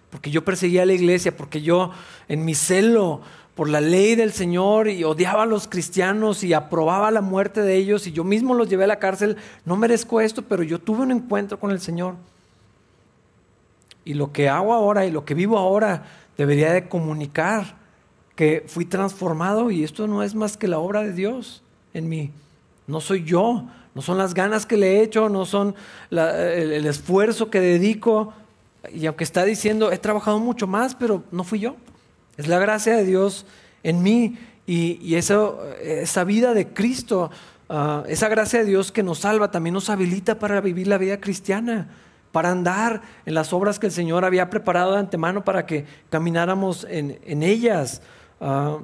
Porque 0.09 0.31
yo 0.31 0.43
perseguía 0.43 0.83
a 0.83 0.85
la 0.85 0.93
iglesia, 0.93 1.35
porque 1.35 1.61
yo 1.61 1.91
en 2.27 2.43
mi 2.43 2.55
celo 2.55 3.21
por 3.55 3.69
la 3.69 3.81
ley 3.81 4.15
del 4.15 4.33
Señor 4.33 4.87
y 4.87 5.03
odiaba 5.03 5.43
a 5.43 5.47
los 5.47 5.67
cristianos 5.67 6.43
y 6.43 6.53
aprobaba 6.53 7.11
la 7.11 7.21
muerte 7.21 7.61
de 7.61 7.75
ellos 7.75 8.05
y 8.05 8.11
yo 8.11 8.23
mismo 8.23 8.53
los 8.53 8.69
llevé 8.69 8.85
a 8.85 8.87
la 8.87 8.99
cárcel. 8.99 9.37
No 9.65 9.75
merezco 9.75 10.21
esto, 10.21 10.43
pero 10.43 10.63
yo 10.63 10.79
tuve 10.79 11.01
un 11.01 11.11
encuentro 11.11 11.59
con 11.59 11.71
el 11.71 11.79
Señor. 11.79 12.15
Y 14.05 14.13
lo 14.13 14.31
que 14.31 14.47
hago 14.47 14.73
ahora 14.73 15.05
y 15.05 15.11
lo 15.11 15.25
que 15.25 15.33
vivo 15.33 15.57
ahora 15.57 16.05
debería 16.37 16.71
de 16.71 16.87
comunicar 16.87 17.75
que 18.35 18.63
fui 18.67 18.85
transformado 18.85 19.71
y 19.71 19.83
esto 19.83 20.07
no 20.07 20.21
es 20.23 20.35
más 20.35 20.55
que 20.55 20.67
la 20.67 20.77
obra 20.79 21.01
de 21.01 21.13
Dios 21.13 21.63
en 21.93 22.07
mí. 22.07 22.31
No 22.87 23.01
soy 23.01 23.23
yo, 23.23 23.67
no 23.93 24.01
son 24.01 24.17
las 24.17 24.33
ganas 24.33 24.65
que 24.65 24.77
le 24.77 24.97
he 24.97 25.03
hecho, 25.03 25.27
no 25.27 25.45
son 25.45 25.75
el 26.09 26.85
esfuerzo 26.85 27.49
que 27.49 27.59
dedico. 27.59 28.33
Y 28.93 29.05
aunque 29.05 29.25
está 29.25 29.43
diciendo, 29.43 29.91
he 29.91 29.97
trabajado 29.97 30.39
mucho 30.39 30.67
más, 30.67 30.95
pero 30.95 31.23
no 31.31 31.43
fui 31.43 31.59
yo. 31.59 31.75
Es 32.37 32.47
la 32.47 32.59
gracia 32.59 32.95
de 32.95 33.03
Dios 33.03 33.45
en 33.83 34.03
mí 34.03 34.37
y, 34.67 35.15
esa 35.15 36.23
vida 36.25 36.53
de 36.53 36.67
Cristo, 36.67 37.31
ah, 37.69 38.03
esa 38.07 38.27
gracia 38.27 38.59
de 38.59 38.65
Dios 38.65 38.91
que 38.91 39.01
nos 39.01 39.19
salva, 39.19 39.49
también 39.49 39.73
nos 39.73 39.89
habilita 39.89 40.37
para 40.39 40.61
vivir 40.61 40.87
la 40.87 40.97
vida 40.97 41.19
cristiana, 41.19 41.89
para 42.31 42.51
andar 42.51 43.01
en 43.25 43.33
las 43.33 43.53
obras 43.53 43.79
que 43.79 43.87
el 43.87 43.93
Señor 43.93 44.25
había 44.25 44.49
preparado 44.49 44.93
de 44.93 44.99
antemano 44.99 45.43
para 45.43 45.65
que 45.65 45.85
camináramos 46.09 46.85
en, 46.89 47.43
ellas. 47.43 48.01
Ah, 48.39 48.79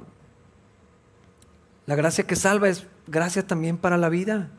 la 1.86 1.94
gracia 1.94 2.26
que 2.26 2.34
salva 2.34 2.68
es 2.68 2.86
gracia 3.06 3.46
también 3.46 3.76
para 3.76 3.96
la 3.96 4.08
vida, 4.08 4.50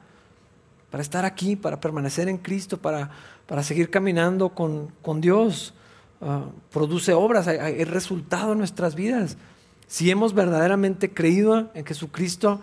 para 0.92 1.02
estar 1.02 1.26
aquí, 1.26 1.56
para 1.56 1.80
permanecer 1.80 2.30
en 2.30 2.38
Cristo, 2.38 2.78
para, 2.78 3.10
para 3.48 3.64
seguir 3.64 3.90
caminando 3.90 4.50
con, 4.50 4.92
con 5.02 5.22
Dios. 5.22 5.74
Ah, 6.22 6.46
produce 6.72 7.14
obras, 7.14 7.48
hay, 7.48 7.84
resultado 7.84 8.54
en 8.54 8.60
nuestras 8.60 8.96
vidas. 8.96 9.38
Si 9.88 10.10
hemos 10.10 10.34
verdaderamente 10.34 11.14
creído 11.14 11.70
en 11.74 11.86
Jesucristo 11.86 12.62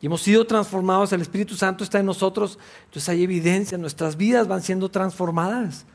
y 0.00 0.06
hemos 0.06 0.22
sido 0.22 0.46
transformados, 0.46 1.12
el 1.12 1.22
Espíritu 1.22 1.56
Santo 1.56 1.82
está 1.82 1.98
en 1.98 2.06
nosotros, 2.06 2.58
entonces 2.84 3.08
hay 3.08 3.24
evidencia, 3.24 3.78
nuestras 3.78 4.16
vidas 4.16 4.46
van 4.46 4.62
siendo 4.62 4.90
transformadas. 4.90 5.86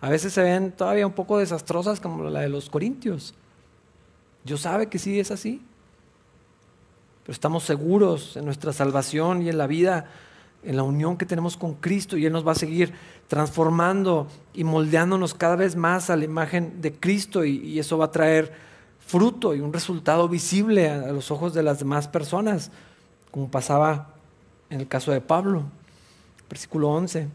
A 0.00 0.10
veces 0.10 0.32
se 0.32 0.42
ven 0.42 0.72
todavía 0.72 1.06
un 1.06 1.12
poco 1.12 1.38
desastrosas 1.38 2.00
como 2.00 2.24
la 2.24 2.40
de 2.40 2.48
los 2.48 2.68
corintios. 2.68 3.34
Dios 4.44 4.62
sabe 4.62 4.88
que 4.88 4.98
sí 4.98 5.20
es 5.20 5.30
así. 5.30 5.62
Pero 7.24 7.32
estamos 7.32 7.64
seguros 7.64 8.36
en 8.36 8.44
nuestra 8.44 8.72
salvación 8.72 9.42
y 9.42 9.48
en 9.48 9.58
la 9.58 9.66
vida 9.66 10.06
en 10.62 10.76
la 10.76 10.82
unión 10.82 11.16
que 11.16 11.26
tenemos 11.26 11.56
con 11.56 11.74
Cristo 11.74 12.16
y 12.16 12.26
Él 12.26 12.32
nos 12.32 12.46
va 12.46 12.52
a 12.52 12.56
seguir 12.56 12.92
transformando 13.28 14.28
y 14.54 14.64
moldeándonos 14.64 15.34
cada 15.34 15.56
vez 15.56 15.76
más 15.76 16.10
a 16.10 16.16
la 16.16 16.24
imagen 16.24 16.80
de 16.80 16.92
Cristo 16.92 17.44
y, 17.44 17.78
eso 17.78 17.98
va 17.98 18.06
a 18.06 18.10
traer 18.10 18.52
fruto 19.04 19.54
y 19.54 19.60
un 19.60 19.72
resultado 19.72 20.28
visible 20.28 20.88
a, 20.88 21.00
a 21.02 21.12
los 21.12 21.30
ojos 21.30 21.52
de 21.54 21.62
las 21.62 21.80
demás 21.80 22.06
personas, 22.06 22.70
como 23.30 23.50
pasaba 23.50 24.14
en 24.70 24.80
el 24.80 24.88
caso 24.88 25.10
de 25.10 25.20
Pablo, 25.20 25.64
versículo 26.48 26.90
11. 26.90 27.28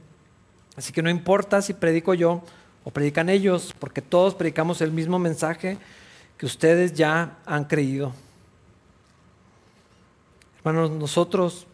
Así 0.76 0.94
que 0.94 1.02
no 1.02 1.10
importa 1.10 1.62
si 1.62 1.74
predico 1.74 2.14
yo 2.14 2.42
o 2.84 2.92
predican 2.92 3.30
ellos, 3.30 3.76
porque 3.78 4.02
todos 4.02 4.36
predicamos 4.36 4.80
el 4.82 4.92
mismo 4.92 5.20
mensaje 5.20 5.78
que 6.38 6.46
ustedes 6.46 6.94
ya 6.94 7.38
han 7.46 7.66
creído. 7.66 8.14
Hermanos, 10.68 10.92
nosotros 10.92 11.66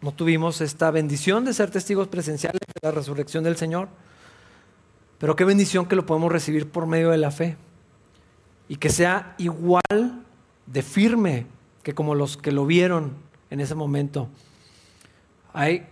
no 0.00 0.12
tuvimos 0.12 0.60
esta 0.60 0.92
bendición 0.92 1.44
de 1.44 1.52
ser 1.52 1.68
testigos 1.72 2.06
presenciales 2.06 2.60
de 2.60 2.80
la 2.80 2.92
resurrección 2.92 3.42
del 3.42 3.56
Señor, 3.56 3.88
pero 5.18 5.34
qué 5.34 5.42
bendición 5.44 5.86
que 5.86 5.96
lo 5.96 6.06
podemos 6.06 6.30
recibir 6.30 6.70
por 6.70 6.86
medio 6.86 7.10
de 7.10 7.18
la 7.18 7.32
fe 7.32 7.56
y 8.68 8.76
que 8.76 8.88
sea 8.88 9.34
igual 9.38 10.22
de 10.64 10.82
firme 10.82 11.46
que 11.82 11.92
como 11.92 12.14
los 12.14 12.36
que 12.36 12.52
lo 12.52 12.66
vieron 12.66 13.14
en 13.50 13.58
ese 13.58 13.74
momento. 13.74 14.28
Hay 15.52 15.88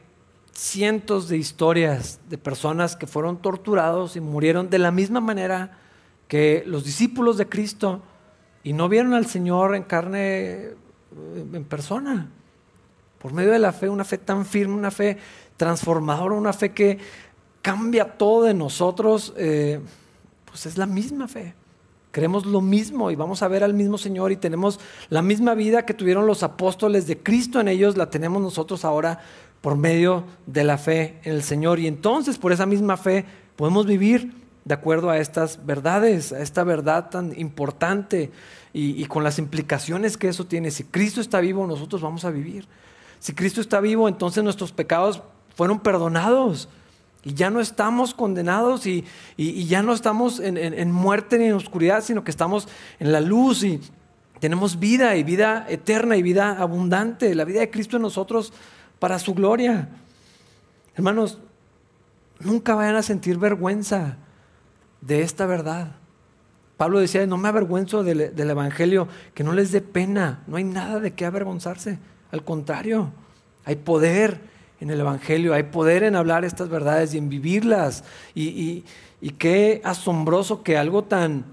cientos 0.53 1.29
de 1.29 1.39
historias 1.39 2.21
de 2.29 2.39
personas 2.39 2.95
que 2.95 3.09
fueron 3.09 3.39
torturados 3.39 4.15
y 4.15 4.21
murieron 4.21 4.71
de 4.71 4.79
la 4.79 4.93
misma 4.93 5.21
manera 5.21 5.77
que 6.29 6.63
los 6.69 6.85
discípulos 6.85 7.37
de 7.37 7.49
Cristo 7.49 8.01
y 8.63 8.75
no 8.75 8.89
vieron 8.89 9.13
al 9.15 9.27
Señor 9.27 9.75
en 9.75 9.83
carne, 9.83 10.69
en 11.53 11.65
persona. 11.65 12.29
Por 13.19 13.33
medio 13.33 13.51
de 13.51 13.59
la 13.59 13.73
fe, 13.73 13.89
una 13.89 14.05
fe 14.05 14.19
tan 14.19 14.47
firme, 14.47 14.75
una 14.75 14.91
fe 14.91 15.19
transformadora, 15.57 16.35
una 16.35 16.53
fe 16.53 16.73
que 16.73 16.99
cambia 17.63 18.17
todo 18.17 18.45
de 18.45 18.55
nosotros, 18.55 19.35
eh, 19.37 19.81
pues 20.45 20.67
es 20.67 20.79
la 20.79 20.87
misma 20.87 21.29
fe. 21.29 21.55
Creemos 22.11 22.47
lo 22.47 22.61
mismo 22.61 23.11
y 23.11 23.17
vamos 23.17 23.43
a 23.43 23.49
ver 23.49 23.63
al 23.63 23.75
mismo 23.75 23.99
Señor 23.99 24.33
y 24.33 24.37
tenemos 24.37 24.81
la 25.11 25.21
misma 25.21 25.55
vida 25.55 25.85
que 25.85 25.95
tuvieron 25.95 26.27
los 26.27 26.43
apóstoles 26.43 27.07
de 27.07 27.19
Cristo 27.19 27.61
en 27.61 27.69
ellos, 27.69 27.97
la 27.97 28.09
tenemos 28.09 28.41
nosotros 28.41 28.85
ahora 28.85 29.21
por 29.61 29.77
medio 29.77 30.25
de 30.47 30.65
la 30.65 30.79
fe 30.79 31.21
en 31.25 31.35
el 31.35 31.43
Señor. 31.43 31.79
Y 31.79 31.87
entonces 31.87 32.39
por 32.39 32.53
esa 32.53 32.67
misma 32.67 32.97
fe 32.97 33.27
podemos 33.57 33.85
vivir 33.85 34.33
de 34.69 34.75
acuerdo 34.75 35.09
a 35.09 35.17
estas 35.17 35.65
verdades, 35.65 36.31
a 36.31 36.43
esta 36.43 36.63
verdad 36.63 37.09
tan 37.09 37.33
importante 37.41 38.31
y, 38.75 39.03
con 39.07 39.25
las 39.25 39.39
implicaciones 39.39 40.19
que 40.19 40.29
eso 40.29 40.45
tiene. 40.45 40.71
Si 40.71 40.85
Cristo 40.85 41.23
está 41.23 41.41
vivo, 41.41 41.67
nosotros 41.67 42.03
vamos 42.03 42.27
a 42.27 42.31
vivir. 42.31 42.69
Si 43.19 43.33
Cristo 43.33 43.63
está 43.63 43.81
vivo, 43.81 44.09
entonces 44.09 44.45
nuestros 44.45 44.73
pecados 44.73 45.23
fueron 45.57 45.81
perdonados. 45.81 46.69
Y 47.25 47.33
ya 47.33 47.49
no 47.49 47.61
estamos 47.61 48.13
condenados 48.13 48.87
y, 48.87 49.07
ya 49.39 49.83
no 49.83 49.95
estamos 49.95 50.39
en, 50.39 50.93
muerte 50.93 51.39
ni 51.39 51.47
en 51.47 51.55
oscuridad, 51.55 52.05
sino 52.05 52.23
que 52.23 52.31
estamos 52.31 52.69
en 53.01 53.11
la 53.11 53.23
luz 53.23 53.65
y 53.65 53.81
tenemos 54.39 54.79
vida 54.79 55.17
y 55.17 55.25
vida 55.25 55.65
eterna 55.67 56.19
y 56.19 56.23
vida 56.23 56.59
abundante, 56.61 57.35
la 57.35 57.47
vida 57.47 57.61
de 57.61 57.71
Cristo 57.71 57.97
en 57.97 58.03
nosotros 58.03 58.53
para 58.99 59.19
su 59.19 59.33
gloria. 59.33 59.89
Hermanos, 60.95 61.39
nunca 62.39 62.75
vayan 62.75 62.97
a 62.97 63.03
sentir 63.03 63.39
vergüenza 63.39 64.19
de 65.01 65.23
esta 65.23 65.47
verdad. 65.47 65.93
Pablo 66.77 67.01
decía, 67.01 67.27
no 67.27 67.39
me 67.39 67.49
avergüenzo 67.49 68.05
del, 68.05 68.21
Evangelio, 68.39 69.09
que 69.35 69.43
no 69.43 69.53
les 69.53 69.73
dé 69.73 69.81
pena, 69.81 70.45
no 70.47 70.57
hay 70.57 70.65
nada 70.65 71.01
de 71.01 71.13
qué 71.13 71.27
avergonzarse, 71.27 71.99
al 72.31 72.45
contrario, 72.45 73.11
hay 73.65 73.77
poder 73.77 74.41
en 74.81 74.91
el 74.91 75.01
Evangelio, 75.01 75.55
hay 75.55 75.65
poder 75.65 76.05
en 76.05 76.15
hablar 76.15 76.45
estas 76.45 76.69
verdades 76.69 77.15
y 77.15 77.19
en 77.19 77.29
vivirlas. 77.29 78.05
Y, 78.33 78.85
qué 79.39 79.81
asombroso 79.83 80.63
que 80.63 80.79
algo 80.79 81.03
tan 81.03 81.45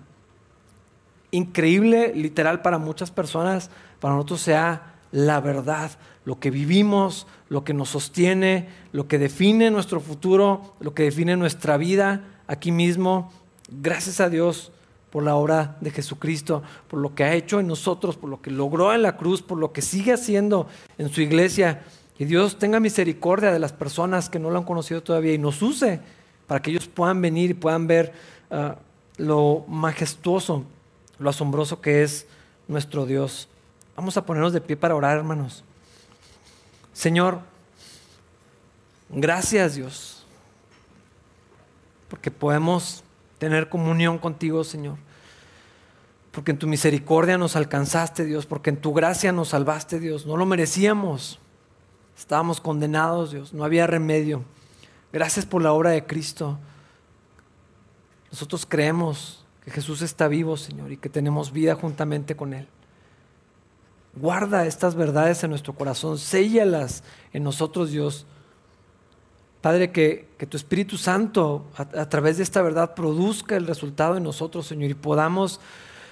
increíble, 1.32 2.14
literal 2.14 2.62
para 2.62 2.78
muchas 2.78 3.10
personas, 3.10 3.72
para 4.00 4.14
nosotros 4.14 4.42
sea 4.42 4.94
la 5.12 5.40
verdad, 5.40 5.90
lo 6.24 6.40
que 6.40 6.52
vivimos, 6.52 7.26
lo 7.50 7.64
que 7.64 7.74
nos 7.74 7.90
sostiene, 7.90 8.68
lo 8.92 9.08
que 9.08 9.18
define 9.18 9.72
nuestro 9.72 10.00
futuro, 10.00 10.76
lo 10.80 10.94
que 10.94 11.04
define 11.04 11.36
nuestra 11.36 11.78
vida 11.78 12.35
aquí 12.48 12.72
mismo. 12.72 13.32
Gracias 13.70 14.20
a 14.20 14.30
Dios 14.30 14.72
por 15.12 15.24
la 15.24 15.36
obra 15.36 15.78
de 15.80 15.92
Jesucristo, 15.92 16.62
por 16.90 17.00
lo 17.00 17.16
que 17.16 17.24
ha 17.24 17.34
hecho 17.34 17.60
en 17.60 17.68
nosotros, 17.68 18.18
por 18.18 18.30
lo 18.30 18.42
que 18.42 18.52
logró 18.52 18.94
en 18.94 19.02
la 19.02 19.16
cruz, 19.16 19.42
por 19.42 19.58
lo 19.58 19.72
que 19.72 19.82
sigue 19.82 20.14
haciendo 20.14 20.68
en 20.98 21.10
su 21.10 21.22
iglesia. 21.22 21.84
Y 22.18 22.26
Dios 22.26 22.60
tenga 22.60 22.80
misericordia 22.80 23.52
de 23.52 23.60
las 23.60 23.74
personas 23.74 24.30
que 24.30 24.40
no 24.40 24.50
lo 24.50 24.58
han 24.58 24.66
conocido 24.66 25.02
todavía 25.02 25.34
y 25.34 25.38
nos 25.38 25.62
use 25.62 26.02
para 26.48 26.62
que 26.62 26.72
ellos 26.72 26.88
puedan 26.88 27.22
venir 27.22 27.52
y 27.52 27.54
puedan 27.54 27.88
ver 27.88 28.14
ah, 28.52 28.76
lo 29.18 29.66
majestuoso, 29.68 30.64
lo 31.20 31.30
asombroso 31.30 31.82
que 31.82 32.04
es 32.04 32.28
nuestro 32.68 33.06
Dios. 33.06 33.48
Vamos 33.96 34.18
a 34.18 34.26
ponernos 34.26 34.54
de 34.54 34.62
pie 34.62 34.76
para 34.76 34.96
orar, 34.96 35.18
hermanos. 35.18 35.64
Señor, 36.94 37.40
gracias 39.10 39.76
Dios, 39.76 40.15
porque 42.08 42.32
podemos 42.32 43.04
tener 43.38 43.70
comunión 43.70 44.18
contigo, 44.18 44.64
Señor. 44.64 44.98
Porque 46.32 46.52
en 46.52 46.60
tu 46.60 46.68
misericordia 46.68 47.38
nos 47.38 47.56
alcanzaste, 47.56 48.26
Dios, 48.26 48.46
porque 48.46 48.70
en 48.70 48.78
tu 48.78 48.94
gracia 48.94 49.32
nos 49.32 49.50
salvaste, 49.50 50.00
Dios. 50.00 50.26
No 50.26 50.38
lo 50.38 50.46
merecíamos. 50.46 51.40
Estábamos 52.18 52.62
condenados, 52.62 53.32
Dios, 53.32 53.54
no 53.54 53.64
había 53.64 53.88
remedio. 53.88 54.44
Gracias 55.12 55.46
por 55.46 55.62
la 55.62 55.74
obra 55.74 55.92
de 55.92 56.06
Cristo. 56.06 56.58
Nosotros 58.32 58.66
creemos 58.66 59.46
que 59.64 59.72
Jesús 59.72 60.02
está 60.02 60.28
vivo, 60.28 60.58
Señor, 60.58 60.92
y 60.92 60.98
que 60.98 61.10
tenemos 61.10 61.52
vida 61.52 61.76
juntamente 61.76 62.36
con 62.36 62.54
Él. 62.54 62.68
Guarda 64.16 64.66
estas 64.66 64.96
verdades 64.96 65.44
en 65.44 65.50
nuestro 65.50 65.74
corazón, 65.74 66.18
séllalas 66.18 67.04
en 67.34 67.44
nosotros, 67.44 67.92
Dios. 67.92 68.26
Padre, 69.66 69.90
que, 69.90 70.28
tu 70.48 70.58
Espíritu 70.58 70.96
Santo 70.96 71.66
a, 71.76 72.02
a, 72.02 72.08
través 72.08 72.38
de 72.38 72.44
esta 72.44 72.62
verdad 72.62 72.94
produzca 72.94 73.56
el 73.56 73.66
resultado 73.66 74.16
en 74.16 74.22
nosotros, 74.22 74.68
Señor, 74.68 74.92
y 74.92 74.94
podamos 74.94 75.60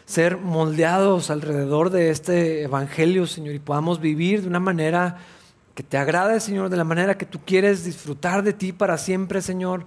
ser 0.06 0.38
moldeados 0.38 1.30
alrededor 1.30 1.92
de 1.92 2.10
este 2.10 2.64
Evangelio, 2.64 3.28
Señor, 3.28 3.54
y 3.54 3.60
podamos 3.60 4.02
vivir 4.02 4.42
de 4.42 4.48
una 4.48 4.60
manera 4.60 5.18
que 5.76 5.84
te 5.84 6.00
agrade, 6.00 6.40
Señor, 6.40 6.70
de 6.70 6.78
la 6.78 6.84
manera 6.84 7.16
que 7.16 7.28
tú 7.28 7.42
quieres 7.46 7.86
disfrutar 7.86 8.42
de 8.42 8.54
ti 8.54 8.74
para 8.74 8.98
siempre, 8.98 9.40
Señor. 9.40 9.86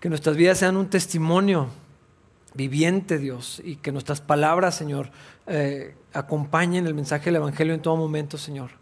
Que 0.00 0.08
nuestras 0.08 0.34
vidas 0.34 0.58
sean 0.58 0.76
un 0.76 0.90
testimonio 0.90 1.68
viviente, 2.54 3.18
Dios, 3.18 3.62
y 3.64 3.76
que 3.76 3.92
nuestras 3.92 4.20
palabras, 4.20 4.74
Señor, 4.74 5.10
eh, 5.46 5.94
acompañen 6.12 6.88
el 6.88 6.94
mensaje 6.94 7.26
del 7.26 7.36
Evangelio 7.36 7.74
en 7.74 7.80
todo 7.80 7.94
momento, 7.94 8.36
Señor. 8.36 8.72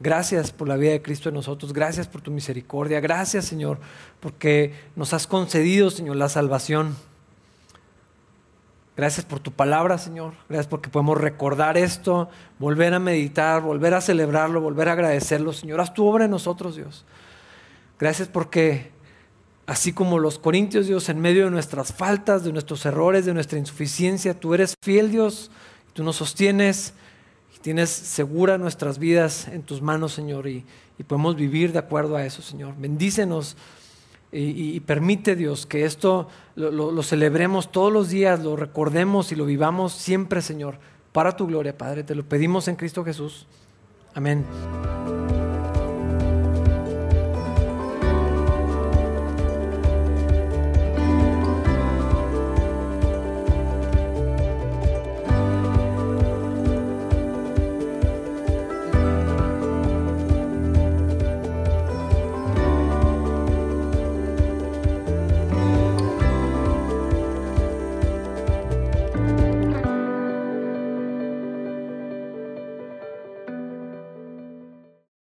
Gracias 0.00 0.52
por 0.52 0.68
la 0.68 0.76
vida 0.76 0.92
de 0.92 1.02
Cristo 1.02 1.28
en 1.28 1.34
nosotros, 1.34 1.72
gracias 1.72 2.06
por 2.06 2.20
tu 2.20 2.30
misericordia, 2.30 3.00
gracias, 3.00 3.46
Señor, 3.46 3.80
porque 4.20 4.72
nos 4.94 5.12
has 5.12 5.26
concedido, 5.26 5.90
Señor, 5.90 6.16
la 6.16 6.28
salvación. 6.28 6.94
Gracias 8.96 9.26
por 9.26 9.38
tu 9.38 9.52
palabra, 9.52 9.96
Señor. 9.98 10.34
Gracias 10.48 10.66
porque 10.66 10.88
podemos 10.88 11.20
recordar 11.20 11.76
esto, 11.76 12.28
volver 12.58 12.94
a 12.94 12.98
meditar, 12.98 13.62
volver 13.62 13.94
a 13.94 14.00
celebrarlo, 14.00 14.60
volver 14.60 14.88
a 14.88 14.92
agradecerlo. 14.92 15.52
Señor, 15.52 15.80
haz 15.80 15.94
tu 15.94 16.04
obra 16.04 16.24
en 16.24 16.32
nosotros, 16.32 16.74
Dios. 16.74 17.04
Gracias 17.98 18.26
porque, 18.26 18.90
así 19.66 19.92
como 19.92 20.18
los 20.18 20.40
corintios, 20.40 20.88
Dios, 20.88 21.08
en 21.08 21.20
medio 21.20 21.44
de 21.44 21.50
nuestras 21.52 21.92
faltas, 21.92 22.42
de 22.42 22.52
nuestros 22.52 22.84
errores, 22.86 23.24
de 23.24 23.34
nuestra 23.34 23.58
insuficiencia, 23.58 24.34
tú 24.34 24.54
eres 24.54 24.74
fiel, 24.82 25.12
Dios. 25.12 25.52
Tú 25.92 26.02
nos 26.02 26.16
sostienes 26.16 26.92
tienes 27.60 27.90
segura 27.90 28.58
nuestras 28.58 28.98
vidas 28.98 29.48
en 29.48 29.62
tus 29.62 29.82
manos, 29.82 30.12
Señor, 30.12 30.46
y, 30.46 30.64
podemos 31.06 31.36
vivir 31.36 31.72
de 31.72 31.78
acuerdo 31.78 32.16
a 32.16 32.24
eso, 32.24 32.42
Señor. 32.42 32.74
Bendícenos 32.76 33.56
y, 34.32 34.80
permite 34.80 35.36
Dios 35.36 35.64
que 35.64 35.84
esto 35.84 36.28
lo, 36.56 37.02
celebremos 37.02 37.70
todos 37.70 37.92
los 37.92 38.08
días, 38.08 38.42
lo 38.42 38.56
recordemos 38.56 39.30
y 39.30 39.36
lo 39.36 39.46
vivamos 39.46 39.92
siempre, 39.92 40.42
Señor, 40.42 40.78
para 41.12 41.36
tu 41.36 41.46
gloria, 41.46 41.78
Padre. 41.78 42.02
Te 42.02 42.14
lo 42.14 42.24
pedimos 42.24 42.66
en 42.66 42.76
Cristo 42.76 43.04
Jesús. 43.04 43.46
Amén. 44.14 44.44